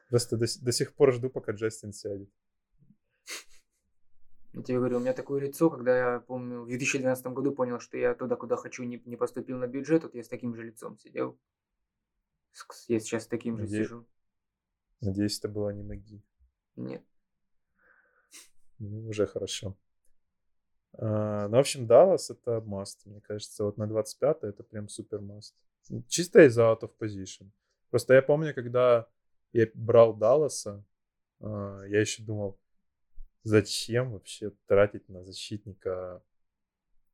Просто 0.10 0.38
до, 0.38 0.46
до 0.62 0.72
сих 0.72 0.94
пор 0.94 1.14
жду, 1.14 1.30
пока 1.30 1.54
Джастин 1.54 1.94
сядет. 1.94 2.30
Я 4.54 4.64
тебе 4.64 4.78
говорю, 4.80 4.98
у 4.98 5.00
меня 5.00 5.14
такое 5.14 5.40
лицо, 5.42 5.70
когда 5.70 5.98
я 6.16 6.20
помню, 6.20 6.62
в 6.64 6.68
2012 6.68 7.26
году 7.28 7.54
понял, 7.54 7.80
что 7.80 7.98
я 7.98 8.14
туда, 8.14 8.36
куда 8.36 8.58
хочу, 8.58 8.84
не, 8.84 9.02
не 9.06 9.16
поступил 9.16 9.58
на 9.58 9.68
бюджет, 9.68 10.04
вот 10.04 10.14
я 10.14 10.24
с 10.24 10.28
таким 10.28 10.56
же 10.56 10.64
лицом 10.64 10.98
сидел. 10.98 11.40
С- 12.52 12.90
Я 12.90 13.00
сейчас 13.00 13.24
с 13.24 13.28
таким 13.28 13.58
же 13.58 13.64
Где- 13.66 13.84
сижу. 13.84 14.06
Надеюсь, 15.00 15.40
это 15.40 15.48
было 15.48 15.70
не 15.70 15.84
ноги. 15.84 16.22
Нет. 16.76 17.04
Ну, 18.78 19.08
уже 19.08 19.26
хорошо. 19.26 19.78
А, 20.94 21.48
ну, 21.48 21.56
в 21.58 21.60
общем, 21.60 21.88
Даллас 21.88 22.30
это 22.30 22.60
маст, 22.62 23.06
мне 23.06 23.22
кажется. 23.22 23.64
Вот 23.64 23.78
на 23.78 23.88
25 23.88 24.44
это 24.44 24.64
прям 24.64 24.90
супер 24.90 25.22
маст. 25.22 25.56
Чисто 26.08 26.46
из-за 26.46 26.64
out 26.64 26.82
of 26.82 26.92
position. 27.00 27.50
Просто 27.90 28.14
я 28.14 28.22
помню, 28.22 28.54
когда 28.54 29.08
я 29.54 29.68
брал 29.74 30.14
Далласа, 30.14 30.84
а, 31.40 31.84
я 31.86 32.02
еще 32.02 32.22
думал, 32.24 32.60
зачем 33.44 34.12
вообще 34.12 34.52
тратить 34.68 35.08
на 35.10 35.24
защитника 35.24 36.24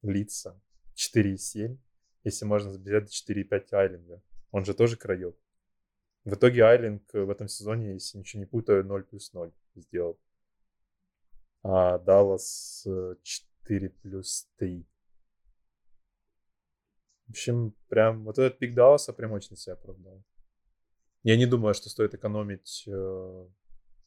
лица 0.01 0.59
4,7, 0.95 1.77
если 2.23 2.45
можно 2.45 2.71
забирать 2.71 3.11
4,5 3.11 3.73
Айлинга. 3.73 4.21
Он 4.51 4.65
же 4.65 4.73
тоже 4.73 4.97
крает. 4.97 5.37
В 6.25 6.33
итоге 6.33 6.65
Айлинг 6.65 7.13
в 7.13 7.29
этом 7.29 7.47
сезоне, 7.47 7.93
если 7.93 8.17
ничего 8.17 8.41
не 8.41 8.45
путаю, 8.45 8.83
0 8.85 9.03
плюс 9.03 9.33
0 9.33 9.51
сделал. 9.75 10.19
А 11.63 11.97
Даллас 11.99 12.83
э, 12.85 13.15
4 13.21 13.89
плюс 13.89 14.49
3. 14.57 14.85
В 17.27 17.29
общем, 17.31 17.75
прям 17.89 18.23
вот 18.23 18.39
этот 18.39 18.57
пик 18.59 18.73
Далласа 18.73 19.13
прям 19.13 19.33
очень 19.33 19.57
себя 19.57 19.73
оправдал. 19.73 20.23
Я 21.23 21.35
не 21.35 21.45
думаю, 21.45 21.73
что 21.73 21.89
стоит 21.89 22.13
экономить. 22.13 22.83
э, 22.87 23.47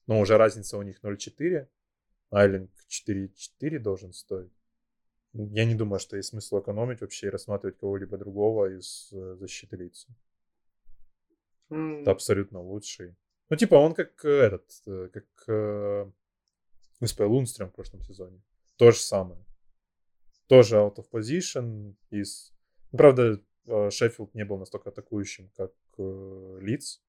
Ну, 0.06 0.20
уже 0.20 0.38
разница 0.38 0.78
у 0.78 0.83
них 0.83 1.02
0,4. 1.02 1.68
Айлинг 2.30 2.70
4,4 2.88 3.78
должен 3.78 4.12
стоить. 4.12 4.52
Я 5.32 5.64
не 5.64 5.74
думаю, 5.74 6.00
что 6.00 6.16
есть 6.16 6.30
смысл 6.30 6.60
экономить 6.60 7.00
вообще 7.00 7.26
и 7.26 7.30
рассматривать 7.30 7.78
кого-либо 7.78 8.18
другого 8.18 8.76
из 8.76 9.12
э, 9.12 9.36
защиты 9.36 9.76
лица. 9.76 10.08
М, 11.70 12.02
Это 12.02 12.10
абсолютно 12.10 12.60
лучший. 12.60 13.14
Ну, 13.48 13.56
типа, 13.56 13.76
он 13.76 13.94
как 13.94 14.24
э, 14.24 14.28
этот, 14.28 14.70
э, 14.86 15.08
как 15.12 15.26
э, 15.48 16.10
Господи, 17.00 17.28
Лунстрем 17.28 17.68
в 17.68 17.74
прошлом 17.74 18.02
сезоне. 18.02 18.42
То 18.76 18.90
же 18.90 18.98
самое. 18.98 19.44
Тоже 20.48 20.76
out 20.76 20.96
of 20.96 21.08
position. 21.10 21.94
Из... 22.10 22.52
Ну, 22.92 22.98
правда, 22.98 23.40
Шеффилд 23.90 24.34
не 24.34 24.44
был 24.44 24.58
настолько 24.58 24.90
атакующим, 24.90 25.50
как 25.56 25.72
э, 25.98 26.58
Лидс. 26.60 27.00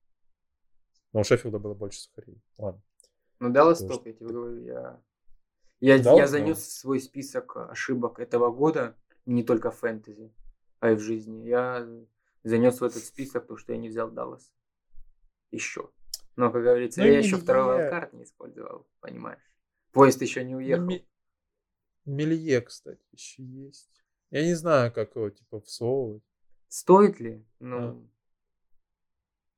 Но 1.13 1.21
у 1.21 1.23
Шеффилда 1.23 1.59
было 1.59 1.73
больше 1.73 1.99
сухарей. 1.99 2.41
Ладно. 2.57 2.81
Ну, 3.39 3.49
Даллас 3.51 3.79
То, 3.79 3.87
топ, 3.87 4.01
что 4.01 4.09
я 4.09 4.15
тебе 4.15 4.27
говорю, 4.27 4.63
я... 4.63 5.01
Я, 5.81 5.95
я 5.95 6.03
Даллас, 6.03 6.29
занес 6.29 6.57
да. 6.57 6.63
свой 6.63 6.99
список 6.99 7.57
ошибок 7.57 8.19
этого 8.19 8.51
года, 8.51 8.95
не 9.25 9.43
только 9.43 9.71
в 9.71 9.77
фэнтези, 9.79 10.31
а 10.79 10.91
и 10.91 10.95
в 10.95 10.99
жизни. 10.99 11.47
Я 11.47 11.87
занес 12.43 12.79
в 12.79 12.83
этот 12.83 13.03
список 13.03 13.47
то, 13.47 13.57
что 13.57 13.73
я 13.73 13.79
не 13.79 13.89
взял 13.89 14.09
Даллас. 14.09 14.53
Еще. 15.49 15.91
Но, 16.35 16.51
как 16.51 16.63
говорится, 16.63 17.01
Ну, 17.01 17.07
я 17.07 17.17
еще 17.17 17.37
второй 17.37 17.65
вайлдкарт 17.65 18.13
не 18.13 18.23
использовал, 18.23 18.87
понимаешь? 18.99 19.41
Поезд 19.91 20.21
еще 20.21 20.43
не 20.43 20.53
Ну, 20.53 20.59
уехал. 20.59 20.85
Ми- 20.85 21.07
Мелье, 22.05 22.61
кстати, 22.61 23.03
еще 23.11 23.43
есть. 23.43 23.89
Я 24.29 24.45
не 24.45 24.53
знаю, 24.53 24.93
как 24.93 25.15
его, 25.15 25.29
типа, 25.29 25.59
всовывать. 25.61 26.23
Стоит 26.67 27.19
ли? 27.19 27.45
Ну, 27.59 28.07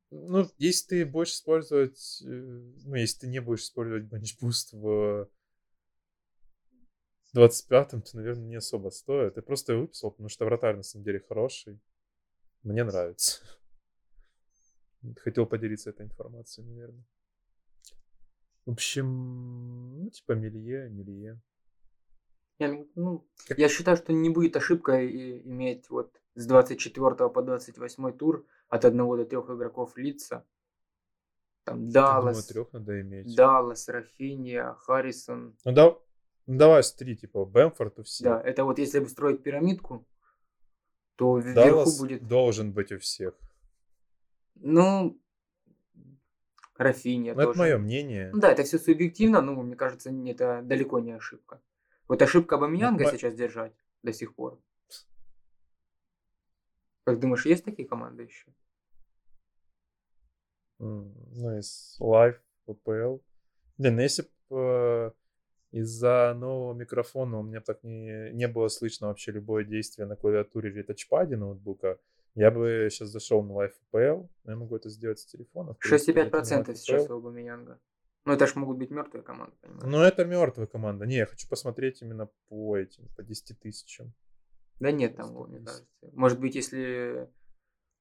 Ну, 0.10 0.50
если 0.58 0.88
ты 0.88 1.06
будешь 1.06 1.34
использовать, 1.34 2.22
э, 2.24 2.28
ну, 2.28 2.96
если 2.96 3.22
ты 3.22 3.28
не 3.28 3.40
будешь 3.40 3.62
использовать 3.64 4.04
бенчбуст 4.06 4.74
в 4.74 5.28
25-м, 7.36 8.02
то, 8.02 8.17
наверное, 8.17 8.46
не 8.46 8.56
особо 8.58 8.89
стоит. 8.89 9.36
Я 9.38 9.41
просто 9.41 9.74
его 9.74 9.84
выписал, 9.84 10.12
потому 10.12 10.30
что 10.30 10.46
вратарь 10.46 10.76
на 10.78 10.84
самом 10.84 11.04
деле 11.06 11.19
хороший. 11.28 11.80
Мне 12.63 12.84
нравится. 12.84 13.41
Хотел 15.17 15.46
поделиться 15.46 15.89
этой 15.89 16.06
информацией, 16.06 16.65
наверное. 16.67 17.04
В 18.65 18.72
общем, 18.72 20.04
ну, 20.04 20.10
типа 20.10 20.34
Мелье, 20.34 20.89
Мелье. 20.89 21.41
я, 22.60 22.86
ну, 22.96 23.28
Как- 23.48 23.58
я 23.58 23.67
считаю, 23.67 23.98
что 23.98 24.13
не 24.13 24.30
будет 24.30 24.56
ошибкой 24.56 25.41
иметь 25.41 25.89
вот 25.89 26.22
с 26.36 26.46
24 26.46 27.30
по 27.30 27.41
28 27.41 28.13
тур 28.13 28.46
от 28.69 28.86
одного 28.86 29.17
до 29.17 29.26
трех 29.26 29.50
игроков 29.50 29.98
лица. 29.98 30.46
Там 31.65 31.88
Я 31.88 31.91
думаю, 31.91 32.24
Даллас, 32.34 32.46
трех 32.48 32.72
надо 32.74 33.02
иметь. 33.02 33.36
Даллас, 33.36 33.89
Рафиния, 33.89 34.74
Харрисон. 34.76 35.58
Ну, 35.65 35.72
да, 35.74 35.98
ну, 36.46 36.58
давай 36.58 36.84
с 36.84 36.94
три, 36.94 37.16
типа, 37.16 37.46
Бэмфорд 37.46 38.00
у 38.00 38.04
всех. 38.04 38.26
Да, 38.26 38.42
это 38.42 38.64
вот 38.64 38.80
если 38.80 39.00
бы 39.00 39.08
строить 39.10 39.44
пирамидку, 39.44 40.06
то 41.16 41.38
вверху 41.38 41.56
Даллас 41.56 42.00
будет, 42.00 42.28
должен 42.28 42.72
быть 42.74 42.92
у 42.92 42.98
всех. 43.00 43.34
ну, 44.56 45.20
Рафиния 46.76 47.34
Ну, 47.36 47.40
это 47.42 47.48
тоже. 47.50 47.60
мое 47.60 47.78
мнение. 47.78 48.32
Ну 48.34 48.40
да, 48.40 48.52
это 48.52 48.64
все 48.64 48.80
субъективно, 48.80 49.42
но 49.42 49.54
мне 49.62 49.76
кажется, 49.76 50.10
это 50.10 50.62
далеко 50.64 51.00
не 51.00 51.12
ошибка. 51.12 51.62
Вот 52.08 52.22
ошибка 52.22 52.58
Бамиянга 52.58 53.04
мо- 53.04 53.12
сейчас 53.12 53.36
держать 53.36 53.74
до 54.02 54.12
сих 54.12 54.34
пор. 54.36 54.60
Как 57.04 57.20
думаешь, 57.20 57.46
есть 57.46 57.64
такие 57.64 57.88
команды 57.88 58.24
еще? 58.24 58.48
Ну, 60.80 61.14
из 61.58 61.98
Live, 62.02 62.40
PPL. 62.68 63.22
Блин, 63.78 63.96
ну 63.96 64.02
если 64.02 64.28
бы 64.50 65.14
из-за 65.74 66.36
нового 66.38 66.74
микрофона 66.74 67.40
у 67.40 67.44
меня 67.44 67.60
так 67.60 67.84
не, 67.84 68.32
не 68.32 68.48
было 68.48 68.68
слышно 68.68 69.08
вообще 69.08 69.32
любое 69.32 69.64
действие 69.64 70.06
на 70.06 70.16
клавиатуре 70.16 70.70
или 70.70 70.84
тачпаде 70.84 71.36
ноутбука, 71.36 71.98
я 72.36 72.52
бы 72.52 72.88
сейчас 72.92 73.10
зашел 73.10 73.44
на 73.44 73.54
Live 73.54 73.74
но 73.92 74.30
я 74.46 74.56
могу 74.56 74.76
это 74.76 74.90
сделать 74.90 75.20
с 75.20 75.26
телефона. 75.26 75.74
в 75.74 75.80
принципе, 75.80 76.14
зайти 76.14 76.32
на 76.32 76.42
6,5% 76.42 76.66
Live 76.68 76.76
сейчас 76.76 77.10
у 77.10 77.20
Бамиянга. 77.20 77.80
Ну 78.26 78.34
это 78.34 78.46
ж 78.46 78.56
могут 78.56 78.78
быть 78.78 78.92
мертвые 78.92 79.24
команды, 79.24 79.56
понимаешь? 79.62 79.84
Но 79.92 80.04
это 80.04 80.26
мертвая 80.26 80.68
команда. 80.68 81.06
Не, 81.06 81.18
я 81.18 81.26
хочу 81.26 81.50
посмотреть 81.50 82.04
именно 82.04 82.30
по 82.48 82.78
этим, 82.78 83.10
по 83.18 83.24
10 83.24 83.60
тысячам. 83.60 84.14
Да 84.80 84.92
нет 84.92 85.16
там, 85.16 85.34
мне 85.48 85.60
кажется. 85.60 85.86
Может 86.14 86.40
быть, 86.40 86.54
если 86.54 87.30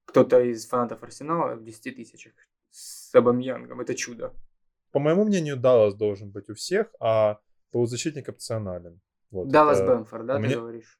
кто-то 0.05 0.39
из 0.41 0.67
фанатов 0.67 1.01
Арсенала 1.01 1.55
в 1.55 1.63
10 1.63 1.95
тысячах 1.95 2.33
с 2.69 3.13
Абамьянгом, 3.15 3.81
это 3.81 3.95
чудо. 3.95 4.31
По 4.91 4.99
моему 4.99 5.25
мнению, 5.25 5.57
Даллас 5.57 5.95
должен 5.95 6.29
быть 6.29 6.49
у 6.49 6.53
всех, 6.53 6.93
а 6.99 7.39
полузащитник 7.73 8.29
опционален. 8.29 9.01
Вот, 9.31 9.49
Даллас 9.49 9.79
это- 9.79 9.87
Бэмфорд, 9.87 10.25
да, 10.27 10.35
ты 10.37 10.43
меня- 10.43 10.55
говоришь? 10.57 10.99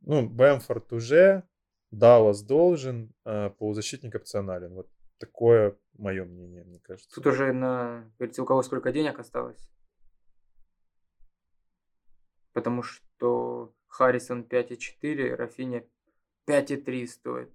Ну, 0.00 0.28
Бэмфорд 0.28 0.92
уже, 0.92 1.44
Даллас 1.92 2.42
должен, 2.42 3.14
а 3.24 3.50
полузащитник 3.50 4.14
опционален. 4.14 4.74
Вот 4.74 4.90
такое 5.18 5.78
мое 5.92 6.24
мнение, 6.24 6.64
мне 6.64 6.80
кажется. 6.80 7.14
Тут 7.14 7.26
уже 7.28 7.52
на... 7.52 8.10
Говорится, 8.18 8.42
у 8.42 8.46
кого 8.46 8.62
сколько 8.62 8.92
денег 8.92 9.20
осталось. 9.20 9.70
Потому 12.52 12.82
что 12.82 13.72
Харрисон 13.86 14.42
5,4, 14.42 15.36
Рафиня 15.36 15.86
5,3 16.46 17.06
стоит. 17.06 17.50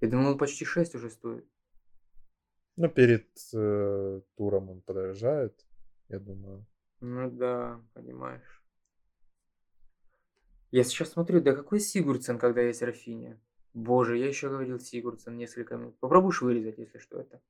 Я 0.00 0.08
думал, 0.08 0.30
он 0.32 0.38
почти 0.38 0.64
6 0.64 0.94
уже 0.94 1.10
стоит. 1.10 1.44
Ну, 2.76 2.88
перед 2.88 3.28
э, 3.52 4.20
туром 4.36 4.70
он 4.70 4.80
подорожает, 4.80 5.66
я 6.12 6.20
думаю. 6.20 6.66
Ну 7.00 7.30
да, 7.30 7.80
понимаешь. 7.94 8.62
Я 10.70 10.84
сейчас 10.84 11.10
смотрю, 11.10 11.40
да 11.40 11.54
какой 11.54 11.80
Сигурдсен, 11.80 12.38
когда 12.38 12.62
есть 12.62 12.82
Рафиня? 12.82 13.40
Боже, 13.74 14.18
я 14.18 14.28
еще 14.28 14.48
говорил 14.48 14.78
Сигурдсен 14.78 15.36
несколько 15.36 15.76
минут. 15.76 15.98
Попробуешь 15.98 16.42
вырезать, 16.42 16.78
если 16.78 16.98
что 16.98 17.20
это. 17.20 17.40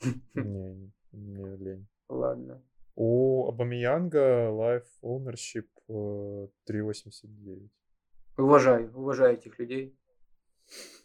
Не, 0.34 0.92
не 1.12 1.56
лень. 1.56 1.86
Ладно. 2.08 2.62
У 2.96 3.48
Абамиянга 3.48 4.48
Life 4.50 4.88
Ownership 5.02 5.68
э, 5.88 6.48
3.89. 6.68 7.70
Уважаю, 8.36 8.92
уважаю 8.94 9.34
этих 9.34 9.58
людей. 9.58 9.96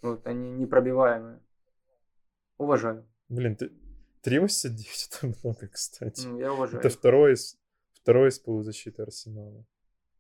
Вот, 0.02 0.26
они 0.26 0.52
непробиваемые. 0.52 1.42
Уважаю. 2.58 3.08
Блин, 3.30 3.56
ты 3.56 3.72
3.89 4.24 5.10
это 5.10 5.38
много, 5.42 5.68
кстати. 5.68 6.26
Ну, 6.28 6.40
я 6.40 6.54
уважаю. 6.54 6.80
Это 6.80 6.90
второй 6.90 7.34
из, 7.34 7.58
второй 7.94 8.30
из 8.30 8.40
полузащиты 8.40 9.02
Арсенала 9.02 9.66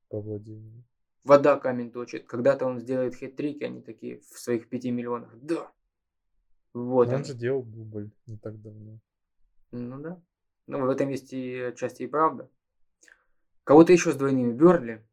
по 0.10 0.22
владению. 0.22 0.84
Вода 1.24 1.58
камень 1.58 1.92
точит. 1.92 2.26
Когда-то 2.26 2.66
он 2.66 2.80
сделает 2.80 3.16
хет-трик, 3.16 3.62
они 3.64 3.82
такие 3.82 4.22
в 4.22 4.40
своих 4.40 4.70
5 4.70 4.86
миллионах. 4.86 5.30
Да. 5.42 5.72
Вот 6.74 7.08
он 7.10 7.16
он. 7.16 7.26
же 7.26 7.34
делал 7.34 7.64
дубль 7.64 8.12
не 8.26 8.38
так 8.38 8.62
давно. 8.62 9.00
Ну 9.72 10.00
да. 10.00 10.22
Ну, 10.68 10.86
в 10.86 10.90
этом 10.90 11.10
есть 11.10 11.34
и 11.34 11.60
отчасти 11.60 12.04
и 12.04 12.08
правда. 12.08 12.50
Кого-то 13.64 13.92
еще 13.92 14.12
с 14.12 14.16
двойными. 14.16 14.54
Берли. 14.54 15.06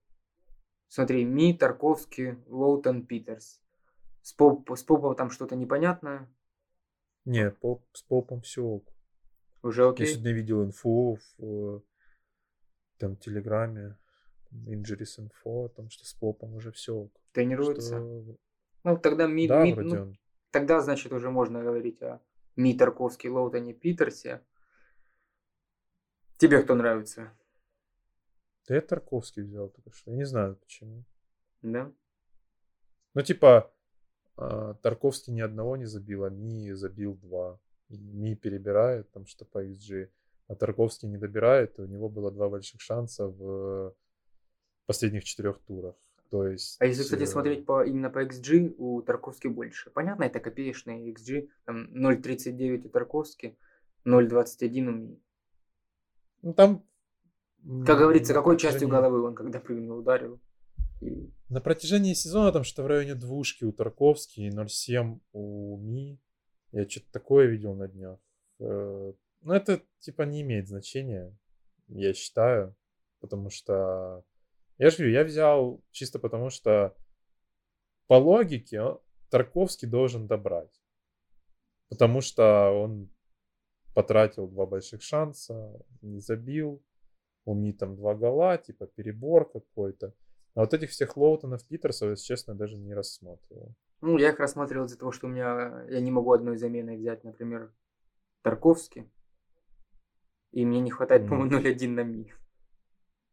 Смотри, 0.88 1.24
Ми, 1.24 1.52
Тарковский, 1.54 2.36
Лоутон, 2.46 3.06
Питерс. 3.06 3.60
С, 4.22 4.32
Поп, 4.32 4.70
с 4.70 4.82
Попом 4.82 5.14
там 5.14 5.30
что-то 5.30 5.56
непонятное. 5.56 6.28
Не, 7.26 7.50
поп, 7.50 7.84
с 7.92 8.02
попом 8.02 8.40
все 8.40 8.62
ок. 8.62 8.84
Уже 9.62 9.82
Я 9.82 9.88
окей. 9.88 10.06
сегодня 10.06 10.32
видел 10.32 10.64
инфу 10.64 11.18
в 11.38 11.44
э, 11.44 11.80
там 12.98 13.16
Телеграме, 13.16 13.98
Injuries 14.52 15.18
Info, 15.18 15.64
о 15.66 15.68
том, 15.68 15.90
что 15.90 16.04
с 16.04 16.14
попом 16.14 16.54
уже 16.54 16.70
все. 16.70 17.10
Тренируется. 17.32 17.98
Ну, 18.84 18.96
тогда 18.98 19.26
Ми, 19.26 19.48
Да, 19.48 19.64
Ми- 19.64 19.74
ну, 19.74 20.14
тогда, 20.52 20.80
значит, 20.80 21.12
уже 21.12 21.30
можно 21.30 21.62
говорить 21.62 22.00
о 22.00 22.20
Ми, 22.54 22.78
Тарковский, 22.78 23.28
Лоутоне, 23.28 23.74
Питерсе. 23.74 24.40
Тебе 26.38 26.62
кто 26.62 26.74
нравится? 26.76 27.36
Да 28.68 28.74
я 28.76 28.80
Тарковский 28.80 29.42
взял 29.42 29.68
только 29.68 29.92
что. 29.92 30.12
Я 30.12 30.16
не 30.16 30.24
знаю 30.24 30.56
почему. 30.56 31.04
Да? 31.62 31.92
Ну, 33.14 33.22
типа, 33.22 33.74
Тарковский 34.36 35.32
ни 35.32 35.40
одного 35.40 35.76
не 35.76 35.86
забил, 35.86 36.24
а 36.24 36.30
Ми 36.30 36.74
забил 36.74 37.14
два. 37.14 37.58
И 37.88 37.98
Ми 37.98 38.34
перебирает, 38.34 39.10
там 39.12 39.26
что 39.26 39.44
по 39.44 39.64
XG, 39.64 40.08
а 40.48 40.54
Тарковский 40.54 41.08
не 41.08 41.18
добирает, 41.18 41.78
и 41.78 41.82
у 41.82 41.86
него 41.86 42.08
было 42.08 42.30
два 42.30 42.48
больших 42.48 42.80
шанса 42.80 43.26
в 43.26 43.94
последних 44.86 45.24
четырех 45.24 45.58
турах. 45.66 45.94
То 46.30 46.46
есть... 46.46 46.76
А 46.80 46.86
если, 46.86 47.02
кстати, 47.02 47.22
э, 47.22 47.26
смотреть 47.26 47.66
по, 47.66 47.84
именно 47.84 48.10
по 48.10 48.24
XG, 48.24 48.74
у 48.78 49.00
Тарковски 49.02 49.48
больше. 49.48 49.90
Понятно, 49.90 50.24
это 50.24 50.40
копеечные 50.40 51.12
XG. 51.12 51.48
Там 51.64 51.86
0.39 51.94 52.86
у 52.86 52.88
Тарковски, 52.88 53.56
0.21 54.04 54.88
у 54.88 54.92
Ми. 54.92 55.20
Ну, 56.42 56.54
там... 56.54 56.84
Как 57.84 57.98
говорится, 57.98 58.34
какой 58.34 58.58
частью 58.58 58.88
головы 58.88 59.22
он, 59.22 59.34
когда 59.34 59.58
прыгнул, 59.58 59.98
ударил. 59.98 60.40
На 61.48 61.60
протяжении 61.60 62.14
сезона 62.14 62.52
там 62.52 62.64
что-то 62.64 62.82
в 62.84 62.86
районе 62.86 63.14
двушки 63.14 63.64
у 63.64 63.72
Тарковски 63.72 64.40
и 64.40 64.50
0,7 64.50 65.20
у 65.32 65.76
Ми. 65.78 66.18
Я 66.72 66.88
что-то 66.88 67.06
такое 67.12 67.46
видел 67.46 67.74
на 67.74 67.88
днях. 67.88 68.18
Э, 68.60 69.12
Ну, 69.42 69.52
это 69.52 69.80
типа 70.00 70.22
не 70.22 70.42
имеет 70.42 70.68
значения, 70.68 71.36
я 71.88 72.12
считаю. 72.14 72.74
Потому 73.20 73.50
что... 73.50 74.24
Я 74.78 74.90
же 74.90 74.96
говорю, 74.98 75.12
я 75.12 75.24
взял 75.24 75.82
чисто 75.90 76.18
потому, 76.18 76.50
что 76.50 76.94
по 78.06 78.14
логике 78.14 78.98
Тарковский 79.30 79.88
должен 79.88 80.26
добрать. 80.26 80.82
Потому 81.88 82.20
что 82.20 82.70
он 82.70 83.08
потратил 83.94 84.48
два 84.48 84.66
больших 84.66 85.02
шанса, 85.02 85.80
не 86.02 86.20
забил. 86.20 86.82
У 87.44 87.54
Ми 87.54 87.72
там 87.72 87.96
два 87.96 88.14
гола, 88.14 88.58
типа 88.58 88.86
перебор 88.86 89.50
какой-то. 89.50 90.12
А 90.56 90.60
вот 90.60 90.72
этих 90.72 90.88
всех 90.88 91.18
Лоутонов, 91.18 91.62
Питерсов, 91.64 92.10
если 92.10 92.24
честно, 92.24 92.54
даже 92.54 92.78
не 92.78 92.94
рассматривал. 92.94 93.74
Ну, 94.00 94.16
я 94.16 94.30
их 94.30 94.38
рассматривал 94.38 94.86
из-за 94.86 94.98
того, 94.98 95.12
что 95.12 95.26
у 95.26 95.30
меня 95.30 95.84
я 95.90 96.00
не 96.00 96.10
могу 96.10 96.32
одной 96.32 96.56
заменой 96.56 96.96
взять, 96.96 97.24
например, 97.24 97.74
Тарковский. 98.40 99.10
И 100.52 100.64
мне 100.64 100.80
не 100.80 100.90
хватает, 100.90 101.22
Мгм. 101.22 101.28
по-моему, 101.28 101.50
0,1 101.50 101.94
на 101.94 102.04
ми. 102.04 102.32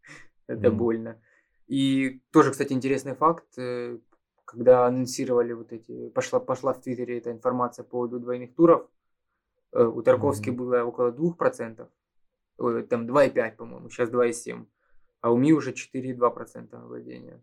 Это 0.48 0.70
Мгм. 0.70 0.78
больно. 0.78 1.22
И 1.68 2.22
тоже, 2.32 2.52
кстати, 2.52 2.74
интересный 2.74 3.16
факт, 3.16 3.48
э, 3.58 4.00
когда 4.44 4.86
анонсировали 4.86 5.54
вот 5.54 5.72
эти, 5.72 6.10
пошла, 6.10 6.42
пошла 6.42 6.74
в 6.74 6.82
Твиттере 6.82 7.20
эта 7.20 7.32
информация 7.32 7.84
по 7.84 7.92
поводу 7.92 8.20
двойных 8.20 8.54
туров, 8.54 8.90
э, 9.72 9.82
у 9.82 10.02
Тарковски 10.02 10.50
Мгм. 10.50 10.58
было 10.58 10.84
около 10.84 11.14
2%, 11.14 11.88
ой, 12.58 12.84
там 12.84 13.08
2,5, 13.08 13.56
по-моему, 13.56 13.90
сейчас 13.90 14.10
2,7, 14.10 14.68
а 15.24 15.32
у 15.32 15.38
Ми 15.38 15.54
уже 15.54 15.72
4,2% 15.72 16.88
владения. 16.88 17.42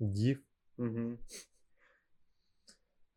Див. 0.00 0.38
Мгм. 0.76 1.18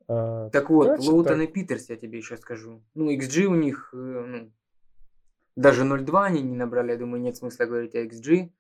А, 0.08 0.50
Так 0.52 0.70
вот, 0.70 0.88
короче, 0.88 1.10
Лоутон 1.10 1.40
так. 1.40 1.50
и 1.50 1.52
Питерс, 1.52 1.90
я 1.90 1.96
тебе 1.96 2.20
еще 2.20 2.38
скажу. 2.38 2.84
Ну, 2.94 3.10
XG 3.12 3.46
у 3.46 3.56
них, 3.56 3.90
э, 3.94 3.98
ну, 3.98 4.52
даже 5.56 5.84
0,2 5.84 6.26
они 6.26 6.44
не 6.44 6.56
набрали, 6.56 6.92
я 6.92 6.98
думаю, 6.98 7.24
нет 7.24 7.38
смысла 7.38 7.66
говорить 7.66 7.96
о 7.96 8.06
XG 8.06 8.52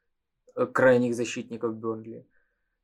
э, 0.55 0.65
крайних 0.65 1.13
защитников 1.13 1.75
Бернли. 1.75 2.25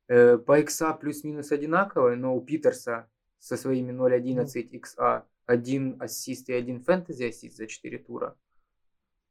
Э, 0.06 0.38
По 0.38 0.60
XA 0.60 0.96
плюс-минус 1.00 1.50
одинаковые, 1.50 2.16
но 2.16 2.36
у 2.36 2.40
Питерса 2.40 3.10
со 3.40 3.56
своими 3.56 3.90
0,11 3.90 4.70
XA 4.70 5.24
один 5.46 5.96
ассист 6.00 6.48
и 6.50 6.52
один 6.52 6.84
фэнтези 6.84 7.24
ассист 7.24 7.56
за 7.56 7.66
4 7.66 7.98
тура. 7.98 8.36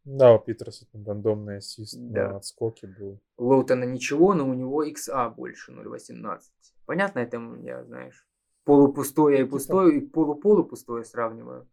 Да, 0.04 0.34
у 0.34 0.40
Питерса 0.40 0.86
там 0.92 1.06
рандомный 1.06 1.58
ассист 1.58 1.96
Да. 2.00 2.30
на 2.30 2.38
отскоке 2.38 2.88
был. 2.88 3.20
У 3.38 3.46
Лоутона 3.46 3.84
ничего, 3.84 4.34
но 4.34 4.50
у 4.50 4.54
него 4.54 4.84
XA 4.86 5.34
больше 5.36 5.72
0,18. 5.72 6.40
Понятно, 6.86 7.20
это 7.20 7.38
я, 7.62 7.84
знаешь, 7.84 8.28
полупустое 8.64 9.38
и 9.42 9.44
Типа- 9.44 9.52
пустое, 9.52 9.98
и 9.98 10.02
полу-полупустое 10.02 11.04
сравниваю. 11.04 11.68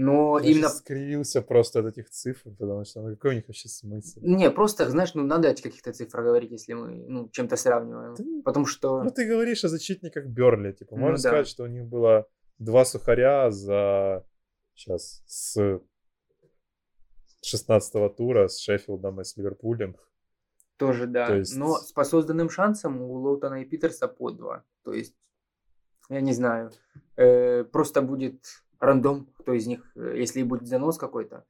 Но 0.00 0.38
Я 0.38 0.50
именно 0.50 0.68
скривился 0.68 1.42
просто 1.42 1.80
от 1.80 1.86
этих 1.86 2.08
цифр, 2.10 2.50
потому 2.56 2.84
что 2.84 3.02
ну, 3.02 3.10
какой 3.16 3.32
у 3.32 3.34
них 3.34 3.48
вообще 3.48 3.68
смысл? 3.68 4.20
Не, 4.22 4.48
просто, 4.50 4.88
знаешь, 4.90 5.12
ну 5.14 5.24
надо 5.24 5.48
о 5.50 5.54
каких-то 5.54 5.92
цифрах 5.92 6.24
говорить, 6.24 6.52
если 6.52 6.74
мы 6.74 6.90
ну, 7.08 7.28
чем-то 7.30 7.56
сравниваем. 7.56 8.14
Да 8.14 8.24
Потому 8.44 8.66
что... 8.66 9.02
Ну, 9.02 9.10
ты 9.10 9.26
говоришь 9.26 9.64
о 9.64 9.68
защитниках 9.68 10.26
Берли. 10.26 10.72
Типа, 10.72 10.94
Ну 10.94 11.00
можно 11.00 11.16
да. 11.16 11.28
сказать, 11.30 11.48
что 11.48 11.64
у 11.64 11.66
них 11.66 11.84
было 11.84 12.26
два 12.58 12.84
сухаря 12.84 13.50
за 13.50 14.24
сейчас 14.74 15.24
с 15.26 15.80
16 17.42 18.16
тура 18.16 18.48
с 18.48 18.58
Шеффилдом 18.58 19.20
и 19.20 19.24
с 19.24 19.36
Ливерпулем. 19.36 19.96
Тоже, 20.76 21.06
да. 21.06 21.26
То 21.26 21.36
есть- 21.36 21.56
Но 21.56 21.76
с 21.78 21.92
по 21.92 22.04
созданным 22.04 22.50
шансом 22.50 23.00
у 23.02 23.12
Лоутона 23.14 23.62
и 23.62 23.64
Питерса 23.64 24.08
по 24.08 24.30
два. 24.30 24.64
То 24.84 24.92
есть, 24.92 25.16
я 26.08 26.20
не 26.20 26.32
знаю. 26.32 26.70
э, 27.16 27.64
просто 27.64 28.00
будет 28.00 28.44
рандом, 28.78 29.26
кто 29.38 29.52
из 29.52 29.66
них, 29.66 29.90
э, 29.96 30.14
если 30.18 30.42
будет 30.44 30.68
занос 30.68 30.98
какой-то. 30.98 31.44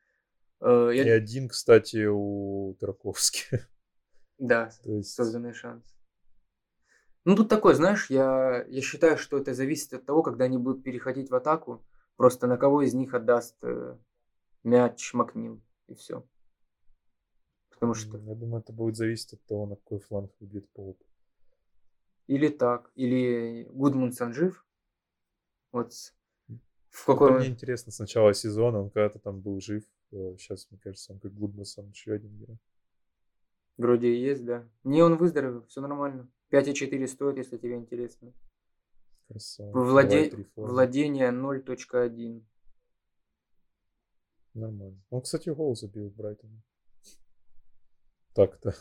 Э, 0.61 0.90
я- 0.94 1.05
И 1.05 1.11
один, 1.11 1.48
кстати, 1.48 2.07
у 2.07 2.74
Тарковски. 2.81 3.61
Да, 4.38 4.70
То 4.83 4.92
есть, 4.92 5.14
созданный 5.14 5.53
шанс. 5.53 5.85
Ну, 7.27 7.37
тут 7.37 7.51
такой, 7.51 7.74
знаешь, 7.74 8.09
я, 8.09 8.64
я 8.66 8.81
считаю, 8.81 9.18
что 9.18 9.37
это 9.37 9.53
зависит 9.53 9.92
от 9.92 10.07
того, 10.07 10.22
когда 10.22 10.44
они 10.46 10.57
будут 10.57 10.83
переходить 10.83 11.29
в 11.31 11.35
атаку, 11.35 11.85
просто 12.16 12.46
на 12.46 12.57
кого 12.57 12.81
из 12.81 12.94
них 12.94 13.12
отдаст 13.12 13.57
э, 13.62 13.98
мяч 14.64 15.12
Макнил, 15.12 15.61
и 15.88 15.94
все. 15.94 16.24
Потому 17.70 17.94
что 17.94 18.18
я 18.18 18.35
думаю, 18.35 18.62
это 18.62 18.72
будет 18.72 18.96
зависеть 18.96 19.35
от 19.35 19.44
того, 19.44 19.66
на 19.66 19.77
какой 19.77 19.98
фланг 20.01 20.33
выбьет 20.40 20.68
Поуп. 20.70 21.03
или 22.29 22.48
так, 22.48 22.90
или 22.94 23.66
Гудмунсон 23.70 24.33
жив, 24.33 24.64
вот 25.72 25.92
в 26.90 27.07
какой... 27.07 27.38
Мне 27.38 27.48
интересно, 27.48 27.90
с 27.92 27.98
начала 27.98 28.33
сезона 28.35 28.83
он 28.83 28.90
когда-то 28.90 29.18
там 29.18 29.40
был 29.40 29.61
жив. 29.61 29.85
Сейчас, 30.11 30.66
мне 30.70 30.81
кажется, 30.81 31.12
он 31.12 31.20
как 31.20 31.35
Гудмасон 31.35 31.92
Шрёдингера. 31.92 32.57
Вроде 33.77 34.09
и 34.09 34.20
есть, 34.20 34.44
да. 34.44 34.68
Не, 34.85 35.03
он 35.03 35.16
выздоровел, 35.16 35.66
все 35.66 35.81
нормально. 35.81 36.29
5,4 36.51 37.07
стоит, 37.07 37.37
если 37.37 37.59
тебе 37.59 37.77
интересно. 37.77 38.33
Красава. 39.29 39.70
Владе-. 39.70 40.46
Владение 40.57 41.31
0.1. 41.31 42.42
Нормально. 44.59 45.01
Он, 45.11 45.23
кстати, 45.23 45.51
гол 45.51 45.77
забил 45.77 46.09
в 46.11 46.14
Брайтоне. 46.16 46.62
Так-то. 48.35 48.75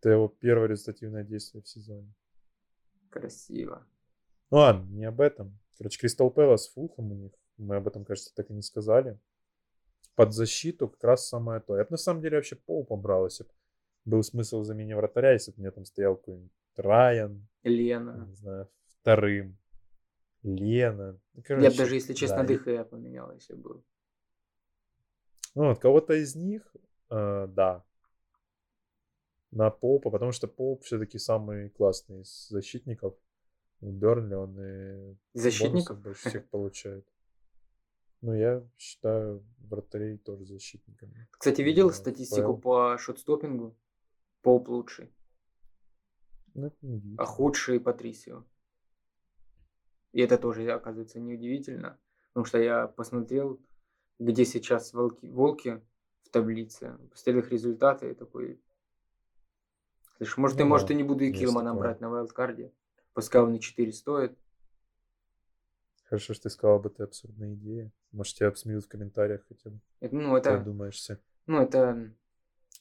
Это 0.00 0.10
его 0.10 0.28
первое 0.28 0.68
результативное 0.68 1.22
действие 1.24 1.62
в 1.62 1.68
сезоне. 1.68 2.12
Красиво. 3.10 3.86
Ну 4.50 4.58
ладно, 4.58 4.84
не 4.90 5.04
об 5.04 5.20
этом. 5.20 5.58
Короче, 5.76 6.00
Кристал 6.00 6.30
Пэлас 6.30 6.68
Фулхэм 6.68 7.12
у 7.12 7.14
них. 7.14 7.32
Мы 7.58 7.76
об 7.76 7.86
этом, 7.86 8.04
кажется, 8.04 8.34
так 8.34 8.50
и 8.50 8.52
не 8.52 8.62
сказали. 8.62 9.18
Под 10.16 10.32
защиту 10.32 10.88
как 10.88 11.02
раз 11.04 11.28
самое 11.28 11.60
то. 11.60 11.76
Я 11.76 11.84
бы 11.84 11.90
на 11.92 11.96
самом 11.96 12.20
деле 12.20 12.36
вообще 12.36 12.56
пол 12.56 12.84
побрал, 12.84 13.26
если 13.26 13.44
бы 13.44 13.50
был 14.04 14.22
смысл 14.24 14.60
в 14.60 14.64
замене 14.64 14.96
вратаря, 14.96 15.32
если 15.32 15.52
бы 15.52 15.58
у 15.58 15.60
меня 15.60 15.70
там 15.70 15.84
стоял 15.84 16.16
какой-нибудь 16.16 16.50
Райан, 16.76 17.46
Лена. 17.62 18.26
не 18.28 18.34
знаю, 18.34 18.68
вторым. 19.00 19.58
Лена. 20.42 21.12
Ну, 21.34 21.40
Я 21.40 21.42
короче, 21.42 21.70
бы 21.70 21.76
даже, 21.76 21.94
если 21.94 22.14
честно, 22.14 22.44
да, 22.44 22.54
ДХ 22.54 22.88
поменял, 22.88 23.32
если 23.32 23.54
был. 23.54 23.84
Ну, 25.58 25.70
вот 25.70 25.80
кого-то 25.80 26.14
из 26.14 26.36
них, 26.36 26.62
э, 27.10 27.48
да. 27.48 27.82
На 29.50 29.70
Попа, 29.70 30.08
потому 30.08 30.30
что 30.30 30.46
Поп 30.46 30.84
все-таки 30.84 31.18
самый 31.18 31.70
классный 31.70 32.20
из 32.20 32.46
защитников. 32.48 33.16
У 33.80 33.90
Бернли 33.90 34.34
он 34.34 34.56
и 34.60 35.16
Защитников? 35.34 36.00
больше 36.00 36.28
всех 36.28 36.48
получает. 36.48 37.04
Ну, 38.20 38.34
я 38.34 38.62
считаю 38.76 39.44
вратарей 39.58 40.18
тоже 40.18 40.44
защитниками. 40.44 41.26
Кстати, 41.32 41.60
видел 41.62 41.88
Да, 41.88 41.94
статистику 41.94 42.52
ФПЛ. 42.54 42.60
по 42.60 42.98
шотстопингу? 42.98 43.76
Поп 44.42 44.68
лучший, 44.68 45.12
Ну, 46.54 46.72
а 47.18 47.24
худший 47.24 47.80
Патрисио. 47.80 48.44
И 50.12 50.20
это 50.20 50.38
тоже, 50.38 50.70
оказывается, 50.70 51.18
неудивительно, 51.18 51.98
потому 52.28 52.44
что 52.46 52.58
я 52.58 52.86
посмотрел, 52.86 53.60
где 54.18 54.44
сейчас 54.44 54.92
волки, 54.92 55.26
волки 55.26 55.82
в 56.22 56.30
таблице, 56.30 56.98
посмотрел 57.10 57.38
их 57.44 57.50
результаты 57.50 58.10
и 58.10 58.14
такой... 58.14 58.60
Слышь, 60.16 60.36
может, 60.36 60.58
Ну 60.58 60.64
и 60.64 60.68
может, 60.68 60.90
и 60.90 60.94
не 60.94 61.04
буду 61.04 61.24
и 61.24 61.32
Килмана 61.32 61.74
брать 61.74 62.00
на 62.00 62.10
вайлдкарде. 62.10 62.72
Пускай 63.12 63.40
он 63.40 63.54
и 63.54 63.60
4 63.60 63.92
стоит. 63.92 64.36
Хорошо, 66.04 66.34
что 66.34 66.44
ты 66.44 66.50
сказал 66.50 66.76
об 66.76 66.86
этой 66.86 67.04
абсурдной 67.04 67.54
идее. 67.54 67.92
Может, 68.12 68.36
тебя 68.36 68.48
обсмеют 68.48 68.84
в 68.84 68.88
комментариях 68.88 69.44
хотя 69.46 69.70
бы. 69.70 69.80
Это, 70.00 70.16
ну, 70.16 70.36
это, 70.36 70.58
Подумаешься. 70.58 71.20
ну, 71.46 71.60
это 71.60 72.12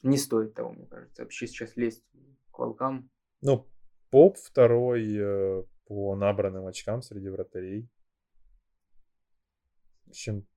не 0.02 0.18
стоит 0.18 0.54
того, 0.56 0.72
мне 0.72 0.86
кажется. 0.88 1.24
Вообще 1.24 1.46
сейчас 1.46 1.76
лезть 1.76 2.04
к 2.52 2.58
волкам. 2.58 3.10
Ну, 3.42 3.68
Поп 4.10 4.38
второй 4.38 5.16
э, 5.18 5.64
по 5.86 6.16
набранным 6.16 6.66
очкам 6.66 7.02
среди 7.02 7.28
вратарей. 7.28 7.90
В 10.06 10.10
общем, 10.10 10.48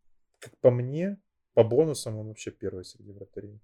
как 0.40 0.56
по 0.58 0.70
мне, 0.70 1.20
по 1.54 1.62
бонусам 1.64 2.16
он 2.18 2.28
вообще 2.28 2.50
первый 2.50 2.84
среди 2.84 3.12
вратарей. 3.12 3.60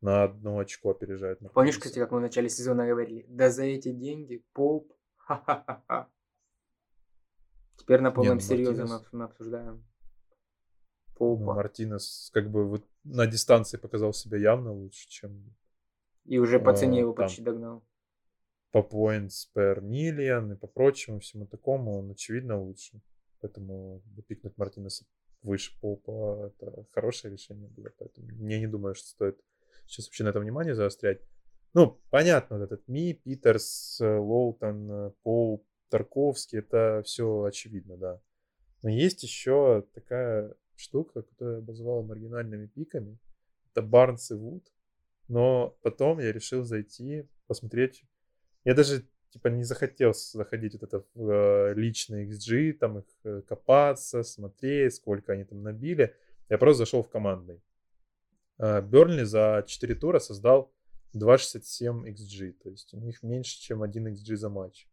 На 0.00 0.24
одно 0.24 0.58
очко 0.58 0.90
опережает 0.90 1.38
Помнишь, 1.38 1.54
Мартинеса. 1.54 1.80
кстати, 1.80 1.98
как 1.98 2.10
мы 2.10 2.18
в 2.18 2.22
начале 2.22 2.48
сезона 2.50 2.86
говорили? 2.86 3.24
Да 3.28 3.50
за 3.50 3.64
эти 3.64 3.92
деньги 3.92 4.44
поп. 4.52 4.92
Ха-ха-ха-ха. 5.16 6.10
Теперь 7.76 8.00
на 8.00 8.10
полном 8.10 8.34
ну, 8.36 8.40
серьезе 8.40 8.82
мы, 8.84 8.88
Мартинес- 8.88 9.08
мы 9.12 9.24
обсуждаем 9.24 9.74
Ну, 9.76 11.14
Поупа. 11.16 11.54
Мартинес 11.54 12.30
как 12.34 12.50
бы 12.50 12.68
вот 12.68 12.84
на 13.04 13.26
дистанции 13.26 13.78
показал 13.78 14.12
себя 14.12 14.38
явно 14.38 14.72
лучше, 14.72 15.08
чем 15.08 15.54
И 16.24 16.38
уже 16.38 16.58
по 16.60 16.74
цене 16.74 17.00
его 17.00 17.12
там. 17.12 17.24
почти 17.26 17.42
догнал. 17.42 17.82
по 18.72 18.78
points 18.80 19.48
per 19.56 19.80
million 19.80 20.52
и 20.52 20.56
по 20.56 20.66
прочему 20.66 21.20
всему 21.20 21.46
такому 21.46 21.98
он 21.98 22.10
очевидно 22.10 22.60
лучше. 22.60 23.00
Поэтому 23.40 24.02
пикнуть 24.28 24.56
Мартинеса 24.58 25.04
выше 25.44 25.78
Попа 25.80 26.46
это 26.46 26.86
хорошее 26.92 27.32
решение 27.32 27.68
было. 27.68 27.90
Поэтому 27.98 28.30
я 28.48 28.58
не 28.58 28.66
думаю, 28.66 28.94
что 28.94 29.06
стоит 29.06 29.40
сейчас 29.86 30.06
вообще 30.06 30.24
на 30.24 30.30
это 30.30 30.40
внимание 30.40 30.74
заострять. 30.74 31.20
Ну, 31.74 32.00
понятно, 32.10 32.58
вот 32.58 32.64
этот 32.64 32.86
Ми, 32.88 33.14
Питерс, 33.14 34.00
э, 34.00 34.16
Лоутон, 34.16 34.90
э, 34.90 35.10
Поуп, 35.22 35.66
Тарковский, 35.88 36.58
это 36.58 37.02
все 37.04 37.44
очевидно, 37.44 37.96
да. 37.96 38.20
Но 38.82 38.90
есть 38.90 39.22
еще 39.22 39.84
такая 39.92 40.54
штука, 40.76 41.22
которую 41.22 41.56
я 41.56 41.62
обозвал 41.62 42.02
маргинальными 42.02 42.66
пиками. 42.66 43.18
Это 43.72 43.82
Барнс 43.82 44.30
и 44.30 44.34
Вуд. 44.34 44.72
Но 45.28 45.76
потом 45.82 46.20
я 46.20 46.32
решил 46.32 46.64
зайти, 46.64 47.28
посмотреть. 47.46 48.04
Я 48.64 48.74
даже 48.74 49.04
типа 49.34 49.48
не 49.48 49.64
захотел 49.64 50.14
заходить 50.14 50.74
вот 50.74 50.84
это 50.84 51.04
в 51.14 51.30
э, 51.30 51.74
личный 51.74 52.24
XG, 52.30 52.74
там 52.74 52.98
их 52.98 53.04
э, 53.24 53.42
копаться, 53.48 54.22
смотреть, 54.22 54.94
сколько 54.94 55.32
они 55.32 55.44
там 55.44 55.62
набили. 55.62 56.14
Я 56.48 56.56
просто 56.56 56.84
зашел 56.84 57.02
в 57.02 57.08
командный. 57.08 57.60
Э, 58.58 58.80
Бернли 58.80 59.24
за 59.24 59.64
4 59.66 59.94
тура 59.96 60.20
создал 60.20 60.72
2.67 61.14 62.04
XG. 62.14 62.52
То 62.62 62.70
есть 62.70 62.94
у 62.94 63.00
них 63.00 63.24
меньше, 63.24 63.60
чем 63.60 63.82
1 63.82 64.08
XG 64.14 64.36
за 64.36 64.48
матч. 64.48 64.88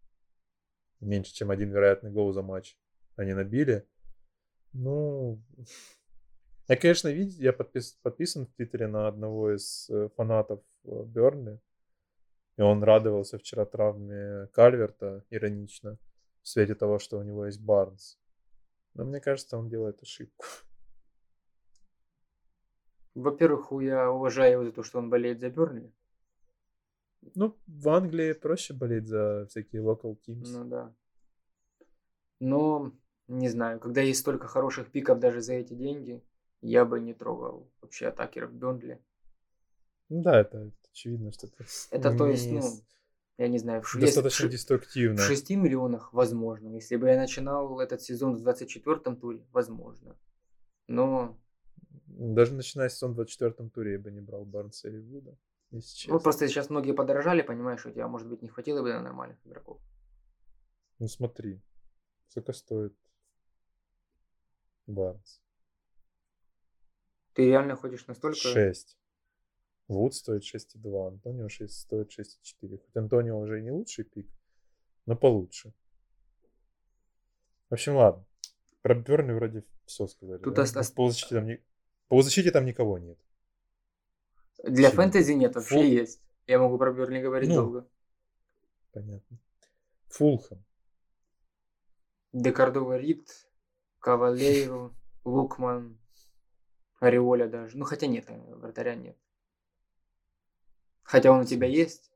Меньше, 1.02 1.34
чем 1.34 1.52
один 1.52 1.70
вероятный 1.70 2.10
гол 2.10 2.34
за 2.34 2.42
матч 2.42 2.78
они 3.18 3.34
набили. 3.34 3.86
Ну, 4.74 5.40
Я, 6.68 6.78
конечно, 6.78 7.10
видел, 7.10 7.44
я 7.44 7.54
подпис, 7.54 8.00
подписан 8.02 8.48
в 8.48 8.54
Твиттере 8.54 8.88
на 8.88 9.08
одного 9.08 9.54
из 9.54 9.88
э, 9.92 10.10
фанатов 10.16 10.62
э, 10.86 11.04
Бернли. 11.06 11.60
И 12.58 12.62
он 12.62 12.84
радовался 12.84 13.38
вчера 13.38 13.66
травме 13.66 14.48
Кальверта, 14.54 15.24
иронично, 15.30 15.98
в 16.42 16.50
свете 16.50 16.76
того, 16.76 17.00
что 17.00 17.18
у 17.18 17.24
него 17.24 17.46
есть 17.46 17.62
Барнс. 17.62 18.20
Но 18.94 19.06
мне 19.06 19.20
кажется, 19.20 19.58
он 19.58 19.70
делает 19.70 20.02
ошибку. 20.02 20.46
Во-первых, 23.14 23.72
я 23.82 24.12
уважаю 24.12 24.54
его 24.54 24.66
за 24.66 24.72
то, 24.72 24.84
что 24.84 25.00
он 25.00 25.10
болеет 25.10 25.40
за 25.40 25.50
Бернли. 25.50 25.94
Ну, 27.36 27.58
в 27.68 27.90
Англии 27.90 28.34
проще 28.34 28.74
болеть 28.74 29.08
за 29.08 29.46
всякие 29.48 29.82
local 29.82 30.18
teams. 30.28 30.48
Ну 30.48 30.66
да. 30.66 30.94
Но, 32.40 32.92
не 33.28 33.50
знаю, 33.50 33.80
когда 33.80 34.02
есть 34.02 34.22
столько 34.22 34.48
хороших 34.48 34.92
пиков 34.92 35.20
даже 35.20 35.42
за 35.42 35.54
эти 35.54 35.74
деньги, 35.74 36.24
я 36.62 36.86
бы 36.86 37.00
не 37.00 37.14
трогал 37.14 37.72
вообще 37.82 38.08
атакеров 38.08 38.54
Бернли. 38.54 39.00
Ну 40.10 40.22
да, 40.24 40.40
это 40.40 40.72
очевидно, 40.92 41.32
что 41.32 41.48
это... 41.48 41.66
Это 41.92 42.18
то 42.18 42.28
есть, 42.28 42.50
ну, 42.52 42.62
я 43.38 43.48
не 43.48 43.58
знаю, 43.58 43.82
в 43.82 44.00
достаточно 44.00 44.48
в, 44.48 44.52
деструктивно. 44.52 45.22
В 45.22 45.26
6 45.26 45.50
миллионах 45.52 46.14
возможно. 46.14 46.70
Если 46.76 46.96
бы 46.96 47.10
я 47.10 47.18
начинал 47.18 47.80
этот 47.80 48.02
сезон 48.02 48.36
в 48.36 48.48
24-м 48.48 49.18
туре, 49.18 49.46
возможно. 49.52 50.18
Но... 50.88 51.38
Даже 52.06 52.54
начиная 52.54 52.90
с 52.90 52.96
сезон 52.96 53.14
в 53.14 53.20
24-м 53.20 53.70
туре 53.70 53.94
я 53.94 54.00
бы 54.00 54.12
не 54.12 54.22
брал 54.22 54.46
Барнса 54.46 54.90
или 54.90 55.00
Вуда. 55.00 55.38
Ну, 55.72 56.20
просто 56.20 56.48
сейчас 56.48 56.70
многие 56.70 56.92
подорожали, 56.92 57.42
понимаешь, 57.42 57.86
у 57.86 57.92
тебя, 57.92 58.08
может 58.08 58.28
быть, 58.28 58.42
не 58.42 58.50
хватило 58.50 58.82
бы 58.82 58.92
на 58.92 59.02
нормальных 59.02 59.38
игроков. 59.46 59.82
Ну, 61.00 61.08
смотри, 61.08 61.62
сколько 62.28 62.52
стоит 62.52 62.96
Барнс? 64.86 65.42
Ты 67.34 67.46
реально 67.46 67.78
ходишь 67.78 68.06
настолько... 68.08 68.38
6. 68.38 68.98
Вуд 69.92 70.16
стоит 70.16 70.44
6,2, 70.44 71.08
Антонио 71.08 71.50
6, 71.50 71.74
стоит 71.74 72.18
6,4. 72.18 72.78
Хоть 72.78 72.96
Антонио 72.96 73.38
уже 73.40 73.60
и 73.60 73.64
не 73.64 73.72
лучший 73.72 74.06
пик, 74.06 74.28
но 75.06 75.16
получше. 75.16 75.74
В 77.70 77.74
общем, 77.74 77.96
ладно. 77.96 78.26
Про 78.82 78.96
Бернли 78.96 79.34
вроде 79.34 79.64
все 79.86 80.08
сказали. 80.08 80.40
Тут 80.40 80.56
да? 80.56 80.64
ост... 80.64 80.96
по, 80.96 81.10
защите 81.10 81.36
там 81.36 81.46
не... 81.46 81.62
по 82.08 82.22
защите 82.22 82.52
там 82.52 82.66
никого 82.66 82.98
нет. 82.98 83.20
Для 84.64 84.90
Сильно. 84.90 85.04
фэнтези 85.04 85.34
нет, 85.34 85.56
вообще 85.56 85.76
Фул... 85.76 85.84
есть. 85.84 86.22
Я 86.48 86.60
могу 86.60 86.78
про 86.78 86.92
Бернли 86.92 87.22
говорить 87.22 87.50
ну, 87.50 87.56
долго. 87.56 87.88
Понятно. 88.92 89.38
Фулхэм. 90.08 90.64
Декардова 92.34 92.98
Рид, 92.98 93.30
Кавалейру, 94.00 94.96
Лукман, 95.26 96.00
Ореоля 97.00 97.48
даже. 97.48 97.78
Ну, 97.78 97.84
хотя 97.86 98.08
нет, 98.08 98.30
э, 98.30 98.56
вратаря 98.56 98.96
нет. 98.96 99.18
Хотя 101.04 101.32
он 101.32 101.42
у 101.42 101.46
тебя 101.46 101.68
есть. 101.68 102.12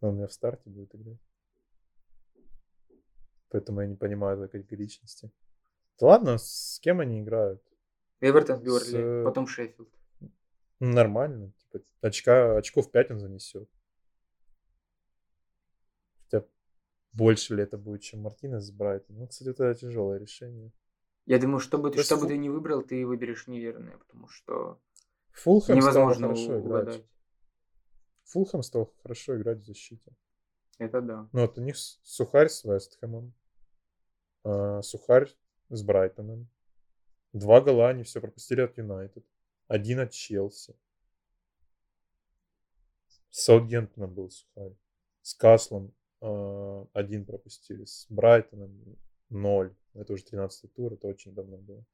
Он 0.00 0.10
у 0.10 0.12
меня 0.16 0.26
в 0.26 0.32
старте 0.32 0.68
будет 0.68 0.94
играть. 0.94 1.18
Поэтому 3.48 3.82
я 3.82 3.86
не 3.86 3.96
понимаю 3.96 4.42
этой 4.42 4.62
категоричности. 4.62 5.30
Да 6.00 6.06
ладно, 6.06 6.38
с 6.38 6.80
кем 6.82 7.00
они 7.00 7.20
играют? 7.20 7.62
Эвертон, 8.20 8.62
Бёрли, 8.62 8.84
с... 8.84 8.94
Э, 8.94 9.24
потом 9.24 9.46
Шеффилд. 9.46 9.88
Нормально. 10.80 11.52
Типа, 11.58 11.84
очка, 12.00 12.56
очков 12.56 12.90
5 12.90 13.10
он 13.12 13.18
занесет. 13.18 13.68
Хотя 16.24 16.46
больше 17.12 17.54
ли 17.54 17.62
это 17.62 17.76
будет, 17.76 18.02
чем 18.02 18.20
Мартинес 18.20 18.64
с 18.64 18.70
Брайтон? 18.70 19.18
Ну, 19.18 19.26
кстати, 19.26 19.50
это 19.50 19.74
тяжелое 19.74 20.18
решение. 20.18 20.72
Я 21.26 21.38
думаю, 21.38 21.60
что 21.60 21.78
бы, 21.78 21.90
ты, 21.90 22.02
что 22.02 22.16
бы 22.16 22.26
ты 22.26 22.36
не 22.36 22.50
выбрал, 22.50 22.82
ты 22.82 23.06
выберешь 23.06 23.46
неверное, 23.46 23.96
потому 23.96 24.28
что 24.28 24.80
Фулхэм 25.32 25.76
невозможно 25.76 26.28
угадать. 26.32 26.96
Играть. 26.96 27.06
Фулхэм 28.32 28.62
стал 28.62 28.94
хорошо 29.02 29.36
играть 29.36 29.58
в 29.58 29.66
защите. 29.66 30.10
Это 30.78 31.02
да. 31.02 31.28
Ну 31.32 31.42
вот 31.42 31.58
у 31.58 31.60
них 31.60 31.76
Сухарь 31.76 32.48
с 32.48 32.64
Вестхэмом, 32.64 33.34
а, 34.42 34.80
Сухарь 34.80 35.28
с 35.68 35.82
Брайтоном. 35.82 36.48
Два 37.34 37.60
гола 37.60 37.90
они 37.90 38.04
все 38.04 38.20
пропустили 38.20 38.62
от 38.62 38.76
Юнайтед. 38.78 39.24
Один 39.68 40.00
от 40.00 40.12
Челси. 40.12 40.74
С 43.30 43.44
Саутгемптоном 43.44 44.14
был 44.14 44.30
Сухарь. 44.30 44.76
С 45.22 45.34
Каслом 45.34 45.94
э, 46.20 46.86
один 46.92 47.24
пропустили. 47.24 47.84
С 47.84 48.06
Брайтоном 48.08 48.98
ноль. 49.28 49.74
Это 49.94 50.12
уже 50.14 50.24
13 50.24 50.72
тур, 50.74 50.94
это 50.94 51.06
очень 51.06 51.34
давно 51.34 51.56
было. 51.58 51.84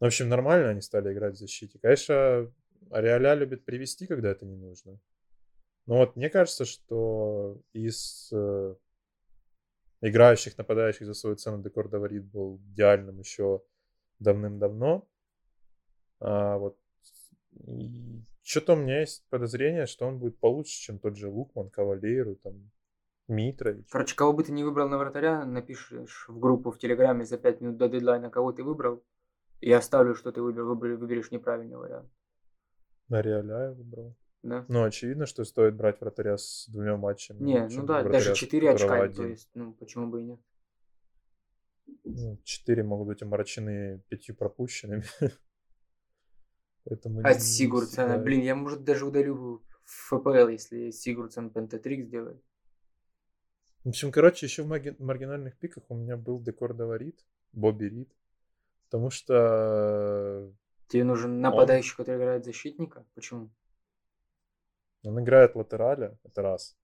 В 0.00 0.04
общем, 0.04 0.28
нормально 0.28 0.70
они 0.70 0.80
стали 0.80 1.12
играть 1.12 1.34
в 1.34 1.38
защите. 1.38 1.78
Конечно, 1.78 2.52
Ариаля 2.90 3.34
любит 3.34 3.64
привести, 3.64 4.06
когда 4.06 4.30
это 4.30 4.44
не 4.44 4.56
нужно. 4.56 4.98
Ну 5.86 5.96
вот 5.96 6.16
мне 6.16 6.30
кажется, 6.30 6.64
что 6.64 7.60
из 7.72 8.30
э, 8.32 8.74
играющих, 10.00 10.56
нападающих 10.58 11.06
за 11.06 11.14
свою 11.14 11.36
цену 11.36 11.62
Декор 11.62 11.88
Даварит 11.88 12.24
был 12.24 12.60
идеальным 12.72 13.18
еще 13.18 13.62
давным-давно. 14.18 15.08
А 16.20 16.58
вот 16.58 16.78
что-то 18.42 18.74
у 18.74 18.76
меня 18.76 19.00
есть 19.00 19.24
подозрение, 19.28 19.86
что 19.86 20.06
он 20.06 20.18
будет 20.18 20.38
получше, 20.38 20.72
чем 20.72 20.98
тот 20.98 21.16
же 21.16 21.28
Лукман, 21.28 21.70
Кавалейру, 21.70 22.36
там, 22.36 22.70
Митрович. 23.28 23.86
Короче, 23.90 24.16
кого 24.16 24.32
бы 24.32 24.44
ты 24.44 24.52
не 24.52 24.64
выбрал 24.64 24.88
на 24.88 24.98
вратаря, 24.98 25.44
напишешь 25.44 26.26
в 26.28 26.38
группу 26.38 26.70
в 26.70 26.78
Телеграме 26.78 27.24
за 27.24 27.38
5 27.38 27.60
минут 27.60 27.76
до 27.76 27.88
дедлайна, 27.88 28.30
кого 28.30 28.52
ты 28.52 28.62
выбрал, 28.62 29.02
и 29.60 29.72
оставлю, 29.72 30.14
что 30.14 30.32
ты 30.32 30.42
выбрал, 30.42 30.74
выберешь 30.74 31.30
неправильный 31.30 31.76
вариант. 31.76 32.10
На 33.08 33.22
Реаля 33.22 33.64
я 33.64 33.72
выбрал. 33.72 34.16
Да. 34.42 34.64
Ну, 34.68 34.82
очевидно, 34.82 35.26
что 35.26 35.44
стоит 35.44 35.76
брать 35.76 36.00
вратаря 36.00 36.36
с 36.36 36.66
двумя 36.68 36.96
матчами. 36.96 37.42
Не, 37.42 37.68
ну 37.68 37.84
да, 37.84 38.02
даже 38.02 38.34
4 38.34 38.70
очка, 38.70 39.02
один. 39.02 39.16
то 39.16 39.22
есть, 39.24 39.48
ну, 39.54 39.72
почему 39.74 40.08
бы 40.08 40.20
и 40.20 40.24
нет. 40.24 40.40
Ну, 42.04 42.38
4 42.42 42.82
могут 42.82 43.06
быть 43.06 43.22
омрачены 43.22 44.02
пятью 44.08 44.34
пропущенными. 44.34 45.04
Поэтому 46.84 47.20
От 47.22 47.40
Сигурдсона, 47.40 48.18
блин, 48.18 48.40
я, 48.40 48.56
может, 48.56 48.82
даже 48.82 49.06
удалю 49.06 49.62
ФПЛ, 49.84 50.48
если 50.48 50.90
Сигурдсон 50.90 51.50
пентатрик 51.50 52.04
сделает. 52.04 52.42
В 53.84 53.90
общем, 53.90 54.10
короче, 54.10 54.46
еще 54.46 54.64
в 54.64 54.66
маргинальных 54.66 55.56
пиках 55.58 55.84
у 55.88 55.94
меня 55.94 56.16
был 56.16 56.40
декор 56.40 56.74
Даварит, 56.74 57.24
Бобби 57.52 57.84
Рид. 57.84 58.12
Потому 58.84 59.10
что... 59.10 60.52
Тебе 60.88 61.04
нужен 61.04 61.40
нападающий, 61.40 61.92
он... 61.92 61.96
который 61.96 62.16
играет 62.18 62.44
защитника? 62.44 63.06
Почему? 63.14 63.50
Он 65.04 65.20
играет 65.20 65.56
латераля, 65.56 66.18
это 66.24 66.42
раз. 66.42 66.76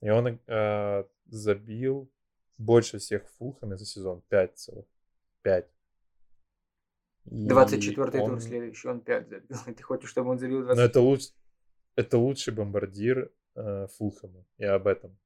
И 0.00 0.10
он 0.10 0.40
э, 0.46 1.04
забил 1.26 2.10
больше 2.56 2.98
всех 2.98 3.26
в 3.26 3.36
Фулхэме 3.36 3.76
за 3.76 3.86
сезон. 3.86 4.22
5 4.28 4.56
целых. 4.58 4.86
5. 5.42 5.66
24 7.24 8.22
он... 8.22 8.30
тур 8.30 8.40
следующий, 8.40 8.88
он 8.88 9.00
5 9.00 9.28
забил. 9.28 9.58
Ты 9.76 9.82
хочешь, 9.82 10.10
чтобы 10.10 10.30
он 10.30 10.38
забил 10.38 10.62
20? 10.62 10.76
Но 10.76 10.82
это, 10.82 11.00
луч... 11.00 11.28
это 11.96 12.18
лучший 12.18 12.54
бомбардир 12.54 13.32
э, 13.54 13.86
Фулхэма. 13.88 14.44
Я 14.56 14.74
об 14.74 14.86
этом. 14.86 15.18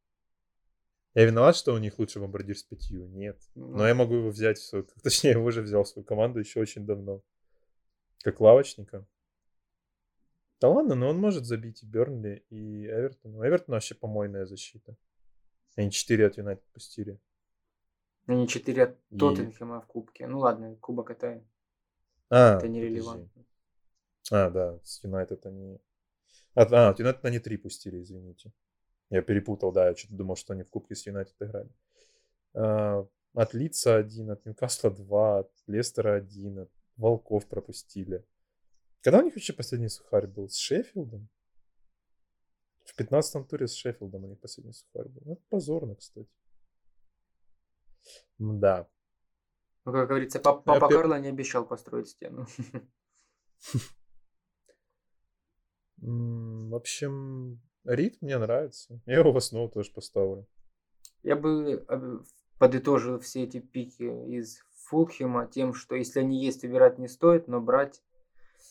Я 1.14 1.26
виноват, 1.26 1.56
что 1.56 1.74
у 1.74 1.78
них 1.78 1.98
лучший 1.98 2.22
бомбардир 2.22 2.56
с 2.56 2.62
пятью? 2.62 3.06
Нет. 3.06 3.38
Mm. 3.54 3.76
Но 3.76 3.86
я 3.86 3.94
могу 3.94 4.14
его 4.14 4.30
взять 4.30 4.58
в 4.58 4.64
свою... 4.64 4.86
Точнее, 5.02 5.32
я 5.32 5.38
уже 5.38 5.60
взял 5.62 5.84
в 5.84 5.88
свою 5.88 6.04
команду 6.04 6.40
еще 6.40 6.60
очень 6.60 6.86
давно. 6.86 7.22
Как 8.22 8.40
лавочника. 8.40 9.06
Да 10.62 10.68
ладно, 10.68 10.94
но 10.94 11.08
он 11.08 11.18
может 11.18 11.44
забить 11.44 11.82
и 11.82 11.86
Бернли, 11.86 12.46
и 12.48 12.86
Эвертон. 12.86 13.34
У 13.34 13.44
Эвертона 13.44 13.78
вообще 13.78 13.96
помойная 13.96 14.46
защита. 14.46 14.96
Они 15.74 15.90
4 15.90 16.24
от 16.24 16.38
Юнайтед 16.38 16.64
пустили. 16.72 17.18
Они 18.26 18.46
4 18.46 18.84
от 18.84 18.96
и... 19.10 19.18
Тоттенхэма 19.18 19.80
в 19.80 19.86
кубке. 19.86 20.28
Ну 20.28 20.38
ладно, 20.38 20.76
кубок 20.76 21.10
это, 21.10 21.42
а, 22.30 22.58
это 22.58 22.68
нерелевантно. 22.68 23.44
А, 24.30 24.50
да, 24.50 24.78
с 24.84 25.02
Юнайтед 25.02 25.44
они... 25.46 25.80
А, 26.54 26.62
а, 26.62 26.90
от 26.90 27.00
Юнайтед 27.00 27.24
они 27.24 27.40
3 27.40 27.56
пустили, 27.56 28.00
извините. 28.00 28.52
Я 29.10 29.22
перепутал, 29.22 29.72
да, 29.72 29.88
я 29.88 29.96
что-то 29.96 30.14
думал, 30.14 30.36
что 30.36 30.52
они 30.52 30.62
в 30.62 30.70
кубке 30.70 30.94
с 30.94 31.04
Юнайтед 31.04 31.34
играли. 31.40 31.70
А, 32.54 33.04
от 33.34 33.52
Лица 33.52 33.96
1, 33.96 34.30
от 34.30 34.46
Ньюкасла 34.46 34.92
2, 34.92 35.38
от 35.40 35.50
Лестера 35.66 36.14
1, 36.14 36.60
от 36.60 36.70
Волков 36.96 37.48
пропустили. 37.48 38.24
Когда 39.02 39.18
у 39.18 39.22
них 39.22 39.34
вообще 39.34 39.52
последний 39.52 39.88
сухарь 39.88 40.26
был? 40.28 40.48
С 40.48 40.56
Шеффилдом? 40.56 41.28
В 42.84 42.94
15 42.94 43.48
туре 43.48 43.66
с 43.66 43.74
Шеффилдом 43.74 44.24
у 44.24 44.28
них 44.28 44.40
последний 44.40 44.72
сухарь 44.72 45.08
был. 45.08 45.22
Ну, 45.24 45.32
это 45.32 45.42
позорно, 45.48 45.96
кстати. 45.96 46.30
Да. 48.38 48.88
Ну, 49.84 49.92
как 49.92 50.08
говорится, 50.08 50.38
папа, 50.38 50.62
папа 50.62 50.92
Я... 50.92 50.98
Карло 50.98 51.18
не 51.20 51.28
обещал 51.28 51.66
построить 51.66 52.08
стену. 52.08 52.46
В 55.96 56.74
общем, 56.74 57.60
Рид 57.84 58.22
мне 58.22 58.38
нравится. 58.38 59.00
Я 59.06 59.18
его 59.20 59.32
в 59.32 59.36
основу 59.36 59.68
тоже 59.68 59.92
поставлю. 59.92 60.48
Я 61.22 61.36
бы 61.36 61.84
подытожил 62.58 63.18
все 63.20 63.44
эти 63.44 63.60
пики 63.60 64.02
из 64.02 64.58
Фулхема 64.86 65.46
тем, 65.46 65.74
что 65.74 65.94
если 65.94 66.20
они 66.20 66.44
есть, 66.44 66.62
выбирать 66.62 66.98
не 66.98 67.08
стоит, 67.08 67.46
но 67.46 67.60
брать 67.60 68.02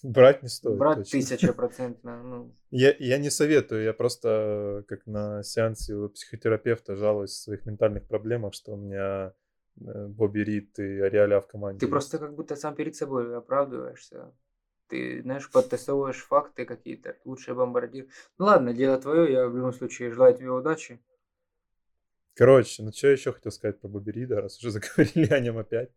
Брать 0.03 0.41
не 0.41 0.49
стоит. 0.49 0.77
брать 0.77 1.09
тысяча 1.09 1.53
процентно. 1.53 2.23
Ну, 2.23 2.55
Я, 2.71 2.95
я 2.97 3.17
не 3.17 3.29
советую, 3.29 3.83
я 3.83 3.93
просто 3.93 4.83
как 4.87 5.05
на 5.05 5.43
сеансе 5.43 5.93
у 5.93 6.09
психотерапевта 6.09 6.95
жалуюсь 6.95 7.31
в 7.31 7.43
своих 7.43 7.65
ментальных 7.65 8.07
проблемах, 8.07 8.53
что 8.53 8.73
у 8.73 8.77
меня 8.77 9.33
э, 9.79 10.07
Бобби 10.07 10.39
Рид 10.39 10.79
и 10.79 10.99
Ариаля 11.01 11.39
в 11.39 11.47
команде. 11.47 11.79
ты 11.79 11.85
есть. 11.85 11.91
просто 11.91 12.17
как 12.17 12.33
будто 12.35 12.55
сам 12.55 12.75
перед 12.75 12.95
собой 12.95 13.37
оправдываешься. 13.37 14.33
Ты, 14.87 15.21
знаешь, 15.21 15.49
подтасовываешь 15.49 16.21
факты 16.23 16.65
какие-то. 16.65 17.15
Лучший 17.23 17.53
бомбардир. 17.53 18.07
Ну 18.37 18.45
ладно, 18.45 18.73
дело 18.73 18.99
твое. 18.99 19.31
Я 19.31 19.47
в 19.47 19.55
любом 19.55 19.71
случае 19.71 20.11
желаю 20.11 20.35
тебе 20.35 20.49
удачи. 20.49 20.99
Короче, 22.33 22.81
ну 22.83 22.91
что 22.91 23.07
я 23.07 23.13
еще 23.13 23.33
хотел 23.33 23.51
сказать 23.51 23.79
про 23.79 23.87
Бобби 23.87 24.11
Рида, 24.11 24.41
раз 24.41 24.57
уже 24.57 24.71
заговорили 24.71 25.31
о 25.31 25.39
нем 25.39 25.57
опять. 25.57 25.91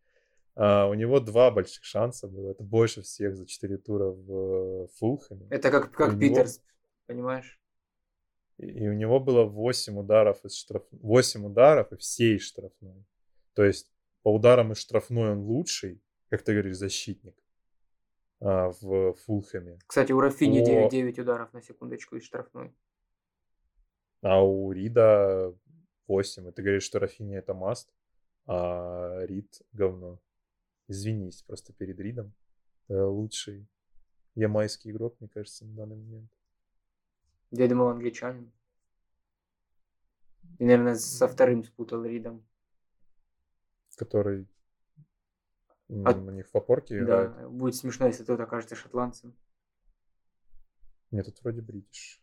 А, 0.57 0.86
у 0.86 0.94
него 0.94 1.20
два 1.20 1.50
больших 1.50 1.84
шанса 1.84 2.28
было. 2.28 2.50
Это 2.50 2.62
больше 2.62 3.02
всех 3.02 3.36
за 3.36 3.46
4 3.46 3.76
тура 3.78 4.11
в 4.11 4.84
э, 4.84 4.86
Фулхэме. 4.98 5.46
Это 5.50 5.70
как, 5.70 5.86
У 5.86 5.90
как 5.90 6.12
него- 6.12 6.20
Питерс, 6.20 6.62
понимаешь? 7.07 7.61
И, 8.59 8.66
и 8.66 8.88
у 8.88 8.92
него 8.92 9.18
было 9.18 9.44
8 9.44 9.98
ударов 9.98 10.44
из 10.44 10.55
штраф... 10.55 10.84
8 10.92 11.44
ударов 11.46 11.92
и 11.92 11.96
все 11.96 12.36
из 12.36 12.42
штрафной. 12.42 13.05
То 13.55 13.64
есть 13.64 13.92
по 14.22 14.32
ударам 14.32 14.72
из 14.72 14.78
штрафной 14.78 15.32
он 15.32 15.40
лучший, 15.40 16.00
как 16.30 16.42
ты 16.42 16.52
говоришь, 16.52 16.76
защитник 16.76 17.36
а, 18.40 18.70
в 18.80 19.14
Фулхэме. 19.14 19.78
Кстати, 19.86 20.12
у 20.12 20.20
Рафини 20.20 20.61
О. 20.61 20.88
9-9 20.88 21.20
ударов 21.20 21.52
на 21.52 21.62
секундочку 21.62 22.16
из 22.16 22.24
штрафной. 22.24 22.72
А 24.22 24.42
у 24.42 24.70
Рида 24.70 25.52
8. 26.07 26.48
И 26.48 26.52
ты 26.52 26.62
говоришь, 26.62 26.84
что 26.84 27.00
Рафини 27.00 27.36
это 27.36 27.55
маст, 27.55 27.92
а 28.46 29.20
Рид 29.24 29.62
говно. 29.72 30.20
Извинись 30.89 31.43
просто 31.43 31.72
перед 31.72 31.99
Ридом. 31.99 32.35
Это 32.89 33.07
лучший 33.07 33.66
ямайский 34.35 34.91
игрок, 34.91 35.16
мне 35.20 35.28
кажется, 35.28 35.64
на 35.64 35.74
данный 35.74 35.97
момент. 35.97 36.30
Я 37.51 37.68
думал, 37.68 37.89
англичанин. 37.89 38.53
И, 40.59 40.64
наверное, 40.64 40.97
со 40.97 41.26
вторым 41.28 41.64
спутал 41.64 42.05
Ридом. 42.05 42.47
Который 43.97 44.49
А- 45.89 46.12
у 46.12 46.30
них 46.30 46.49
в 46.53 46.57
опорке 46.57 46.99
играет. 46.99 47.35
Да, 47.37 47.49
будет 47.49 47.76
смешно, 47.76 48.07
если 48.07 48.24
тот 48.24 48.41
окажется 48.41 48.74
шотландцем. 48.74 49.37
Нет, 51.11 51.26
тут 51.26 51.41
вроде 51.43 51.61
бритиш. 51.61 52.20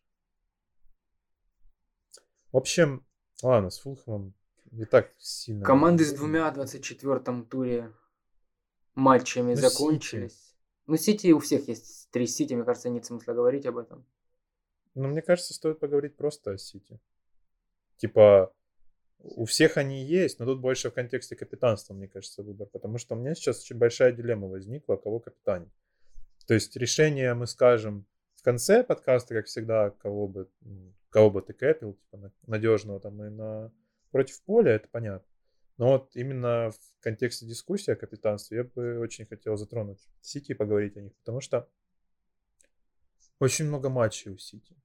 В 2.51 2.57
общем, 2.57 3.05
ладно, 3.41 3.70
с 3.70 3.80
Фулхэмом 3.80 4.34
не 4.72 4.86
так 4.86 5.14
сильно... 5.18 5.64
Команды 5.64 6.03
с 6.03 6.14
двумя 6.14 6.51
в 6.51 6.57
24-м 6.57 7.45
туре 7.45 7.93
матчами 8.95 9.53
Ну, 9.53 9.55
закончились. 9.55 10.55
Ну, 10.87 10.97
Сити 10.97 11.31
у 11.31 11.39
всех 11.39 11.67
есть 11.67 12.09
три 12.11 12.27
Сити, 12.27 12.53
мне 12.53 12.63
кажется, 12.63 12.89
нет 12.89 13.05
смысла 13.05 13.33
говорить 13.33 13.65
об 13.65 13.77
этом. 13.77 14.05
Ну, 14.95 15.07
мне 15.07 15.21
кажется, 15.21 15.53
стоит 15.53 15.79
поговорить 15.79 16.15
просто 16.17 16.51
о 16.51 16.57
Сити. 16.57 16.99
Типа, 17.97 18.53
у 19.19 19.45
всех 19.45 19.77
они 19.77 20.03
есть, 20.03 20.39
но 20.39 20.45
тут 20.45 20.59
больше 20.59 20.89
в 20.89 20.93
контексте 20.93 21.35
капитанства, 21.35 21.93
мне 21.93 22.07
кажется, 22.07 22.43
выбор. 22.43 22.67
Потому 22.67 22.97
что 22.97 23.15
у 23.15 23.17
меня 23.17 23.35
сейчас 23.35 23.61
очень 23.61 23.77
большая 23.77 24.11
дилемма 24.11 24.47
возникла, 24.47 24.95
кого 24.95 25.19
капитанить. 25.19 25.71
То 26.47 26.53
есть 26.53 26.75
решение 26.75 27.33
мы 27.33 27.47
скажем 27.47 28.05
в 28.35 28.43
конце 28.43 28.83
подкаста, 28.83 29.35
как 29.35 29.45
всегда, 29.45 29.91
кого 29.91 30.27
бы, 30.27 30.49
кого 31.09 31.29
бы 31.29 31.41
ты 31.41 31.53
кэпил, 31.53 31.93
типа, 31.93 32.31
надежного 32.47 32.99
там 32.99 33.23
и 33.23 33.29
на 33.29 33.71
против 34.09 34.41
поля, 34.43 34.71
это 34.71 34.87
понятно. 34.89 35.30
Но 35.82 35.93
вот 35.93 36.15
именно 36.15 36.69
в 36.69 36.79
контексте 36.99 37.47
дискуссии 37.47 37.89
о 37.89 37.95
капитанстве 37.95 38.57
я 38.57 38.63
бы 38.65 38.99
очень 38.99 39.25
хотел 39.25 39.57
затронуть 39.57 40.07
Сити 40.21 40.51
и 40.51 40.53
поговорить 40.53 40.95
о 40.95 41.01
них, 41.01 41.15
потому 41.15 41.41
что 41.41 41.67
очень 43.39 43.65
много 43.65 43.89
матчей 43.89 44.29
у 44.32 44.38
Сити. 44.38 44.75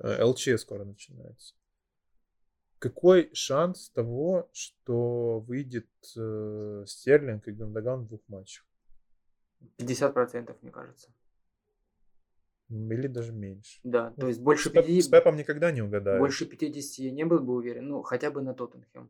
Э, 0.00 0.24
ЛЧ 0.24 0.58
скоро 0.58 0.84
начинается. 0.84 1.54
Какой 2.80 3.32
шанс 3.34 3.90
того, 3.90 4.50
что 4.52 5.38
выйдет 5.38 5.86
э, 6.16 6.82
Стерлинг 6.88 7.46
и 7.46 7.52
Гандаган 7.52 8.00
в 8.00 8.08
двух 8.08 8.22
матчах? 8.26 8.66
50%, 9.78 10.56
мне 10.60 10.72
кажется. 10.72 11.08
Или 12.68 13.06
даже 13.06 13.32
меньше? 13.32 13.78
Да, 13.84 14.10
Ну, 14.16 14.22
то 14.22 14.26
есть 14.26 14.40
больше 14.40 14.70
С, 14.70 14.72
Пеп- 14.72 14.86
50, 14.86 15.04
с 15.04 15.08
Пепом 15.08 15.36
никогда 15.36 15.70
не 15.70 15.82
угадаешь. 15.82 16.18
больше 16.18 16.46
50 16.46 16.98
я 16.98 17.12
не 17.12 17.24
был 17.24 17.38
бы 17.38 17.54
уверен. 17.54 17.86
Ну, 17.86 18.02
хотя 18.02 18.32
бы 18.32 18.42
на 18.42 18.54
Тоттенхэм. 18.54 19.08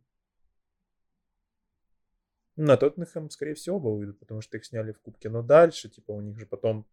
На 2.57 2.77
Тоттенхэм, 2.77 3.29
скорее 3.31 3.55
всего, 3.55 3.79
бы 3.79 3.97
выйдут, 3.97 4.19
потому 4.19 4.41
что 4.41 4.57
их 4.57 4.65
сняли 4.65 4.93
в 4.93 5.01
кубке. 5.01 5.29
Но 5.29 5.43
дальше, 5.43 5.89
типа, 5.89 6.13
у 6.13 6.21
них 6.21 6.39
же 6.39 6.47
потом 6.47 6.87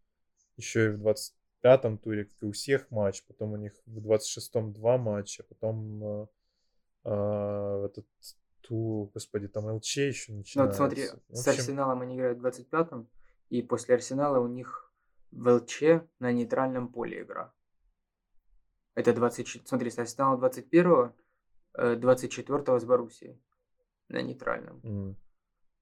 еще 0.57 0.86
и 0.86 0.89
в 0.89 1.07
25-м 1.07 1.97
туре, 1.97 2.26
как 2.26 2.43
и 2.43 2.45
у 2.45 2.51
всех, 2.51 2.91
матч. 2.91 3.24
Потом 3.24 3.53
у 3.53 3.57
них 3.57 3.74
в 3.86 3.99
26-м 3.99 4.74
два 4.74 4.97
матча. 4.97 5.43
Потом 5.43 6.03
э, 6.03 6.28
э, 7.05 7.86
этот 7.86 8.05
тур, 8.61 9.09
господи, 9.14 9.47
там 9.47 9.66
ЛЧ 9.68 9.97
еще 9.97 10.32
Ну, 10.34 10.38
начинается. 10.39 10.84
вот 10.84 10.91
смотри, 10.91 11.09
В 11.30 11.36
с 11.36 11.47
общем, 11.47 11.61
Арсеналом 11.61 12.01
они 12.01 12.16
играют 12.18 12.39
в 12.39 12.45
25-м, 12.45 13.07
и 13.49 13.61
после 13.61 13.95
Арсенала 13.95 14.39
у 14.39 14.47
них 14.47 14.91
в 15.32 15.47
ЛЧ 15.49 15.84
на 16.20 16.32
нейтральном 16.32 16.89
поле 16.89 17.22
игра. 17.22 17.53
Это 18.95 19.14
24... 19.14 19.66
Смотри, 19.66 19.89
с 19.89 19.97
Арсеналом 19.97 20.43
21-го, 20.43 21.14
э, 21.74 21.95
24-го 21.95 22.80
с 22.80 22.84
Боруссией 22.86 23.41
на 24.09 24.22
нейтральном. 24.22 24.82
м, 24.84 25.16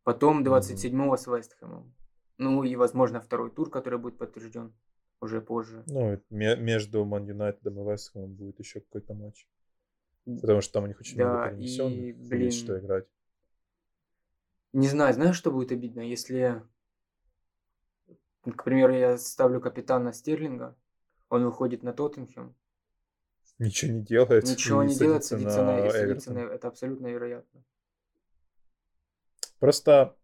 Потом 0.04 0.44
27-го 0.44 1.16
с 1.16 1.28
Вестхэмом. 1.28 1.94
Ну 2.38 2.64
и, 2.64 2.76
возможно, 2.76 3.22
второй 3.22 3.52
тур, 3.52 3.70
который 3.70 4.00
будет 4.00 4.18
подтвержден 4.18 4.74
уже 5.22 5.42
позже. 5.42 5.84
Ну, 5.88 6.14
и 6.14 6.20
ме- 6.32 6.56
между 6.56 7.06
Ман 7.06 7.26
Юнайтедом 7.28 7.80
и 7.80 7.92
Вестхэмом 7.92 8.34
будет 8.34 8.60
еще 8.60 8.80
какой-то 8.80 9.14
матч. 9.14 9.48
Потому 10.26 10.62
что 10.62 10.74
там 10.74 10.84
у 10.86 10.88
них 10.88 11.00
очень 11.00 11.18
Да, 11.18 11.30
много 11.30 11.50
и, 11.50 11.52
перенесенных. 11.58 12.18
блин, 12.30 12.42
Есть 12.46 12.60
что 12.60 12.80
играть. 12.80 13.08
Не 14.74 14.88
знаю, 14.88 15.14
знаешь, 15.14 15.36
что 15.36 15.52
будет 15.52 15.72
обидно, 15.72 16.00
если, 16.02 16.64
к 18.44 18.64
примеру, 18.64 18.94
я 18.94 19.18
ставлю 19.18 19.60
капитана 19.60 20.14
Стерлинга, 20.14 20.76
он 21.30 21.44
выходит 21.44 21.84
на 21.84 21.92
Тоттенхэм, 21.94 22.56
Ничего 23.60 23.92
не 23.92 24.02
делает. 24.02 24.44
ничего 24.46 24.82
и 24.84 24.88
не 24.88 24.96
делает, 24.96 25.26
садится 25.26 25.64
на, 25.64 25.86
и 25.88 25.92
садится 25.92 26.34
на- 26.34 26.40
Это 26.40 26.68
абсолютно 26.70 27.08
вероятно. 27.08 27.64
Просто 29.62 30.16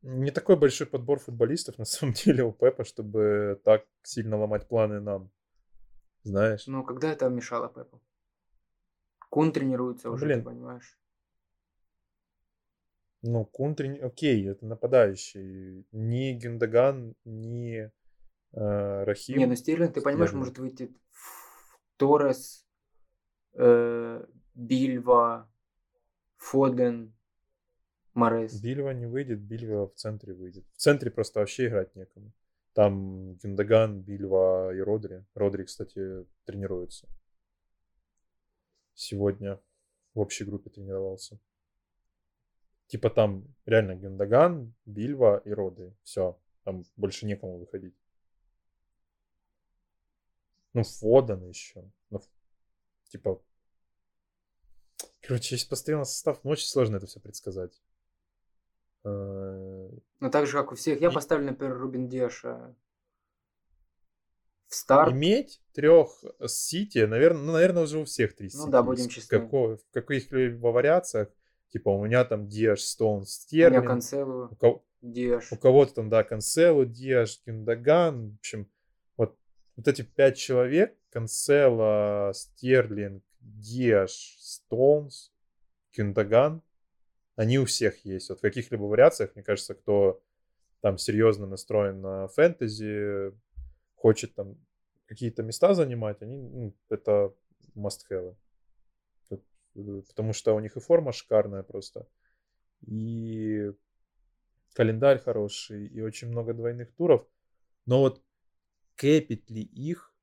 не 0.00 0.30
такой 0.30 0.56
большой 0.56 0.86
подбор 0.86 1.18
футболистов 1.20 1.76
на 1.78 1.84
самом 1.84 2.14
деле 2.14 2.42
у 2.42 2.52
Пепа, 2.52 2.84
чтобы 2.84 3.60
так 3.64 3.84
сильно 4.02 4.36
ломать 4.38 4.66
планы 4.66 4.98
нам. 5.00 5.30
Знаешь? 6.22 6.66
Но 6.66 6.82
когда 6.82 7.12
это 7.12 7.28
мешало 7.28 7.68
Пепу? 7.68 8.00
Кун 9.28 9.52
тренируется 9.52 10.08
Ну, 10.08 10.14
уже, 10.14 10.24
блин. 10.24 10.38
ты 10.38 10.44
понимаешь? 10.46 10.98
Ну, 13.22 13.44
Кун 13.44 13.74
трени- 13.74 13.98
окей, 14.00 14.48
это 14.48 14.64
нападающий. 14.64 15.86
Ни 15.92 16.32
Гюндаган, 16.32 17.14
ни 17.24 17.90
э, 18.52 19.04
Рахим. 19.04 19.38
Не, 19.38 19.46
ну 19.46 19.54
Стерлинг, 19.56 19.92
ты 19.94 20.00
понимаешь, 20.00 20.30
Стерлинг. 20.30 20.38
может 20.46 20.58
выйти 20.58 20.94
Торрес, 21.98 22.66
э, 23.52 24.24
Бильва, 24.54 25.50
Фоден, 26.36 27.15
Морес. 28.16 28.60
Бильва 28.60 28.90
не 28.90 29.06
выйдет, 29.06 29.40
Бильва 29.40 29.88
в 29.88 29.94
центре 29.94 30.32
выйдет. 30.32 30.64
В 30.72 30.78
центре 30.78 31.10
просто 31.10 31.40
вообще 31.40 31.66
играть 31.68 31.94
некому. 31.94 32.32
Там 32.72 33.34
Гюндаган, 33.34 34.00
Бильва 34.00 34.74
и 34.74 34.80
Родри. 34.80 35.24
Родри, 35.34 35.64
кстати, 35.64 36.26
тренируется. 36.44 37.08
Сегодня 38.94 39.60
в 40.14 40.20
общей 40.20 40.44
группе 40.44 40.70
тренировался. 40.70 41.38
Типа 42.86 43.10
там 43.10 43.54
реально 43.66 43.96
Гюндаган, 43.96 44.74
Бильва 44.86 45.42
и 45.44 45.50
Родри. 45.50 45.94
Все. 46.02 46.38
Там 46.64 46.84
больше 46.96 47.26
некому 47.26 47.58
выходить. 47.58 47.94
Ну, 50.72 50.82
Фоден 50.84 51.46
еще. 51.48 51.84
Ну, 52.10 52.22
типа... 53.08 53.42
Короче, 55.20 55.54
если 55.54 55.68
постоянно 55.68 56.04
состав, 56.04 56.42
ну, 56.44 56.50
очень 56.50 56.66
сложно 56.66 56.96
это 56.96 57.06
все 57.06 57.20
предсказать. 57.20 57.80
Э, 59.06 59.88
Но 60.20 60.30
так 60.30 60.46
же, 60.46 60.52
как 60.52 60.72
у 60.72 60.74
всех, 60.74 61.00
я 61.00 61.10
И- 61.10 61.14
поставлю, 61.14 61.46
например, 61.46 61.78
Рубин 61.78 62.08
Диаша 62.08 62.74
в 64.68 64.74
старт. 64.74 65.12
Иметь 65.12 65.62
трех 65.74 66.08
с 66.40 66.52
Сити, 66.52 66.98
наверное, 67.06 67.42
ну, 67.42 67.52
наверное, 67.52 67.84
уже 67.84 68.00
у 68.00 68.04
всех 68.04 68.34
три 68.34 68.50
Ну 68.54 68.68
да, 68.68 68.82
будем 68.82 69.08
честны. 69.08 69.38
Како- 69.38 69.76
в 69.76 69.90
каких-либо 69.92 70.68
вариациях, 70.68 71.28
типа 71.68 71.90
у 71.90 72.04
меня 72.04 72.24
там 72.24 72.48
Диаш, 72.48 72.80
Стоун, 72.80 73.12
У 73.12 73.16
меня 73.20 73.26
Стерлинг, 73.26 73.86
Канцелу, 73.86 74.48
у, 74.50 74.56
кого- 74.56 74.84
Диаш. 75.02 75.52
у 75.52 75.56
кого-то 75.56 75.94
там, 75.94 76.08
да, 76.08 76.24
Канцелу, 76.24 76.84
Диаш, 76.84 77.42
Гюндаган, 77.46 78.30
в 78.32 78.34
общем, 78.38 78.68
вот, 79.16 79.38
вот 79.76 79.86
эти 79.88 80.02
пять 80.02 80.36
человек, 80.36 80.96
Канцела, 81.10 82.32
Стерлинг, 82.34 83.22
Диаш, 83.40 84.36
Стоунс, 84.40 85.32
Гюндаган, 85.96 86.62
они 87.36 87.58
у 87.58 87.66
всех 87.66 88.04
есть. 88.04 88.30
Вот 88.30 88.38
в 88.38 88.42
каких-либо 88.42 88.84
вариациях, 88.84 89.34
мне 89.34 89.44
кажется, 89.44 89.74
кто 89.74 90.22
там 90.80 90.98
серьезно 90.98 91.46
настроен 91.46 92.00
на 92.00 92.28
фэнтези, 92.28 93.32
хочет 93.94 94.34
там 94.34 94.56
какие-то 95.06 95.42
места 95.42 95.74
занимать, 95.74 96.22
они, 96.22 96.36
ну, 96.36 96.74
это 96.88 97.34
must-have. 97.76 98.36
Э, 99.30 99.36
потому 100.08 100.32
что 100.32 100.54
у 100.54 100.60
них 100.60 100.76
и 100.76 100.80
форма 100.80 101.12
шикарная 101.12 101.62
просто, 101.62 102.08
и 102.86 103.72
календарь 104.74 105.18
хороший, 105.18 105.86
и 105.86 106.00
очень 106.00 106.28
много 106.28 106.54
двойных 106.54 106.92
туров. 106.94 107.26
Но 107.84 108.00
вот 108.00 108.22
кэпить 108.96 109.50
ли 109.50 109.62
их, 109.62 110.14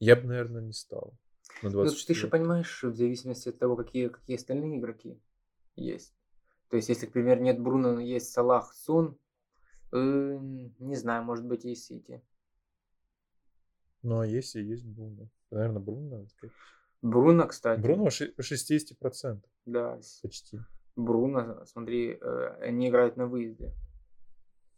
я 0.00 0.16
бы, 0.16 0.24
наверное, 0.24 0.62
не 0.62 0.72
стал. 0.72 1.14
На 1.62 1.70
ну, 1.70 1.84
ты 1.86 2.12
еще 2.12 2.28
понимаешь, 2.28 2.82
в 2.82 2.94
зависимости 2.94 3.48
от 3.48 3.58
того, 3.58 3.76
какие, 3.76 4.08
какие 4.08 4.36
остальные 4.36 4.78
игроки 4.78 5.18
есть. 5.76 6.14
То 6.68 6.76
есть, 6.76 6.88
если, 6.88 7.06
к 7.06 7.12
примеру, 7.12 7.42
нет 7.42 7.60
Бруно, 7.60 7.92
но 7.92 8.00
есть 8.00 8.32
Салах, 8.32 8.72
Сон, 8.74 9.18
э, 9.92 10.38
не 10.78 10.96
знаю, 10.96 11.22
может 11.24 11.44
быть, 11.44 11.64
и 11.64 11.74
Сити. 11.74 12.22
Ну, 14.02 14.20
а 14.20 14.26
если 14.26 14.62
есть 14.62 14.84
Бруно? 14.84 15.28
Наверное, 15.50 15.80
Бруно. 15.80 16.26
Бруно, 17.02 17.46
кстати. 17.46 17.80
Бруно 17.80 18.08
60%. 18.08 19.44
Да. 19.66 20.00
Почти. 20.22 20.60
Бруно, 20.96 21.64
смотри, 21.66 22.18
э, 22.20 22.46
они 22.60 22.88
играют 22.88 23.16
на 23.16 23.26
выезде 23.26 23.74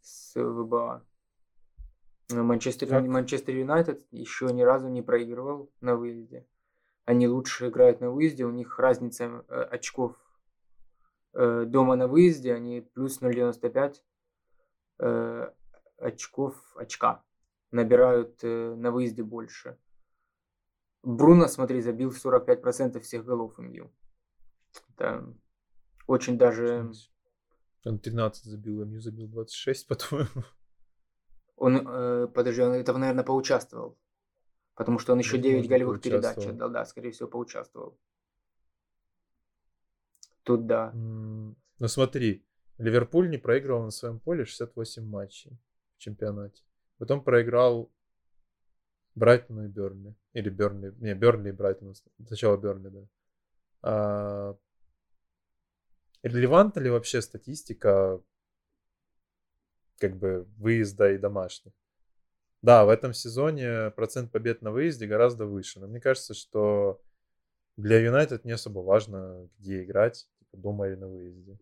с 0.01 0.35
ВБА. 0.35 1.05
Манчестер, 2.29 3.01
Манчестер 3.01 3.55
Юнайтед 3.55 4.05
еще 4.11 4.51
ни 4.53 4.61
разу 4.61 4.87
не 4.89 5.01
проигрывал 5.01 5.71
на 5.81 5.95
выезде. 5.95 6.45
Они 7.05 7.27
лучше 7.27 7.69
играют 7.69 8.01
на 8.01 8.11
выезде, 8.11 8.45
у 8.45 8.51
них 8.51 8.77
разница 8.77 9.43
э, 9.47 9.61
очков 9.61 10.15
дома 11.33 11.95
на 11.95 12.07
выезде, 12.07 12.53
они 12.53 12.81
плюс 12.81 13.21
0,95 13.21 13.95
э, 14.99 15.51
очков 15.97 16.55
очка 16.75 17.23
набирают 17.71 18.39
э, 18.43 18.75
на 18.75 18.91
выезде 18.91 19.23
больше. 19.23 19.77
Бруно, 21.03 21.47
смотри, 21.47 21.81
забил 21.81 22.11
45% 22.11 22.99
всех 22.99 23.25
голов 23.25 23.57
МЮ. 23.57 23.91
Это 24.89 25.33
очень 26.07 26.37
даже... 26.37 26.91
Он 27.85 27.99
13 27.99 28.43
забил, 28.43 28.85
МЮ 28.85 28.99
забил 28.99 29.27
26, 29.27 29.87
по-твоему. 29.87 30.43
Он, 31.55 31.87
э, 31.87 32.27
подожди, 32.27 32.61
он 32.61 32.73
это, 32.73 32.97
наверное, 32.97 33.23
поучаствовал. 33.23 33.97
Потому 34.75 34.99
что 34.99 35.13
он 35.13 35.19
еще 35.19 35.37
9 35.37 35.67
голевых 35.67 36.01
передач 36.01 36.37
отдал, 36.37 36.69
да, 36.69 36.85
скорее 36.85 37.11
всего, 37.11 37.27
поучаствовал. 37.27 37.97
Тут 40.43 40.67
да. 40.67 40.91
Ну 40.93 41.55
смотри, 41.87 42.45
Ливерпуль 42.77 43.29
не 43.29 43.37
проигрывал 43.37 43.83
на 43.83 43.91
своем 43.91 44.19
поле 44.19 44.45
68 44.45 45.05
матчей 45.05 45.57
в 45.97 45.99
чемпионате. 45.99 46.63
Потом 46.97 47.23
проиграл 47.23 47.91
Брайтону 49.15 49.65
и 49.65 49.67
Бернли. 49.67 50.15
Или 50.33 50.49
Бернли. 50.49 50.93
Не, 50.99 51.13
Бернли 51.13 51.49
и 51.49 51.53
Брайтону. 51.53 51.93
Сначала 52.25 52.57
Бернли, 52.57 52.89
да. 52.89 53.07
А... 53.81 54.57
Релевантна 56.23 56.81
ли 56.81 56.89
вообще 56.89 57.21
статистика 57.21 58.21
как 59.97 60.17
бы 60.17 60.47
выезда 60.57 61.11
и 61.11 61.17
домашних? 61.17 61.73
Да, 62.61 62.83
в 62.83 62.89
этом 62.89 63.13
сезоне 63.13 63.91
процент 63.91 64.31
побед 64.31 64.61
на 64.61 64.71
выезде 64.71 65.07
гораздо 65.07 65.45
выше. 65.45 65.79
Но 65.79 65.87
мне 65.87 66.01
кажется, 66.01 66.33
что 66.33 67.01
для 67.79 67.99
Юнайтед 67.99 68.43
не 68.43 68.51
особо 68.51 68.79
важно, 68.79 69.49
где 69.57 69.83
играть, 69.83 70.29
типа 70.39 70.57
дома 70.57 70.87
или 70.87 70.95
на 70.95 71.07
выезде. 71.07 71.57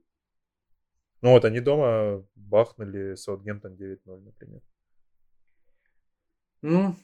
Ну 1.22 1.32
вот, 1.32 1.45
они 1.45 1.59
дома 1.59 2.26
бахнули 2.36 3.15
Саутгемптон 3.15 3.74
9-0, 3.74 4.20
например. 4.22 4.61
Ну. 6.61 6.95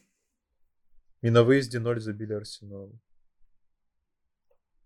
И 1.22 1.30
на 1.30 1.44
выезде 1.44 1.78
0 1.78 2.00
забили 2.00 2.32
Арсеналу. 2.32 2.98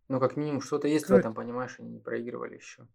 Ну, 0.09 0.21
как 0.21 0.37
минимум, 0.37 0.61
что-то 0.61 0.89
есть 0.89 1.05
Открыть. 1.05 1.19
в 1.19 1.21
этом, 1.21 1.35
понимаешь, 1.35 1.77
они 1.79 1.91
не 1.91 2.01
проигрывали 2.01 2.57
еще. 2.57 2.87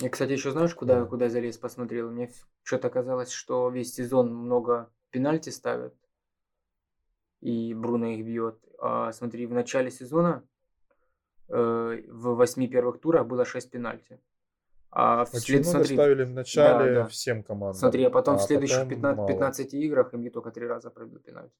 Я, 0.00 0.10
кстати, 0.10 0.32
еще 0.32 0.52
знаешь, 0.52 0.74
куда, 0.74 1.00
да. 1.00 1.06
куда 1.06 1.28
залез, 1.28 1.58
посмотрел? 1.58 2.10
Мне 2.10 2.30
что-то 2.62 2.88
казалось, 2.90 3.30
что 3.30 3.68
весь 3.70 3.94
сезон 3.94 4.34
много 4.34 4.92
пенальти 5.10 5.50
ставят. 5.50 5.94
И 7.40 7.74
Бруно 7.74 8.06
их 8.06 8.24
бьет. 8.24 8.58
А 8.80 9.12
смотри, 9.12 9.46
в 9.46 9.52
начале 9.52 9.90
сезона 9.90 10.42
э, 11.48 12.02
в 12.08 12.34
восьми 12.34 12.68
первых 12.68 13.00
турах 13.00 13.26
было 13.26 13.44
6 13.44 13.70
пенальти. 13.70 14.20
А 14.90 15.24
вслед, 15.26 15.60
Очень 15.60 15.64
смотри, 15.64 15.96
ставили 15.96 16.24
в 16.24 16.30
начале 16.32 16.94
да, 16.94 17.02
да. 17.02 17.06
всем 17.08 17.42
командам. 17.42 17.74
Смотри, 17.74 18.04
а 18.04 18.10
потом 18.10 18.36
а 18.36 18.38
в 18.38 18.42
следующих 18.42 18.88
15, 18.88 19.26
15 19.26 19.74
играх 19.74 20.14
им 20.14 20.22
не 20.22 20.30
только 20.30 20.50
три 20.50 20.66
раза 20.66 20.90
пробил 20.90 21.18
пенальти. 21.20 21.54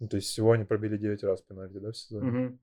Ну, 0.00 0.08
то 0.08 0.16
есть 0.16 0.28
всего 0.28 0.52
они 0.52 0.64
пробили 0.64 0.96
9 0.96 1.22
раз 1.22 1.42
пенальти, 1.42 1.78
да, 1.78 1.92
в 1.92 1.96
сезоне? 1.96 2.46
Угу. 2.46 2.58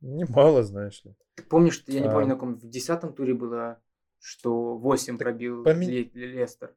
Немало, 0.00 0.62
знаешь 0.62 1.04
ли. 1.04 1.14
Помнишь, 1.50 1.84
я 1.86 2.00
не 2.00 2.08
а... 2.08 2.12
помню, 2.12 2.28
на 2.28 2.34
каком 2.34 2.54
в 2.54 2.66
десятом 2.66 3.12
туре 3.12 3.34
было, 3.34 3.82
что 4.18 4.78
8 4.78 5.18
так 5.18 5.26
пробил 5.26 5.64
помен... 5.64 6.10
Лестер. 6.14 6.74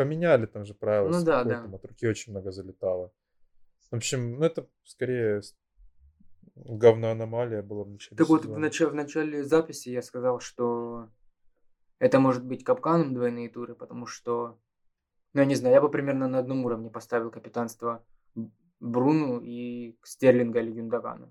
Поменяли 0.00 0.46
там 0.46 0.64
же 0.64 0.72
правила. 0.72 1.10
Ну 1.10 1.22
да, 1.22 1.44
да. 1.44 1.60
Там 1.60 1.74
от 1.74 1.84
руки 1.84 2.08
очень 2.08 2.32
много 2.32 2.52
залетало. 2.52 3.12
В 3.90 3.96
общем, 3.96 4.38
ну 4.38 4.46
это 4.46 4.66
скорее 4.82 5.42
говно 6.54 7.10
аномалия 7.10 7.60
была 7.60 7.84
в 7.84 7.90
начале 7.90 8.16
Так 8.16 8.26
вот, 8.30 8.46
в, 8.46 8.58
нач... 8.58 8.80
в 8.80 8.94
начале 8.94 9.44
записи 9.44 9.90
я 9.90 10.00
сказал, 10.00 10.40
что 10.40 11.10
это 11.98 12.18
может 12.18 12.46
быть 12.46 12.64
капканом 12.64 13.12
двойные 13.12 13.50
туры, 13.50 13.74
потому 13.74 14.06
что, 14.06 14.58
ну 15.34 15.42
я 15.42 15.46
не 15.46 15.54
знаю, 15.54 15.74
я 15.74 15.82
бы 15.82 15.90
примерно 15.90 16.28
на 16.28 16.38
одном 16.38 16.64
уровне 16.64 16.88
поставил 16.88 17.30
капитанство 17.30 18.02
Бруну 18.80 19.42
и 19.42 19.98
Стерлинга 20.02 20.60
или 20.60 20.78
Юндагана. 20.78 21.30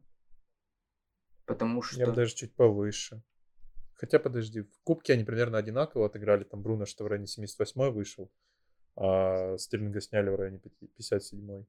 Потому 1.47 1.81
что... 1.81 1.99
Я 1.99 2.05
бы 2.05 2.13
даже 2.13 2.35
чуть 2.35 2.53
повыше. 2.53 3.23
Хотя, 3.95 4.19
подожди, 4.19 4.61
в 4.61 4.79
Кубке 4.83 5.13
они 5.13 5.23
примерно 5.23 5.57
одинаково 5.57 6.05
отыграли. 6.05 6.43
Там 6.43 6.61
Бруно, 6.61 6.85
что 6.85 7.03
в 7.03 7.07
районе 7.07 7.25
78 7.25 7.89
вышел, 7.89 8.31
а 8.95 9.57
Стерлинга 9.57 10.01
сняли 10.01 10.29
в 10.29 10.35
районе 10.35 10.59
57 10.59 11.65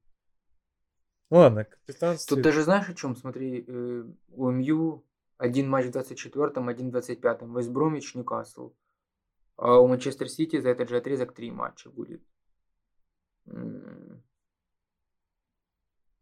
ну 1.30 1.38
ладно, 1.38 1.64
капитанство. 1.64 2.36
Тут 2.36 2.44
даже 2.44 2.64
знаешь 2.64 2.88
о 2.88 2.94
чем? 2.94 3.14
Смотри, 3.14 3.64
э, 3.66 4.04
у 4.32 4.50
МЮ 4.50 5.04
один 5.38 5.70
матч 5.70 5.86
в 5.86 5.90
24-м, 5.90 6.68
один 6.68 6.90
в 6.90 6.96
25-м. 6.96 7.56
Вестбромич, 7.56 8.14
Ньюкасл. 8.14 8.72
А 9.56 9.78
у 9.78 9.86
Манчестер 9.86 10.28
Сити 10.28 10.60
за 10.60 10.70
этот 10.70 10.88
же 10.88 10.96
отрезок 10.96 11.32
три 11.32 11.52
матча 11.52 11.88
будет. 11.88 12.22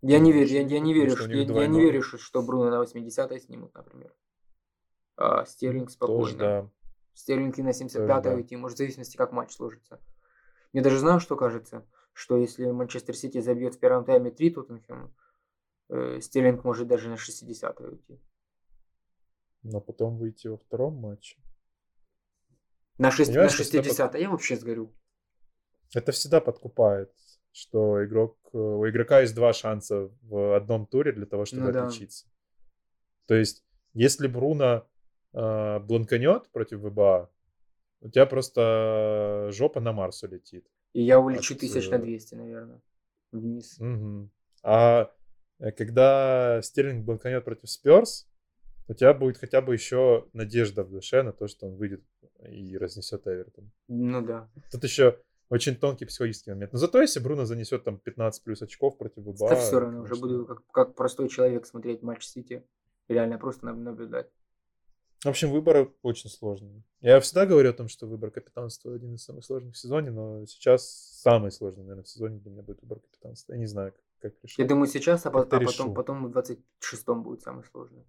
Я 0.02 0.18
не 0.20 0.32
верю, 0.32 0.48
я, 0.48 0.60
я 0.60 0.78
не 0.78 0.94
верю, 0.94 1.16
что, 1.16 1.30
я, 1.30 1.42
я 1.42 1.66
не 1.66 1.80
верю, 1.80 2.02
что, 2.02 2.18
что 2.18 2.42
Бруно 2.42 2.70
на 2.70 2.82
80-й 2.82 3.40
снимут, 3.40 3.74
например. 3.74 4.14
А 5.16 5.44
Стерлинг 5.46 5.90
спокойно. 5.90 6.22
Тоже, 6.22 6.36
да. 6.36 6.70
Стерлинг 7.14 7.58
и 7.58 7.62
на 7.62 7.70
75-й 7.70 8.34
уйти, 8.34 8.56
может, 8.56 8.76
в 8.76 8.78
зависимости, 8.78 9.16
как 9.16 9.32
матч 9.32 9.52
сложится. 9.52 10.00
Мне 10.72 10.82
даже 10.82 10.98
знаю, 10.98 11.20
что 11.20 11.36
кажется 11.36 11.86
что 12.18 12.36
если 12.36 12.66
Манчестер 12.72 13.14
Сити 13.14 13.40
забьет 13.40 13.76
в 13.76 13.78
первом 13.78 14.04
тайме 14.04 14.32
3 14.32 14.50
Тоттенхэма, 14.50 15.14
э, 15.88 16.20
Стерлинг 16.20 16.64
может 16.64 16.88
даже 16.88 17.08
на 17.08 17.16
60 17.16 17.80
уйти. 17.80 18.20
Но 19.62 19.80
потом 19.80 20.18
выйти 20.18 20.48
во 20.48 20.56
втором 20.56 20.94
матче. 20.94 21.38
На, 22.98 23.12
6, 23.12 23.32
на 23.32 23.48
60 23.48 24.12
под... 24.12 24.20
я 24.20 24.30
вообще 24.30 24.56
сгорю. 24.56 24.92
Это 25.94 26.10
всегда 26.10 26.40
подкупает, 26.40 27.14
что 27.52 28.04
игрок, 28.04 28.36
э, 28.52 28.58
у 28.58 28.88
игрока 28.88 29.20
есть 29.20 29.36
два 29.36 29.52
шанса 29.52 30.10
в 30.22 30.56
одном 30.56 30.88
туре 30.88 31.12
для 31.12 31.26
того, 31.26 31.44
чтобы 31.44 31.70
ну, 31.70 31.84
отличиться. 31.84 32.26
Да. 32.26 32.32
То 33.26 33.34
есть, 33.36 33.64
если 33.94 34.26
Бруно 34.26 34.88
э, 35.34 35.78
бланканет 35.78 36.50
против 36.50 36.80
ВБА, 36.80 37.30
у 38.00 38.08
тебя 38.08 38.26
просто 38.26 39.48
жопа 39.52 39.80
на 39.80 39.92
Марс 39.92 40.22
улетит. 40.22 40.66
И 40.92 41.02
я 41.02 41.20
улечу 41.20 41.54
От... 41.54 41.60
тысяч 41.60 41.88
на 41.90 41.98
200, 41.98 42.34
наверное, 42.34 42.80
вниз. 43.32 43.78
Угу. 43.78 44.30
А 44.62 45.10
э, 45.58 45.72
когда 45.72 46.60
Стерлинг 46.62 47.04
блоканет 47.04 47.44
против 47.44 47.68
Сперс, 47.68 48.28
у 48.88 48.94
тебя 48.94 49.12
будет 49.12 49.38
хотя 49.38 49.60
бы 49.60 49.74
еще 49.74 50.26
надежда 50.32 50.82
в 50.82 50.90
душе 50.90 51.22
на 51.22 51.32
то, 51.32 51.46
что 51.46 51.66
он 51.66 51.76
выйдет 51.76 52.02
и 52.48 52.76
разнесет 52.78 53.26
Эвертон. 53.26 53.70
Ну 53.88 54.24
да. 54.24 54.48
Тут 54.70 54.84
еще 54.84 55.18
очень 55.50 55.76
тонкий 55.76 56.06
психологический 56.06 56.50
момент. 56.50 56.72
Но 56.72 56.78
зато 56.78 57.00
если 57.00 57.20
Бруно 57.20 57.44
занесет 57.44 57.84
там 57.84 57.98
15 57.98 58.42
плюс 58.44 58.62
очков 58.62 58.96
против 58.96 59.24
ВБА... 59.24 59.50
Да 59.50 59.56
все 59.56 59.80
равно, 59.80 60.02
конечно... 60.02 60.14
уже 60.14 60.20
буду 60.20 60.46
как, 60.46 60.66
как 60.70 60.94
простой 60.94 61.28
человек 61.28 61.66
смотреть 61.66 62.02
матч 62.02 62.24
Сити. 62.24 62.64
Реально 63.08 63.38
просто 63.38 63.66
наблюдать. 63.72 64.30
В 65.24 65.26
общем, 65.26 65.50
выбор 65.50 65.92
очень 66.02 66.30
сложный. 66.30 66.84
Я 67.00 67.18
всегда 67.18 67.44
говорю 67.44 67.70
о 67.70 67.72
том, 67.72 67.88
что 67.88 68.06
выбор 68.06 68.30
капитанства 68.30 68.94
один 68.94 69.16
из 69.16 69.24
самых 69.24 69.44
сложных 69.44 69.74
в 69.74 69.78
сезоне, 69.78 70.12
но 70.12 70.46
сейчас 70.46 70.88
самый 71.22 71.50
сложный, 71.50 71.82
наверное, 71.82 72.04
в 72.04 72.08
сезоне 72.08 72.38
для 72.38 72.52
меня 72.52 72.62
будет 72.62 72.80
выбор 72.82 73.00
капитанства. 73.00 73.52
Я 73.52 73.58
не 73.58 73.66
знаю, 73.66 73.94
как 74.20 74.34
решать. 74.44 74.58
Я 74.58 74.66
думаю, 74.66 74.86
сейчас, 74.86 75.26
а, 75.26 75.30
а 75.30 75.32
потом, 75.32 75.60
решу. 75.60 75.92
потом 75.92 76.30
в 76.30 76.36
26-м 76.36 77.24
будет 77.24 77.42
самый 77.42 77.64
сложный. 77.64 78.06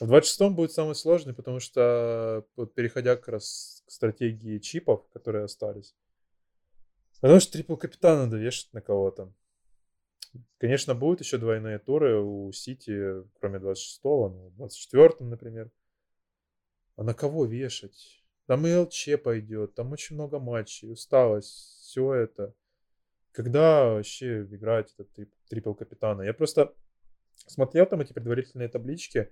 В 0.00 0.12
26-м 0.12 0.54
будет 0.54 0.72
самый 0.72 0.94
сложный, 0.94 1.32
потому 1.32 1.60
что 1.60 2.46
вот 2.56 2.74
переходя 2.74 3.16
как 3.16 3.28
раз 3.28 3.82
к 3.86 3.90
стратегии 3.90 4.58
чипов, 4.58 5.08
которые 5.14 5.44
остались, 5.44 5.94
потому 7.22 7.40
что 7.40 7.52
трипл 7.52 7.76
капитана 7.76 8.24
надо 8.24 8.36
вешать 8.36 8.70
на 8.74 8.82
кого-то. 8.82 9.32
Конечно, 10.58 10.94
будут 10.94 11.20
еще 11.20 11.38
двойные 11.38 11.78
туры 11.78 12.20
у 12.20 12.52
Сити, 12.52 13.22
кроме 13.38 13.58
26-го, 13.58 14.28
ну, 14.28 14.48
в 14.50 14.62
24-м, 14.62 15.30
например. 15.30 15.70
А 16.96 17.02
на 17.02 17.14
кого 17.14 17.46
вешать? 17.46 18.22
Там 18.46 18.66
и 18.66 18.74
ЛЧ 18.74 19.22
пойдет, 19.22 19.74
там 19.74 19.92
очень 19.92 20.16
много 20.16 20.38
матчей, 20.38 20.92
усталость, 20.92 21.80
все 21.80 22.14
это. 22.14 22.54
Когда 23.32 23.92
вообще 23.92 24.42
играть 24.42 24.92
этот 24.94 25.12
трип- 25.12 25.34
трипл 25.48 25.72
капитана? 25.72 26.22
Я 26.22 26.34
просто 26.34 26.74
смотрел 27.46 27.86
там 27.86 28.00
эти 28.00 28.12
предварительные 28.12 28.68
таблички, 28.68 29.30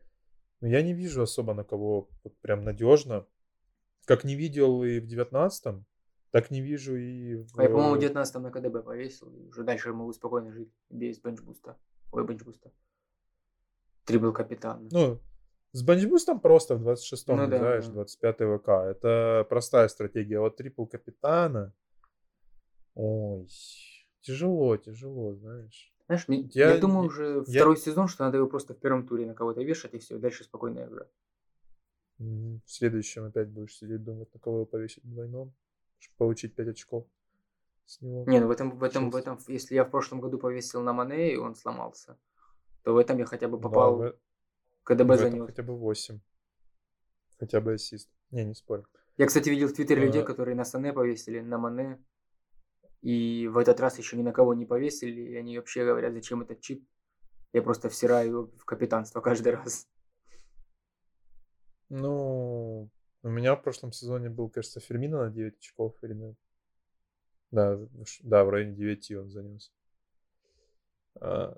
но 0.61 0.69
я 0.69 0.83
не 0.83 0.95
вижу 0.95 1.23
особо 1.23 1.55
на 1.55 1.65
кого 1.65 2.09
вот 2.25 2.39
прям 2.39 2.65
надежно. 2.65 3.27
Как 4.07 4.25
не 4.25 4.35
видел 4.35 4.83
и 4.83 5.01
в 5.01 5.07
19-м, 5.07 5.85
так 6.31 6.51
не 6.51 6.61
вижу 6.61 6.97
и 6.97 7.37
в... 7.37 7.59
А 7.59 7.63
я, 7.63 7.69
по-моему, 7.69 7.97
в 7.97 8.03
19-м 8.03 8.43
на 8.43 8.51
КДБ 8.51 8.83
повесил, 8.83 9.33
и 9.33 9.47
уже 9.49 9.63
дальше 9.65 9.93
могу 9.93 10.13
спокойно 10.13 10.53
жить 10.53 10.73
без 10.91 11.19
бенчбуста. 11.19 11.77
Ой, 12.13 12.27
бенчбуста. 12.27 12.71
Трибл 14.05 14.33
капитан. 14.33 14.89
Ну, 14.91 15.21
с 15.73 15.83
бенчбустом 15.83 16.41
просто 16.41 16.77
в 16.77 16.89
26-м 16.89 17.37
Ну 17.37 17.49
да, 17.49 17.57
играешь, 17.59 17.87
да. 17.89 18.03
25-й 18.03 18.59
ВК. 18.59 18.69
Это 18.69 19.47
простая 19.49 19.89
стратегия. 19.89 20.41
Вот 20.41 20.57
трипл 20.57 20.87
капитана... 20.87 21.73
Ой, 22.95 23.47
тяжело, 24.23 24.77
тяжело, 24.77 25.35
знаешь. 25.35 25.95
Знаешь, 26.07 26.25
Я- 26.55 26.75
я, 26.75 26.79
думаю, 26.81 27.07
уже 27.07 27.45
я- 27.47 27.61
второй 27.61 27.77
сезон, 27.77 28.09
что 28.09 28.25
надо 28.25 28.39
его 28.39 28.49
просто 28.49 28.75
в 28.75 28.81
первом 28.81 29.07
туре 29.07 29.27
на 29.27 29.35
кого-то 29.35 29.63
вешать, 29.63 29.95
и 29.95 29.99
все, 29.99 30.19
дальше 30.19 30.43
спокойно 30.45 30.85
играть. 30.85 31.11
В 32.19 32.61
следующем 32.67 33.25
опять 33.25 33.49
будешь 33.51 33.77
сидеть 33.77 34.03
думать, 34.03 34.35
на 34.35 34.41
кого 34.41 34.57
его 34.57 34.67
повесить 34.67 35.05
двойном, 35.05 35.55
получить 36.17 36.55
5 36.55 36.69
очков 36.69 37.07
с 37.87 38.01
него. 38.01 38.25
Не, 38.27 38.41
ну 38.41 38.47
в 38.49 38.51
этом, 38.51 38.79
в 38.79 38.83
этом, 38.83 39.11
в 39.11 39.17
этом, 39.17 39.39
если 39.49 39.75
я 39.75 39.85
в 39.85 39.91
прошлом 39.91 40.21
году 40.21 40.39
повесил 40.39 40.83
на 40.83 40.93
Мане, 40.93 41.33
и 41.33 41.37
он 41.37 41.55
сломался, 41.55 42.17
то 42.83 42.93
в 42.95 42.97
этом 42.97 43.19
я 43.19 43.25
хотя 43.27 43.49
бы 43.49 43.57
Да, 43.59 43.63
попал, 43.69 43.97
в- 43.99 44.15
КДБ 44.85 45.05
в 45.05 45.11
этом 45.13 45.31
занес. 45.31 45.47
хотя 45.47 45.63
бы 45.63 45.77
8. 45.77 46.21
Хотя 47.39 47.61
бы 47.61 47.75
ассист. 47.75 48.09
Не, 48.31 48.45
не 48.45 48.55
спорю. 48.55 48.87
Я, 49.17 49.27
кстати, 49.27 49.49
видел 49.51 49.69
в 49.69 49.73
Твиттере 49.73 50.05
людей, 50.07 50.23
А. 50.23 50.25
которые 50.25 50.55
на 50.57 50.65
Сане 50.65 50.93
повесили, 50.93 51.41
на 51.41 51.59
Мане, 51.59 52.03
и 53.03 53.49
в 53.49 53.59
этот 53.59 53.81
раз 53.81 53.99
еще 53.99 54.17
ни 54.17 54.23
на 54.23 54.33
кого 54.33 54.55
не 54.55 54.67
повесили, 54.67 55.21
и 55.21 55.37
они 55.37 55.57
вообще 55.59 55.85
говорят, 55.85 56.13
зачем 56.15 56.43
этот 56.43 56.61
чип. 56.61 56.87
Я 57.53 57.63
просто 57.63 57.89
всираю 57.89 58.29
его 58.31 58.47
в 58.59 58.65
капитанство 58.65 59.21
каждый 59.21 59.55
раз. 59.55 59.89
Ну, 61.89 62.91
у 63.23 63.29
меня 63.29 63.55
в 63.57 63.63
прошлом 63.63 63.93
сезоне 63.93 64.31
был, 64.31 64.49
кажется, 64.51 64.81
Фермина 64.81 65.25
на 65.25 65.31
9 65.31 65.57
очков. 65.59 65.97
Или 66.03 66.13
на- 66.13 66.37
Да, 67.51 67.79
да, 68.23 68.45
в 68.45 68.51
районе 68.51 68.75
9 68.75 69.11
он 69.19 69.31
занес. 69.31 69.73
А, 71.21 71.55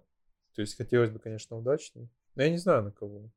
то 0.55 0.61
есть 0.63 0.77
хотелось 0.77 1.11
бы, 1.11 1.19
конечно, 1.19 1.57
удачнее. 1.57 2.09
Но 2.35 2.43
я 2.43 2.51
не 2.51 2.59
знаю 2.59 2.83
на 2.85 2.93
кого. 2.93 3.31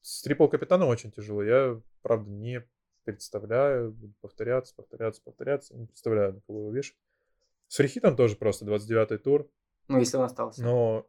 С 0.00 0.22
трипл 0.22 0.48
капитаном 0.48 0.88
очень 0.88 1.12
тяжело. 1.12 1.42
Я, 1.42 1.80
правда, 2.02 2.30
не 2.30 2.66
представляю. 3.04 3.92
Буду 3.92 4.14
повторяться, 4.20 4.74
повторяться, 4.74 5.22
повторяться. 5.22 5.76
Не 5.76 5.86
представляю, 5.86 6.34
на 6.34 6.40
кого 6.40 6.60
его 6.60 6.72
вешать. 6.72 6.96
С 7.68 7.76
free 7.76 7.94
hit 7.94 8.07
ом 8.07 8.16
тоже 8.16 8.36
просто 8.36 8.64
29 8.64 9.22
тур. 9.22 9.50
Ну, 9.88 9.98
если 9.98 10.16
он 10.16 10.24
остался. 10.24 10.62
Но, 10.62 11.06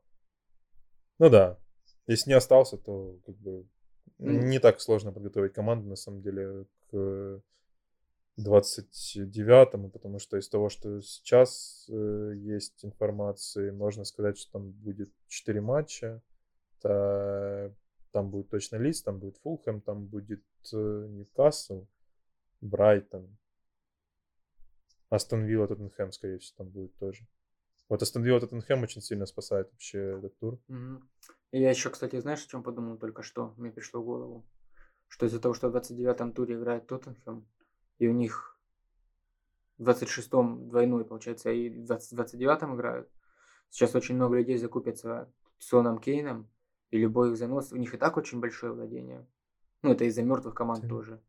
ну 1.20 1.30
да, 1.30 1.60
если 2.06 2.30
не 2.32 2.36
остался, 2.36 2.78
то 2.78 3.20
как 3.26 3.36
бы. 3.38 3.68
Не 4.20 4.60
так 4.60 4.82
сложно 4.82 5.12
подготовить 5.12 5.54
команду 5.54 5.88
на 5.90 5.96
самом 5.96 6.22
деле 6.22 6.66
к 6.92 7.42
29-му, 8.40 9.90
потому 9.90 10.20
что 10.20 10.38
из 10.38 10.48
того, 10.50 10.70
что 10.70 11.02
сейчас 11.02 11.88
э, 11.90 12.34
есть 12.36 12.86
информации, 12.86 13.72
можно 13.72 14.04
сказать, 14.06 14.38
что 14.38 14.52
там 14.54 14.72
будет 14.72 15.12
4 15.28 15.62
матча. 15.62 16.22
Та- 16.82 17.72
Там 18.12 18.30
будет 18.30 18.50
точно 18.50 18.78
Лидс, 18.78 19.06
там 19.06 19.20
будет 19.20 19.38
Фулхэм, 19.38 19.82
там 19.82 20.06
будет 20.06 20.44
э, 20.74 21.08
Ньюкасл, 21.10 21.86
Брайтон, 22.62 23.38
Астон 25.10 25.46
Вилла, 25.46 25.68
Тоттенхэм, 25.68 26.12
скорее 26.12 26.38
всего, 26.40 26.58
там 26.58 26.68
будет 26.70 26.96
тоже. 26.98 27.28
Вот 27.90 28.02
Астон 28.02 28.24
Вилла, 28.24 28.40
Тоттенхэм 28.40 28.84
очень 28.84 29.02
сильно 29.02 29.26
спасает 29.26 29.72
вообще 29.72 30.18
этот 30.18 30.38
тур. 30.40 30.60
Мгм. 30.68 31.10
И 31.52 31.62
я 31.62 31.70
еще, 31.70 31.90
кстати, 31.90 32.20
знаешь, 32.20 32.44
о 32.46 32.50
чем 32.50 32.64
подумал 32.64 32.98
только 32.98 33.24
что? 33.24 33.54
Мне 33.58 33.72
пришло 33.72 34.02
в 34.02 34.06
голову. 34.06 34.46
Что 35.08 35.26
из-за 35.26 35.40
того, 35.40 35.54
что 35.54 35.70
в 35.70 35.76
29-м 35.76 36.34
туре 36.34 36.56
играет 36.56 36.88
Тоттенхэм, 36.88 37.48
и 38.00 38.08
у 38.08 38.12
них 38.12 38.58
в 39.78 39.88
26-м 39.88 40.70
двойной, 40.70 41.06
получается, 41.06 41.52
и 41.52 41.70
в 41.70 41.86
20 41.86 42.20
29-м 42.20 42.76
играют, 42.76 43.10
сейчас 43.70 43.96
очень 43.96 44.16
много 44.16 44.38
людей 44.38 44.58
закупятся 44.58 45.32
Соном 45.60 46.00
Кейном, 46.00 46.50
и 46.92 46.98
любой 46.98 47.32
их 47.32 47.38
занос, 47.38 47.72
у 47.72 47.78
них 47.78 47.94
и 47.94 47.98
так 47.98 48.18
очень 48.18 48.40
большое 48.40 48.74
владение. 48.74 49.26
Ну, 49.82 49.92
это 49.92 50.06
из-за 50.06 50.24
мертвых 50.24 50.54
команд 50.54 50.82
Ты- 50.82 50.90
тоже. 50.90 51.22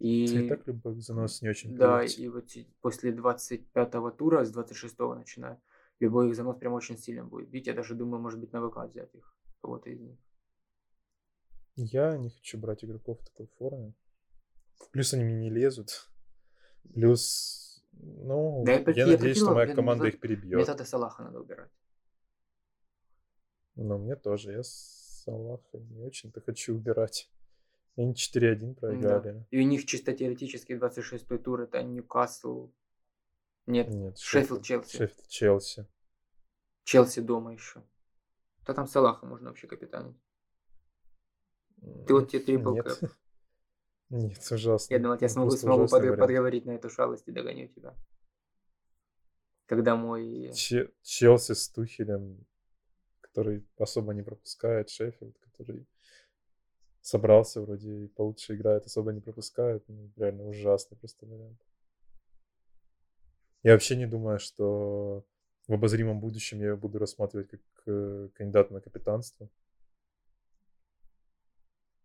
И, 0.00 0.24
и 0.24 0.48
так 0.48 0.66
любой 0.66 1.00
занос 1.00 1.40
не 1.40 1.48
очень 1.48 1.76
да, 1.76 2.02
и 2.02 2.28
вот 2.28 2.48
после 2.80 3.12
25-го 3.12 4.10
тура, 4.10 4.44
с 4.44 4.52
26-го 4.52 5.14
начиная, 5.14 5.60
любой 6.00 6.28
их 6.28 6.36
занос 6.36 6.56
прям 6.58 6.72
очень 6.72 6.98
сильным 6.98 7.28
будет. 7.28 7.50
Видите, 7.52 7.70
я 7.70 7.76
даже 7.76 7.94
думаю, 7.94 8.20
может 8.20 8.40
быть, 8.40 8.52
на 8.52 8.68
ВК 8.68 8.90
взять 8.90 9.14
их, 9.14 9.34
кого-то 9.64 9.88
из 9.88 9.98
них. 10.00 10.18
Я 11.76 12.16
не 12.18 12.28
хочу 12.28 12.58
брать 12.58 12.84
игроков 12.84 13.18
в 13.20 13.24
такой 13.24 13.46
форме. 13.58 13.94
Плюс 14.92 15.14
они 15.14 15.24
мне 15.24 15.36
не 15.36 15.50
лезут. 15.50 16.10
Плюс, 16.92 17.82
ну, 17.92 18.62
Да 18.66 18.72
я 18.72 18.78
я, 18.80 18.92
я 18.92 19.06
надеюсь, 19.06 19.36
что 19.38 19.46
прикинул, 19.46 19.54
моя 19.54 19.66
блин, 19.66 19.76
команда 19.76 20.04
метод- 20.04 20.14
их 20.14 20.20
перебьет. 20.20 20.58
Методы 20.58 20.84
Салаха 20.84 21.22
надо 21.22 21.40
убирать. 21.40 21.70
Но 23.76 23.96
мне 23.98 24.16
тоже. 24.16 24.52
Я 24.52 24.62
Салаха 24.62 25.78
не 25.78 26.02
очень-то 26.02 26.40
хочу 26.42 26.74
убирать. 26.74 27.30
Они 27.96 28.12
4-1 28.12 28.74
проиграли. 28.74 29.46
И 29.50 29.58
у 29.58 29.62
них 29.62 29.86
чисто 29.86 30.12
теоретически 30.12 30.72
26-й 30.74 31.38
тур 31.38 31.62
это 31.62 31.82
Ньюкасл. 31.82 32.70
Нет, 33.66 33.88
Нет, 33.88 34.18
Шеффилд, 34.18 34.62
Челси. 34.62 34.96
Шеффилд, 34.98 35.28
Челси. 35.28 35.86
Челси 36.84 37.20
дома 37.20 37.54
еще. 37.54 37.82
Да 38.66 38.74
там 38.74 38.86
Салаха 38.86 39.26
можно 39.26 39.48
вообще 39.48 39.66
капитанить. 39.66 40.16
Ты 42.06 42.14
вот 42.14 42.30
тебе 42.30 42.42
трипл 42.42 42.72
Нет. 42.72 42.84
кэп. 42.84 43.10
Нет, 44.10 44.38
ужасно. 44.50 44.94
Я 44.94 45.00
думал, 45.00 45.18
я 45.20 45.28
смогу, 45.28 45.50
просто 45.50 45.66
смогу 45.66 45.84
подг- 45.84 46.16
подговорить 46.16 46.64
на 46.66 46.72
эту 46.72 46.88
шалость 46.88 47.28
и 47.28 47.32
догоню 47.32 47.68
тебя. 47.68 47.94
Когда 49.66 49.96
мой... 49.96 50.52
Че- 50.54 50.90
Челси 51.02 51.52
с 51.52 51.68
Тухелем, 51.68 52.46
который 53.20 53.66
особо 53.78 54.14
не 54.14 54.22
пропускает, 54.22 54.90
Шеффилд, 54.90 55.38
который 55.38 55.86
собрался 57.00 57.60
вроде 57.60 58.04
и 58.04 58.08
получше 58.08 58.54
играет, 58.54 58.86
особо 58.86 59.12
не 59.12 59.20
пропускает. 59.20 59.84
Ну, 59.88 60.10
реально 60.16 60.44
ужасный 60.44 60.96
просто 60.96 61.26
вариант. 61.26 61.60
Я 63.62 63.72
вообще 63.72 63.96
не 63.96 64.06
думаю, 64.06 64.38
что 64.38 65.24
в 65.66 65.72
обозримом 65.72 66.20
будущем 66.20 66.60
я 66.60 66.68
его 66.68 66.76
буду 66.76 66.98
рассматривать 66.98 67.48
как 67.50 67.60
э, 67.86 68.28
кандидата 68.34 68.72
на 68.72 68.80
капитанство. 68.80 69.48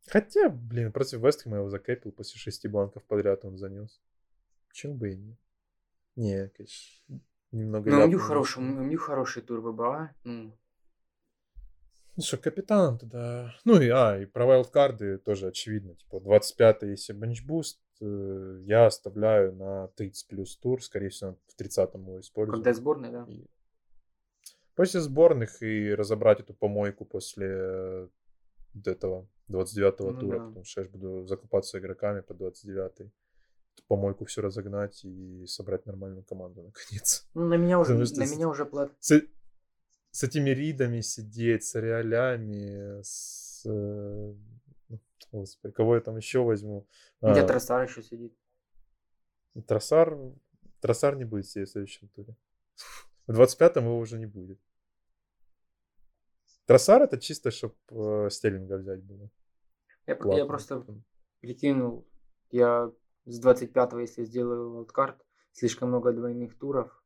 Хотя, 0.08 0.50
блин, 0.50 0.92
против 0.92 1.20
Вестхэма 1.20 1.58
я 1.58 1.60
его 1.60 1.70
закэпил 1.70 2.12
после 2.12 2.40
шести 2.40 2.68
бланков 2.68 3.04
подряд 3.04 3.46
он 3.46 3.58
занес. 3.58 4.02
Почему 4.70 4.96
бы 4.96 5.12
и 5.12 5.16
нет? 5.18 5.38
Не, 6.16 6.48
конечно, 6.50 7.22
немного 7.52 7.90
Ну, 7.90 7.96
у 7.96 8.00
ляпнул, 8.00 8.14
них 8.14 8.22
хороший, 8.22 8.64
у 8.64 8.84
них 8.84 9.02
хороший 9.02 9.42
тур 9.44 9.62
ВБА. 9.62 10.16
Ну, 10.24 10.58
Ну 12.16 12.24
что, 12.24 12.38
капитаном 12.38 12.98
тогда... 12.98 13.54
Ну 13.66 13.80
и, 13.80 13.90
а, 13.90 14.20
и 14.20 14.26
про 14.26 14.46
вайлдкарды 14.46 15.18
тоже 15.20 15.48
очевидно. 15.48 15.96
Типа 15.96 16.18
25-й, 16.18 16.92
если 16.92 17.14
бенчбуст, 17.14 17.80
э, 18.02 18.62
я 18.66 18.86
оставляю 18.86 19.54
на 19.56 19.88
30 19.90 20.28
плюс 20.28 20.58
тур. 20.58 20.84
Скорее 20.84 21.10
всего, 21.10 21.38
в 21.48 21.60
30-м 21.62 22.02
его 22.02 22.20
использую. 22.20 22.56
когда 22.58 22.74
сборная, 22.74 23.12
да? 23.12 23.26
И 23.30 23.46
После 24.76 25.02
сборных 25.02 25.62
и 25.62 25.94
разобрать 25.94 26.40
эту 26.40 26.54
помойку 26.54 27.04
после 27.06 28.08
этого 28.86 29.28
29-го 29.50 30.12
Ну 30.12 30.20
тура, 30.20 30.40
да. 30.40 30.46
потому 30.46 30.64
что 30.64 30.82
я 30.82 30.88
ж 30.88 30.90
буду 30.90 31.26
закупаться 31.28 31.80
игроками 31.80 32.22
по 32.22 32.34
29-й. 32.34 33.06
Эту 33.74 33.84
помойку 33.88 34.24
все 34.26 34.42
разогнать 34.42 35.04
и 35.04 35.46
собрать 35.48 35.86
нормальную 35.86 36.24
команду 36.24 36.62
наконец. 36.74 37.28
Ну, 37.34 37.46
на 37.48 37.56
меня 37.56 37.80
уже, 37.80 37.94
Потому 37.94 38.00
на 38.20 38.26
с- 38.28 38.32
меня 38.36 38.48
уже 38.48 38.66
плат... 38.66 38.92
С, 39.00 39.22
с 40.12 40.24
этими 40.24 40.50
ридами 40.52 41.02
сидеть, 41.02 41.64
с 41.66 41.76
реалями, 41.80 43.02
с... 43.04 43.64
э, 43.66 44.34
Господи, 45.32 45.74
кого 45.74 45.96
я 45.96 46.02
там 46.02 46.18
еще 46.18 46.44
возьму? 46.44 46.88
Тебя 47.20 47.44
А, 47.44 47.48
Тросар 47.48 47.84
еще 47.84 48.02
сидит. 48.02 48.36
Тросар, 49.68 50.18
Тросар 50.80 51.16
не 51.16 51.26
будет 51.26 51.48
сидеть 51.48 51.70
в 51.70 51.72
следующем 51.74 52.08
туре. 52.10 52.36
В 53.28 53.40
25-м 53.40 53.86
его 53.86 54.00
уже 54.00 54.18
не 54.18 54.26
будет. 54.26 54.60
Троссар 56.66 57.02
это 57.02 57.20
чисто, 57.20 57.52
чтобы 57.52 57.76
э, 57.90 58.30
Стерлинга 58.30 58.78
взять 58.78 59.04
было. 59.04 59.30
Я, 60.06 60.18
я 60.36 60.46
просто 60.46 60.86
прикинул, 61.40 62.08
я 62.52 62.92
с 63.26 63.44
25-го, 63.44 64.00
если 64.00 64.24
сделаю 64.24 64.74
валдкарт, 64.74 65.24
слишком 65.52 65.90
много 65.90 66.12
двойных 66.12 66.58
туров. 66.58 67.04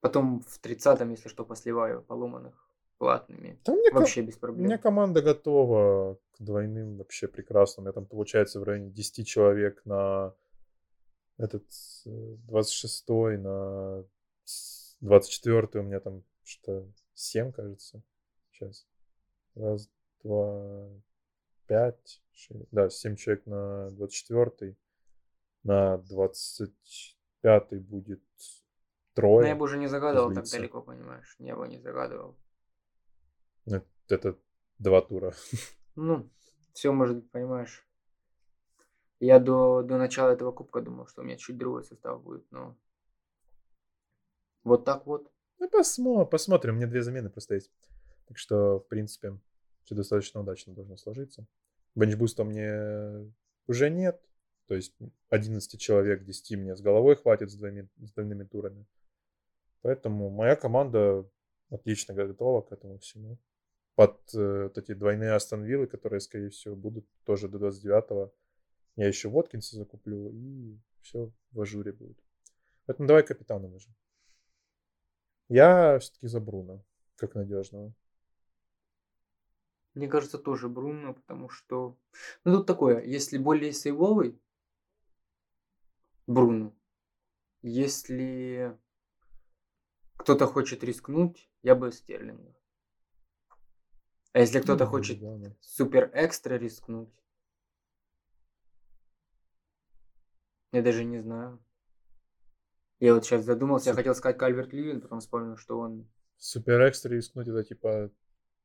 Потом 0.00 0.40
в 0.40 0.60
30-м, 0.62 1.10
если 1.10 1.28
что, 1.28 1.44
посливаю 1.44 2.02
поломанных 2.02 2.69
платными. 3.00 3.58
Да 3.64 3.72
мне 3.72 3.90
вообще 3.90 4.20
без 4.20 4.36
проблем. 4.36 4.60
У 4.60 4.66
меня 4.66 4.76
команда 4.76 5.22
готова 5.22 6.18
к 6.32 6.42
двойным 6.42 6.98
вообще 6.98 7.28
прекрасно. 7.28 7.80
У 7.80 7.84
меня 7.84 7.92
там 7.92 8.04
получается 8.04 8.60
в 8.60 8.62
районе 8.62 8.90
10 8.90 9.26
человек 9.26 9.80
на 9.86 10.34
этот 11.38 11.64
26 12.04 13.04
э, 13.08 13.38
на 13.38 14.04
24 15.00 15.68
у 15.72 15.82
меня 15.82 16.00
там 16.00 16.22
что 16.44 16.86
7, 17.14 17.52
кажется. 17.52 18.02
Сейчас. 18.52 18.86
Раз, 19.54 19.88
два, 20.22 20.90
пять, 21.66 22.22
шесть. 22.32 22.68
Да, 22.70 22.90
7 22.90 23.16
человек 23.16 23.46
на 23.46 23.88
24 23.92 24.76
На 25.62 25.96
25 25.96 27.80
будет 27.80 28.22
трое. 29.14 29.40
Но 29.40 29.48
я 29.48 29.56
бы 29.56 29.64
уже 29.64 29.78
не 29.78 29.86
загадывал 29.86 30.34
так 30.34 30.44
далеко, 30.50 30.82
понимаешь. 30.82 31.34
Я 31.38 31.56
бы 31.56 31.66
не 31.66 31.78
загадывал. 31.78 32.36
Ну, 33.66 33.82
это 34.08 34.38
два 34.78 35.00
тура. 35.00 35.34
Ну, 35.96 36.30
все 36.72 36.92
может 36.92 37.16
быть, 37.16 37.30
понимаешь. 37.30 37.84
Я 39.18 39.38
до, 39.38 39.82
до 39.82 39.98
начала 39.98 40.30
этого 40.30 40.52
кубка 40.52 40.80
думал, 40.80 41.06
что 41.08 41.20
у 41.20 41.24
меня 41.24 41.36
чуть 41.36 41.58
другой 41.58 41.84
состав 41.84 42.22
будет, 42.22 42.50
но 42.50 42.78
вот 44.64 44.84
так 44.84 45.06
вот. 45.06 45.30
Ну, 45.58 45.68
посмотрим, 45.68 46.30
посмотрим. 46.30 46.76
Мне 46.76 46.86
две 46.86 47.02
замены 47.02 47.28
просто 47.28 47.56
есть. 47.56 47.70
Так 48.28 48.38
что, 48.38 48.78
в 48.78 48.88
принципе, 48.88 49.38
все 49.84 49.94
достаточно 49.94 50.40
удачно 50.40 50.72
должно 50.72 50.96
сложиться. 50.96 51.46
Бенчбуста 51.94 52.44
мне 52.44 53.32
уже 53.66 53.90
нет. 53.90 54.22
То 54.66 54.74
есть 54.76 54.94
11 55.30 55.80
человек, 55.80 56.24
10 56.24 56.58
мне 56.58 56.76
с 56.76 56.80
головой 56.80 57.16
хватит 57.16 57.50
с 57.50 57.56
двойными, 57.56 57.88
с 57.98 58.12
двойными 58.12 58.44
турами. 58.44 58.86
Поэтому 59.82 60.30
моя 60.30 60.54
команда 60.54 61.28
отлично 61.70 62.14
готова 62.14 62.62
к 62.62 62.72
этому 62.72 62.98
всему. 62.98 63.38
Под 63.94 64.18
э, 64.34 64.64
вот 64.64 64.78
эти 64.78 64.94
двойные 64.94 65.32
Астон 65.32 65.64
Виллы, 65.64 65.86
которые, 65.86 66.20
скорее 66.20 66.50
всего, 66.50 66.76
будут 66.76 67.06
тоже 67.24 67.48
до 67.48 67.58
29-го. 67.58 68.32
Я 68.96 69.08
еще 69.08 69.28
Воткинса 69.28 69.76
закуплю, 69.76 70.30
и 70.30 70.78
все 71.00 71.30
в 71.52 71.60
ажуре 71.60 71.92
будет. 71.92 72.18
Поэтому 72.86 73.08
давай 73.08 73.22
капитана 73.22 73.68
уже. 73.68 73.88
Я 75.48 75.98
все-таки 75.98 76.28
за 76.28 76.40
Бруно, 76.40 76.84
как 77.16 77.34
надежного. 77.34 77.92
Мне 79.94 80.08
кажется, 80.08 80.38
тоже 80.38 80.68
Бруно, 80.68 81.14
потому 81.14 81.48
что... 81.48 81.98
Ну, 82.44 82.58
тут 82.58 82.66
такое, 82.66 83.02
если 83.02 83.38
более 83.38 83.72
сейвовый, 83.72 84.40
Бруно. 86.26 86.72
Если 87.62 88.78
кто-то 90.16 90.46
хочет 90.46 90.84
рискнуть, 90.84 91.50
я 91.62 91.74
бы 91.74 91.90
Стерлинга. 91.90 92.54
А 94.32 94.38
если 94.38 94.60
кто-то 94.60 94.84
ну, 94.84 94.90
хочет 94.90 95.20
да, 95.20 95.56
супер 95.60 96.10
экстра 96.14 96.54
рискнуть, 96.54 97.10
я 100.72 100.82
даже 100.82 101.04
не 101.04 101.18
знаю. 101.18 101.58
Я 103.00 103.14
вот 103.14 103.24
сейчас 103.24 103.44
задумался, 103.44 103.86
Суп... 103.86 103.92
я 103.92 103.96
хотел 103.96 104.14
сказать 104.14 104.38
Кальверт 104.38 104.72
Ливин, 104.72 105.00
потом 105.00 105.20
вспомнил, 105.20 105.56
что 105.56 105.78
он... 105.78 106.08
Супер 106.36 106.88
экстра 106.88 107.10
рискнуть 107.10 107.48
это 107.48 107.64
типа... 107.64 108.10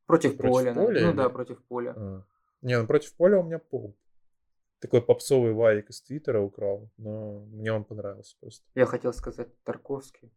Против, 0.06 0.38
против 0.38 0.54
поля. 0.54 0.74
поля 0.74 0.76
ну 0.76 0.92
или... 0.92 1.16
да, 1.16 1.30
против 1.30 1.64
поля. 1.64 1.94
А. 1.98 2.24
Не, 2.62 2.80
ну 2.80 2.86
против 2.86 3.14
поля 3.16 3.40
у 3.40 3.44
меня 3.44 3.58
пол. 3.58 3.98
Такой 4.80 5.02
попсовый 5.02 5.54
вайк 5.54 5.90
из 5.90 6.02
Твиттера 6.02 6.42
украл, 6.42 6.92
но 6.98 7.46
мне 7.46 7.74
он 7.74 7.86
понравился 7.86 8.36
просто. 8.40 8.64
Я 8.76 8.86
хотел 8.86 9.14
сказать 9.14 9.50
Тарковский. 9.64 10.32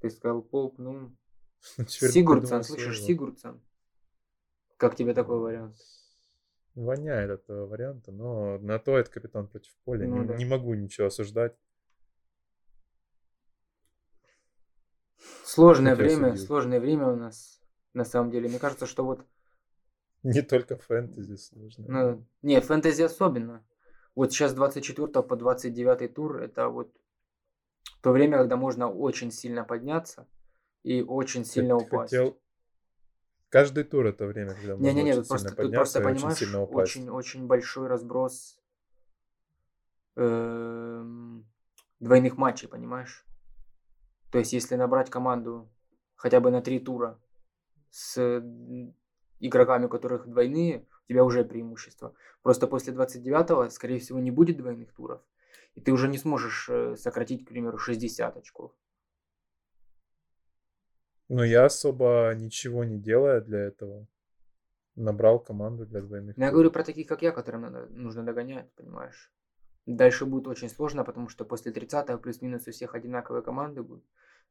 Ты 0.00 0.10
сказал 0.10 0.42
Полп, 0.42 0.78
ну... 0.78 1.14
Сигурдсон, 1.86 2.64
слышишь, 2.64 3.02
Сигурдсон. 3.02 3.62
Как 4.80 4.96
тебе 4.96 5.12
такой 5.12 5.38
вариант? 5.38 5.76
Воняет 6.74 7.30
от 7.30 7.42
этого 7.44 7.66
варианта, 7.66 8.12
но 8.12 8.58
на 8.60 8.78
то 8.78 8.96
это 8.96 9.10
капитан 9.10 9.46
против 9.46 9.76
поля. 9.84 10.08
Ну, 10.08 10.22
не, 10.22 10.26
да. 10.26 10.36
не 10.36 10.46
могу 10.46 10.72
ничего 10.72 11.08
осуждать. 11.08 11.54
Сложное 15.44 15.94
время, 15.94 16.34
сложное 16.36 16.80
время 16.80 17.08
у 17.08 17.16
нас, 17.16 17.60
на 17.92 18.06
самом 18.06 18.30
деле. 18.30 18.48
Мне 18.48 18.58
кажется, 18.58 18.86
что 18.86 19.04
вот... 19.04 19.26
Не 20.22 20.40
только 20.40 20.78
фэнтези 20.78 21.36
сложно. 21.36 21.84
Ну, 21.86 22.26
не, 22.40 22.58
фэнтези 22.62 23.02
особенно. 23.02 23.62
Вот 24.14 24.32
сейчас 24.32 24.54
24 24.54 25.08
по 25.22 25.36
29 25.36 26.14
тур, 26.14 26.38
это 26.38 26.68
вот 26.68 26.90
то 28.00 28.12
время, 28.12 28.38
когда 28.38 28.56
можно 28.56 28.90
очень 28.90 29.30
сильно 29.30 29.62
подняться 29.62 30.26
и 30.84 31.02
очень 31.02 31.44
сильно 31.44 31.76
Ты 31.76 31.84
упасть. 31.84 32.14
Хотел... 32.14 32.40
Каждый 33.50 33.84
тур 33.84 34.06
это 34.06 34.26
время, 34.26 34.54
когда 34.54 34.76
можно 34.76 34.82
не, 34.82 34.94
не, 34.94 35.02
не, 35.02 35.10
очень 35.10 35.28
просто, 35.28 35.48
сильно 35.48 35.56
подняться 35.56 35.76
просто, 35.76 36.00
понимаешь, 36.00 36.24
очень 36.24 36.46
сильно 36.46 36.62
упасть. 36.62 36.96
Очень, 36.96 37.10
очень 37.10 37.46
большой 37.46 37.88
разброс 37.88 38.58
эм, 40.16 41.46
двойных 41.98 42.36
матчей, 42.36 42.68
понимаешь? 42.68 43.26
То 44.30 44.38
есть, 44.38 44.52
если 44.52 44.76
набрать 44.76 45.10
команду 45.10 45.68
хотя 46.14 46.40
бы 46.40 46.50
на 46.50 46.62
три 46.62 46.78
тура 46.78 47.20
с 47.90 48.42
игроками, 49.40 49.86
у 49.86 49.88
которых 49.88 50.28
двойные, 50.28 50.86
у 51.04 51.08
тебя 51.08 51.24
уже 51.24 51.44
преимущество. 51.44 52.14
Просто 52.42 52.66
после 52.66 52.94
29-го, 52.94 53.68
скорее 53.70 53.98
всего, 53.98 54.20
не 54.20 54.30
будет 54.30 54.56
двойных 54.56 54.92
туров 54.92 55.22
и 55.74 55.80
ты 55.80 55.92
уже 55.92 56.08
не 56.08 56.18
сможешь 56.18 56.68
э, 56.68 56.96
сократить, 56.96 57.44
к 57.44 57.48
примеру, 57.48 57.78
60 57.78 58.36
очков. 58.36 58.72
Но 61.30 61.44
я 61.44 61.66
особо 61.66 62.34
ничего 62.34 62.82
не 62.82 62.98
делая 62.98 63.40
для 63.40 63.60
этого. 63.60 64.08
Набрал 64.96 65.38
команду 65.38 65.86
для 65.86 66.00
двойных. 66.00 66.36
Но 66.36 66.44
я 66.44 66.50
говорю 66.50 66.72
про 66.72 66.82
таких, 66.82 67.06
как 67.06 67.22
я, 67.22 67.30
которым 67.30 67.60
надо, 67.60 67.86
нужно 67.90 68.24
догонять, 68.24 68.68
понимаешь? 68.72 69.32
Дальше 69.86 70.26
будет 70.26 70.48
очень 70.48 70.68
сложно, 70.68 71.04
потому 71.04 71.28
что 71.28 71.44
после 71.44 71.70
30-го 71.70 72.18
плюс-минус 72.18 72.66
у 72.66 72.72
всех 72.72 72.96
одинаковые 72.96 73.44
команды 73.44 73.84
будут. 73.84 74.04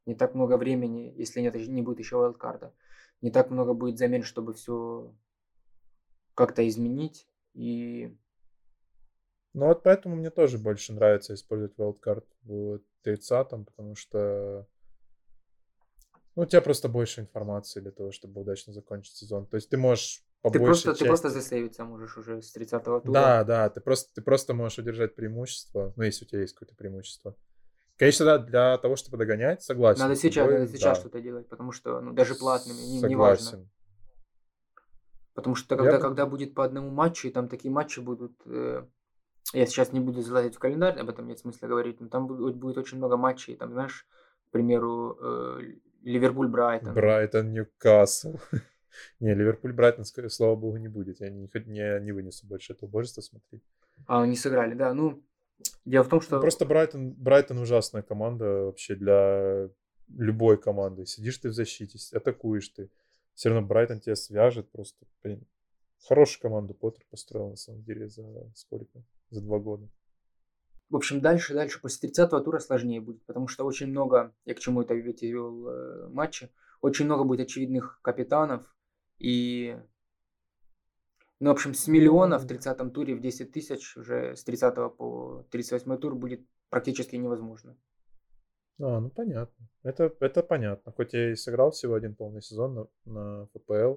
Не 0.06 0.14
так 0.14 0.34
много 0.34 0.56
времени, 0.56 1.12
если 1.18 1.42
нет, 1.42 1.54
не 1.54 1.82
будет 1.82 1.98
еще 1.98 2.16
вайлдкарта. 2.16 2.72
Не 3.20 3.30
так 3.30 3.50
много 3.50 3.74
будет 3.74 3.98
замен, 3.98 4.22
чтобы 4.22 4.54
все 4.54 5.14
как-то 6.34 6.66
изменить. 6.66 7.28
И 7.52 8.16
ну 9.52 9.66
вот 9.66 9.82
поэтому 9.82 10.16
мне 10.16 10.30
тоже 10.30 10.56
больше 10.56 10.94
нравится 10.94 11.34
использовать 11.34 11.76
wildcard 11.76 12.24
в 12.44 12.80
30 13.02 13.50
потому 13.50 13.94
что 13.96 14.66
ну, 16.40 16.46
у 16.46 16.48
тебя 16.48 16.62
просто 16.62 16.88
больше 16.88 17.20
информации 17.20 17.80
для 17.80 17.90
того, 17.90 18.12
чтобы 18.12 18.40
удачно 18.40 18.72
закончить 18.72 19.14
сезон. 19.14 19.46
То 19.46 19.56
есть 19.56 19.68
ты 19.68 19.76
можешь 19.76 20.24
по 20.40 20.50
ты 20.50 20.58
просто, 20.58 20.88
части... 20.88 21.02
ты 21.02 21.06
просто 21.06 21.28
засейвиться 21.28 21.84
можешь 21.84 22.16
уже 22.16 22.40
с 22.40 22.56
30-го 22.56 23.00
тура. 23.00 23.12
Да, 23.12 23.44
да, 23.44 23.68
ты 23.68 23.82
просто, 23.82 24.14
ты 24.14 24.22
просто 24.22 24.54
можешь 24.54 24.78
удержать 24.78 25.14
преимущество, 25.14 25.92
ну, 25.96 26.02
если 26.02 26.24
у 26.24 26.28
тебя 26.28 26.40
есть 26.40 26.54
какое-то 26.54 26.74
преимущество. 26.74 27.36
Конечно, 27.98 28.24
да, 28.24 28.38
для 28.38 28.78
того, 28.78 28.96
чтобы 28.96 29.18
догонять, 29.18 29.62
согласен. 29.62 30.00
Надо 30.00 30.16
сейчас, 30.16 30.46
тобой, 30.46 30.60
надо 30.60 30.72
сейчас 30.72 30.96
да. 30.96 31.00
что-то 31.02 31.20
делать, 31.20 31.46
потому 31.46 31.72
что 31.72 32.00
ну, 32.00 32.14
даже 32.14 32.34
платными 32.34 32.78
не, 32.78 33.02
не 33.02 33.16
важно. 33.16 33.68
Потому 35.34 35.56
что 35.56 35.76
когда, 35.76 35.96
Я... 35.96 35.98
когда 35.98 36.24
будет 36.24 36.54
по 36.54 36.64
одному 36.64 36.88
матчу, 36.88 37.28
и 37.28 37.30
там 37.30 37.48
такие 37.48 37.70
матчи 37.70 38.00
будут, 38.00 38.32
э, 38.46 38.86
я 39.52 39.66
сейчас 39.66 39.92
не 39.92 40.00
буду 40.00 40.22
залазить 40.22 40.54
в 40.54 40.58
календарь, 40.58 40.98
об 40.98 41.10
этом 41.10 41.26
нет 41.26 41.38
смысла 41.38 41.66
говорить, 41.66 42.00
но 42.00 42.08
там 42.08 42.26
будет, 42.26 42.56
будет 42.56 42.78
очень 42.78 42.96
много 42.96 43.18
матчей, 43.18 43.56
там, 43.56 43.72
знаешь, 43.72 44.06
к 44.48 44.52
примеру, 44.52 45.18
э, 45.20 45.60
Ливерпуль-Брайтон. 46.02 46.94
Брайтон, 46.94 47.52
Ньюкасл. 47.52 48.36
Не, 49.20 49.34
Ливерпуль-Брайтон, 49.34 50.04
слава 50.28 50.56
богу, 50.56 50.76
не 50.76 50.88
будет. 50.88 51.20
Я 51.20 51.30
не, 51.30 51.48
не, 51.66 52.00
не 52.00 52.12
вынесу 52.12 52.46
больше 52.46 52.72
этого 52.72 52.88
божества 52.88 53.22
смотреть. 53.22 53.62
А, 54.06 54.22
они 54.22 54.36
сыграли, 54.36 54.74
да. 54.74 54.92
Ну, 54.92 55.22
дело 55.84 56.04
в 56.04 56.08
том, 56.08 56.20
что... 56.20 56.40
Просто 56.40 56.66
Брайтон, 56.66 57.12
Брайтон 57.12 57.58
ужасная 57.58 58.02
команда 58.02 58.64
вообще 58.64 58.94
для 58.94 59.68
любой 60.08 60.60
команды. 60.60 61.06
Сидишь 61.06 61.38
ты 61.38 61.50
в 61.50 61.52
защите, 61.52 61.98
атакуешь 62.16 62.68
ты. 62.68 62.90
Все 63.34 63.48
равно 63.48 63.66
Брайтон 63.66 64.00
тебя 64.00 64.16
свяжет 64.16 64.70
просто. 64.70 65.06
Блин. 65.22 65.46
Хорошую 66.08 66.42
команду 66.42 66.74
Поттер 66.74 67.04
построил, 67.10 67.50
на 67.50 67.56
самом 67.56 67.82
деле, 67.82 68.08
за 68.08 68.24
сколько? 68.54 69.02
за 69.30 69.40
два 69.40 69.58
года. 69.58 69.88
В 70.90 70.96
общем, 70.96 71.20
дальше, 71.20 71.54
дальше, 71.54 71.80
после 71.80 72.10
30-го 72.10 72.40
тура 72.40 72.58
сложнее 72.58 73.00
будет, 73.00 73.24
потому 73.24 73.46
что 73.46 73.64
очень 73.64 73.86
много, 73.86 74.34
я 74.44 74.54
к 74.54 74.58
чему 74.58 74.82
это 74.82 74.92
ведь 74.94 75.22
вел 75.22 75.68
э, 75.68 76.08
матчи, 76.08 76.50
очень 76.80 77.04
много 77.04 77.22
будет 77.22 77.46
очевидных 77.46 78.00
капитанов, 78.02 78.74
и, 79.18 79.78
ну, 81.38 81.50
в 81.50 81.52
общем, 81.52 81.74
с 81.74 81.86
миллиона 81.86 82.40
в 82.40 82.46
30-м 82.46 82.90
туре 82.90 83.14
в 83.14 83.20
10 83.20 83.52
тысяч 83.52 83.96
уже 83.96 84.34
с 84.34 84.42
30 84.42 84.96
по 84.96 85.46
38 85.50 85.96
тур 85.98 86.16
будет 86.16 86.40
практически 86.70 87.14
невозможно. 87.14 87.76
А, 88.80 88.98
ну 88.98 89.10
понятно. 89.10 89.68
Это, 89.82 90.12
это 90.20 90.42
понятно. 90.42 90.92
Хоть 90.92 91.12
я 91.12 91.32
и 91.32 91.36
сыграл 91.36 91.70
всего 91.70 91.94
один 91.94 92.16
полный 92.16 92.42
сезон 92.42 92.74
на, 92.74 92.86
на 93.04 93.46
ФПЛ, 93.48 93.96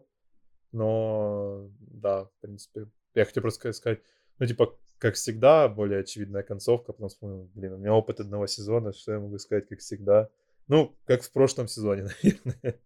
но 0.74 1.70
да, 1.80 2.26
в 2.26 2.34
принципе, 2.42 2.88
я 3.16 3.26
хотел 3.26 3.42
просто 3.42 3.72
сказать, 3.72 4.02
ну 4.40 4.46
типа, 4.46 4.78
как 5.04 5.16
всегда, 5.16 5.68
более 5.68 6.00
очевидная 6.00 6.44
концовка, 6.44 6.94
потому 6.94 7.10
что, 7.10 7.50
блин, 7.56 7.74
у 7.74 7.78
меня 7.78 7.94
опыт 7.94 8.22
одного 8.22 8.48
сезона, 8.48 8.94
что 8.94 9.12
я 9.12 9.20
могу 9.20 9.38
сказать, 9.38 9.68
как 9.68 9.80
всегда. 9.80 10.30
Ну, 10.70 10.96
как 11.04 11.24
в 11.24 11.32
прошлом 11.34 11.68
сезоне, 11.68 12.04
наверное. 12.24 12.80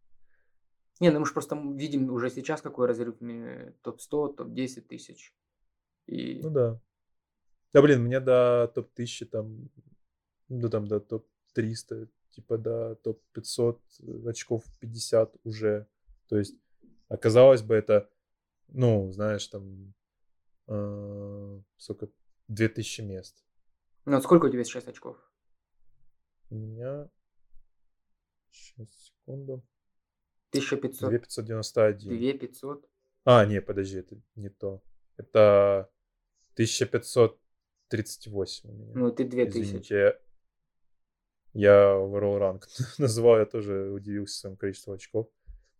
Не, 0.99 1.11
ну 1.11 1.20
мы 1.20 1.28
же 1.28 1.34
просто 1.34 1.55
видим 1.76 2.11
уже 2.11 2.32
сейчас, 2.32 2.63
какой 2.63 2.88
разрыв 2.88 3.20
топ-100, 3.84 4.34
топ-10 4.34 4.82
тысяч. 4.82 5.32
И... 6.07 6.39
Ну 6.41 6.49
да. 6.49 6.82
Да, 7.72 7.84
блин, 7.84 8.01
мне 8.01 8.20
до 8.20 8.72
топ-1000 8.74 9.26
там, 9.26 9.70
ну 10.49 10.70
там 10.70 10.88
до 10.88 10.99
топ-300, 10.99 12.09
типа 12.32 12.57
до 12.57 12.95
топ-500 12.95 14.28
очков 14.28 14.63
50 14.80 15.36
уже. 15.43 15.86
То 16.30 16.39
есть, 16.39 16.55
оказалось 17.09 17.61
бы, 17.61 17.76
это, 17.76 18.09
ну, 18.70 19.11
знаешь, 19.11 19.45
там, 19.45 19.93
э, 20.68 21.61
сколько, 21.78 22.09
2000 22.47 23.01
мест. 23.01 23.43
Ну, 24.05 24.22
сколько 24.22 24.45
у 24.45 24.49
тебя 24.49 24.63
сейчас 24.63 24.88
очков? 24.88 25.18
У 26.49 26.55
меня, 26.55 27.09
сейчас, 28.49 28.88
секунду. 28.89 29.61
1500. 30.51 31.09
2591. 31.09 32.09
2500. 32.09 32.89
А, 33.26 33.45
не, 33.45 33.61
подожди, 33.61 33.97
это 33.97 34.15
не 34.36 34.49
то. 34.49 34.82
Это 35.18 35.89
1538 36.53 38.70
у 38.70 38.74
меня. 38.74 38.93
Ну, 38.95 39.11
ты 39.11 39.26
2000. 39.26 39.59
Извините, 39.59 40.18
я 41.53 41.95
overall 41.95 42.38
ранг 42.38 42.70
называл, 42.97 43.39
я 43.39 43.45
тоже 43.45 43.91
удивился 43.91 44.39
своим 44.39 44.55
количеством 44.55 44.93
очков. 44.93 45.28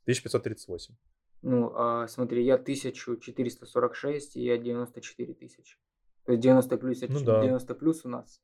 1538. 0.04 0.96
Ну, 1.42 1.72
а, 1.76 2.08
смотри, 2.08 2.44
я 2.44 2.56
1446, 2.56 4.36
и 4.36 4.44
я 4.44 4.58
94 4.58 5.34
тысячи. 5.34 5.78
То 6.26 6.34
есть 6.34 6.44
90 6.44 6.78
плюс, 6.78 7.02
ну, 7.02 7.24
да. 7.24 7.42
90 7.42 7.76
плюс 7.76 8.06
у 8.06 8.10
нас. 8.10 8.42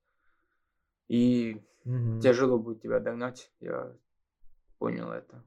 И 1.08 1.62
угу. 1.86 2.20
тяжело 2.22 2.58
будет 2.58 2.82
тебя 2.82 3.00
догнать, 3.00 3.52
я 3.60 3.96
понял 4.78 5.12
это. 5.12 5.44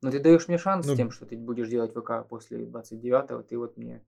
Но 0.00 0.10
ты 0.10 0.20
даешь 0.20 0.48
мне 0.48 0.58
шанс 0.58 0.86
ну, 0.86 0.94
тем, 0.94 1.10
что 1.10 1.24
ты 1.24 1.36
будешь 1.36 1.68
делать 1.68 1.92
ВК 1.92 2.28
после 2.28 2.64
29-го. 2.66 3.42
Ты 3.42 3.58
вот 3.58 3.76
мне 3.76 4.04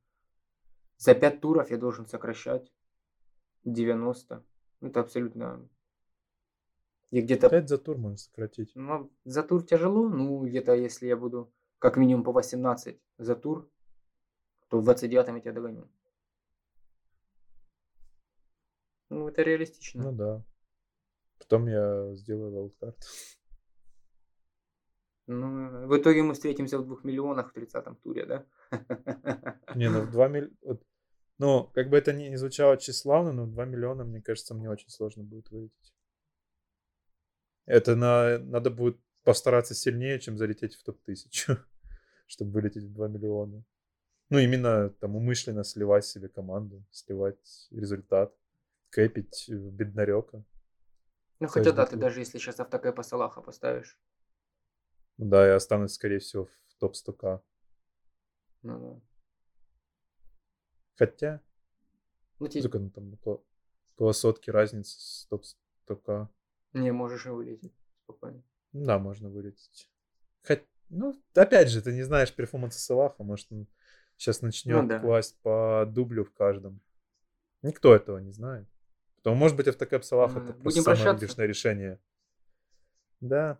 за 0.98 1.14
5 1.14 1.40
туров 1.40 1.70
я 1.70 1.78
должен 1.78 2.06
сокращать 2.06 2.72
90. 3.64 4.44
Это 4.82 5.00
абсолютно... 5.00 5.68
Я 7.10 7.22
где-то... 7.22 7.48
5 7.48 7.68
за 7.68 7.78
тур 7.78 7.96
можно 7.96 8.18
сократить. 8.18 8.72
Ну, 8.74 9.10
за 9.24 9.42
тур 9.42 9.62
тяжело. 9.64 10.08
Ну, 10.08 10.44
где-то 10.44 10.74
если 10.74 11.06
я 11.06 11.16
буду 11.16 11.52
как 11.86 11.96
минимум 11.98 12.24
по 12.24 12.32
18 12.32 13.00
за 13.18 13.36
тур, 13.36 13.70
то 14.68 14.80
в 14.80 14.88
29-м 14.88 15.36
я 15.36 15.40
тебя 15.40 15.52
догоню. 15.52 15.88
Ну, 19.08 19.28
это 19.28 19.42
реалистично. 19.42 20.02
Ну 20.02 20.12
да. 20.12 20.44
Потом 21.38 21.68
я 21.68 22.12
сделаю 22.16 22.52
вайлдкарт. 22.52 22.96
Ну, 25.28 25.86
в 25.86 25.96
итоге 25.96 26.24
мы 26.24 26.34
встретимся 26.34 26.78
в 26.78 26.84
двух 26.84 27.04
миллионах 27.04 27.52
в 27.52 27.56
30-м 27.56 27.94
туре, 27.96 28.26
да? 28.26 28.44
Не, 29.76 29.88
ну 29.88 30.00
в 30.00 30.10
2 30.10 30.28
миллиона... 30.28 30.80
Ну, 31.38 31.70
как 31.72 31.88
бы 31.88 31.96
это 31.98 32.12
ни 32.12 32.34
звучало 32.34 32.76
тщеславно, 32.78 33.32
но 33.32 33.46
2 33.46 33.64
миллиона, 33.64 34.04
мне 34.04 34.20
кажется, 34.20 34.54
мне 34.54 34.68
очень 34.68 34.90
сложно 34.90 35.22
будет 35.22 35.50
вылететь. 35.50 35.94
Это 37.64 37.94
на... 37.94 38.38
надо 38.38 38.70
будет 38.70 38.98
постараться 39.22 39.74
сильнее, 39.74 40.18
чем 40.18 40.36
залететь 40.36 40.74
в 40.74 40.82
топ-1000, 40.82 41.58
чтобы 42.26 42.52
вылететь 42.52 42.84
в 42.84 42.92
2 42.92 43.08
миллиона. 43.08 43.62
Ну, 44.30 44.38
именно 44.38 44.90
там 44.90 45.16
умышленно 45.16 45.64
сливать 45.64 46.04
себе 46.04 46.28
команду, 46.28 46.84
сливать 46.90 47.68
результат, 47.70 48.34
кэпить 48.90 49.48
беднарека. 49.48 50.42
Ну, 51.38 51.48
хотя 51.48 51.72
да, 51.72 51.86
ты 51.86 51.96
даже 51.96 52.20
если 52.20 52.38
сейчас 52.38 52.60
автокэпа 52.60 53.02
Салаха 53.02 53.42
поставишь, 53.42 53.98
да, 55.18 55.46
я 55.46 55.56
останусь, 55.56 55.94
скорее 55.94 56.18
всего, 56.18 56.44
в 56.44 56.74
топ-100к. 56.78 57.40
Ну 58.62 58.78
да. 58.80 59.00
Хотя... 60.96 61.40
Ну, 62.38 62.48
тебе... 62.48 62.62
Сколько, 62.62 62.78
ну, 62.80 62.90
там 62.90 63.14
около, 63.14 63.42
около 63.94 64.12
сотки 64.12 64.50
разницы 64.50 64.98
с 65.00 65.26
топ-100к. 65.30 66.28
Не, 66.74 66.92
можешь 66.92 67.24
и 67.26 67.30
вылететь 67.30 67.74
спокойно. 68.02 68.42
Да, 68.72 68.98
можно 68.98 69.30
вылететь. 69.30 69.90
Хоть, 70.46 70.64
ну, 70.88 71.20
опять 71.34 71.70
же, 71.70 71.82
ты 71.82 71.92
не 71.92 72.02
знаешь 72.02 72.32
перформанса 72.32 72.78
Салаха, 72.78 73.22
может, 73.22 73.50
он 73.50 73.66
сейчас 74.16 74.42
начнет 74.42 74.82
ну, 74.82 74.88
да. 74.88 74.98
класть 75.00 75.38
по 75.42 75.84
дублю 75.86 76.24
в 76.24 76.32
каждом. 76.32 76.80
Никто 77.62 77.94
этого 77.94 78.18
не 78.18 78.32
знает. 78.32 78.66
Потому, 79.16 79.36
может 79.36 79.56
быть, 79.56 79.68
автокэп 79.68 80.04
Салаха 80.04 80.40
это 80.40 80.52
просто 80.52 80.82
самое 80.82 81.08
логичное 81.10 81.46
решение. 81.46 81.98
Да, 83.20 83.58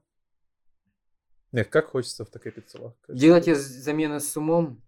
нет, 1.52 1.68
как 1.68 1.86
хочется 1.86 2.24
в 2.24 2.28
такой 2.28 2.52
пиццелах. 2.52 2.92
Делайте 3.08 3.54
замены 3.54 4.20
с 4.20 4.36
умом. 4.36 4.82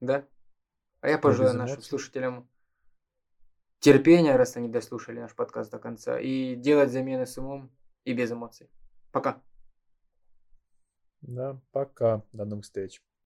Да? 0.00 0.26
А 1.00 1.08
я 1.08 1.18
пожелаю 1.18 1.56
нашим 1.56 1.82
слушателям 1.82 2.48
терпения, 3.78 4.34
раз 4.34 4.56
они 4.56 4.68
дослушали 4.68 5.20
наш 5.20 5.34
подкаст 5.34 5.70
до 5.70 5.78
конца. 5.78 6.18
И 6.18 6.56
делать 6.56 6.90
замены 6.90 7.26
с 7.26 7.38
умом 7.38 7.70
и 8.04 8.12
без 8.12 8.32
эмоций. 8.32 8.68
Пока. 9.12 9.40
Да, 11.22 11.60
пока. 11.72 12.22
До 12.32 12.44
новых 12.44 12.64
встреч. 12.64 13.02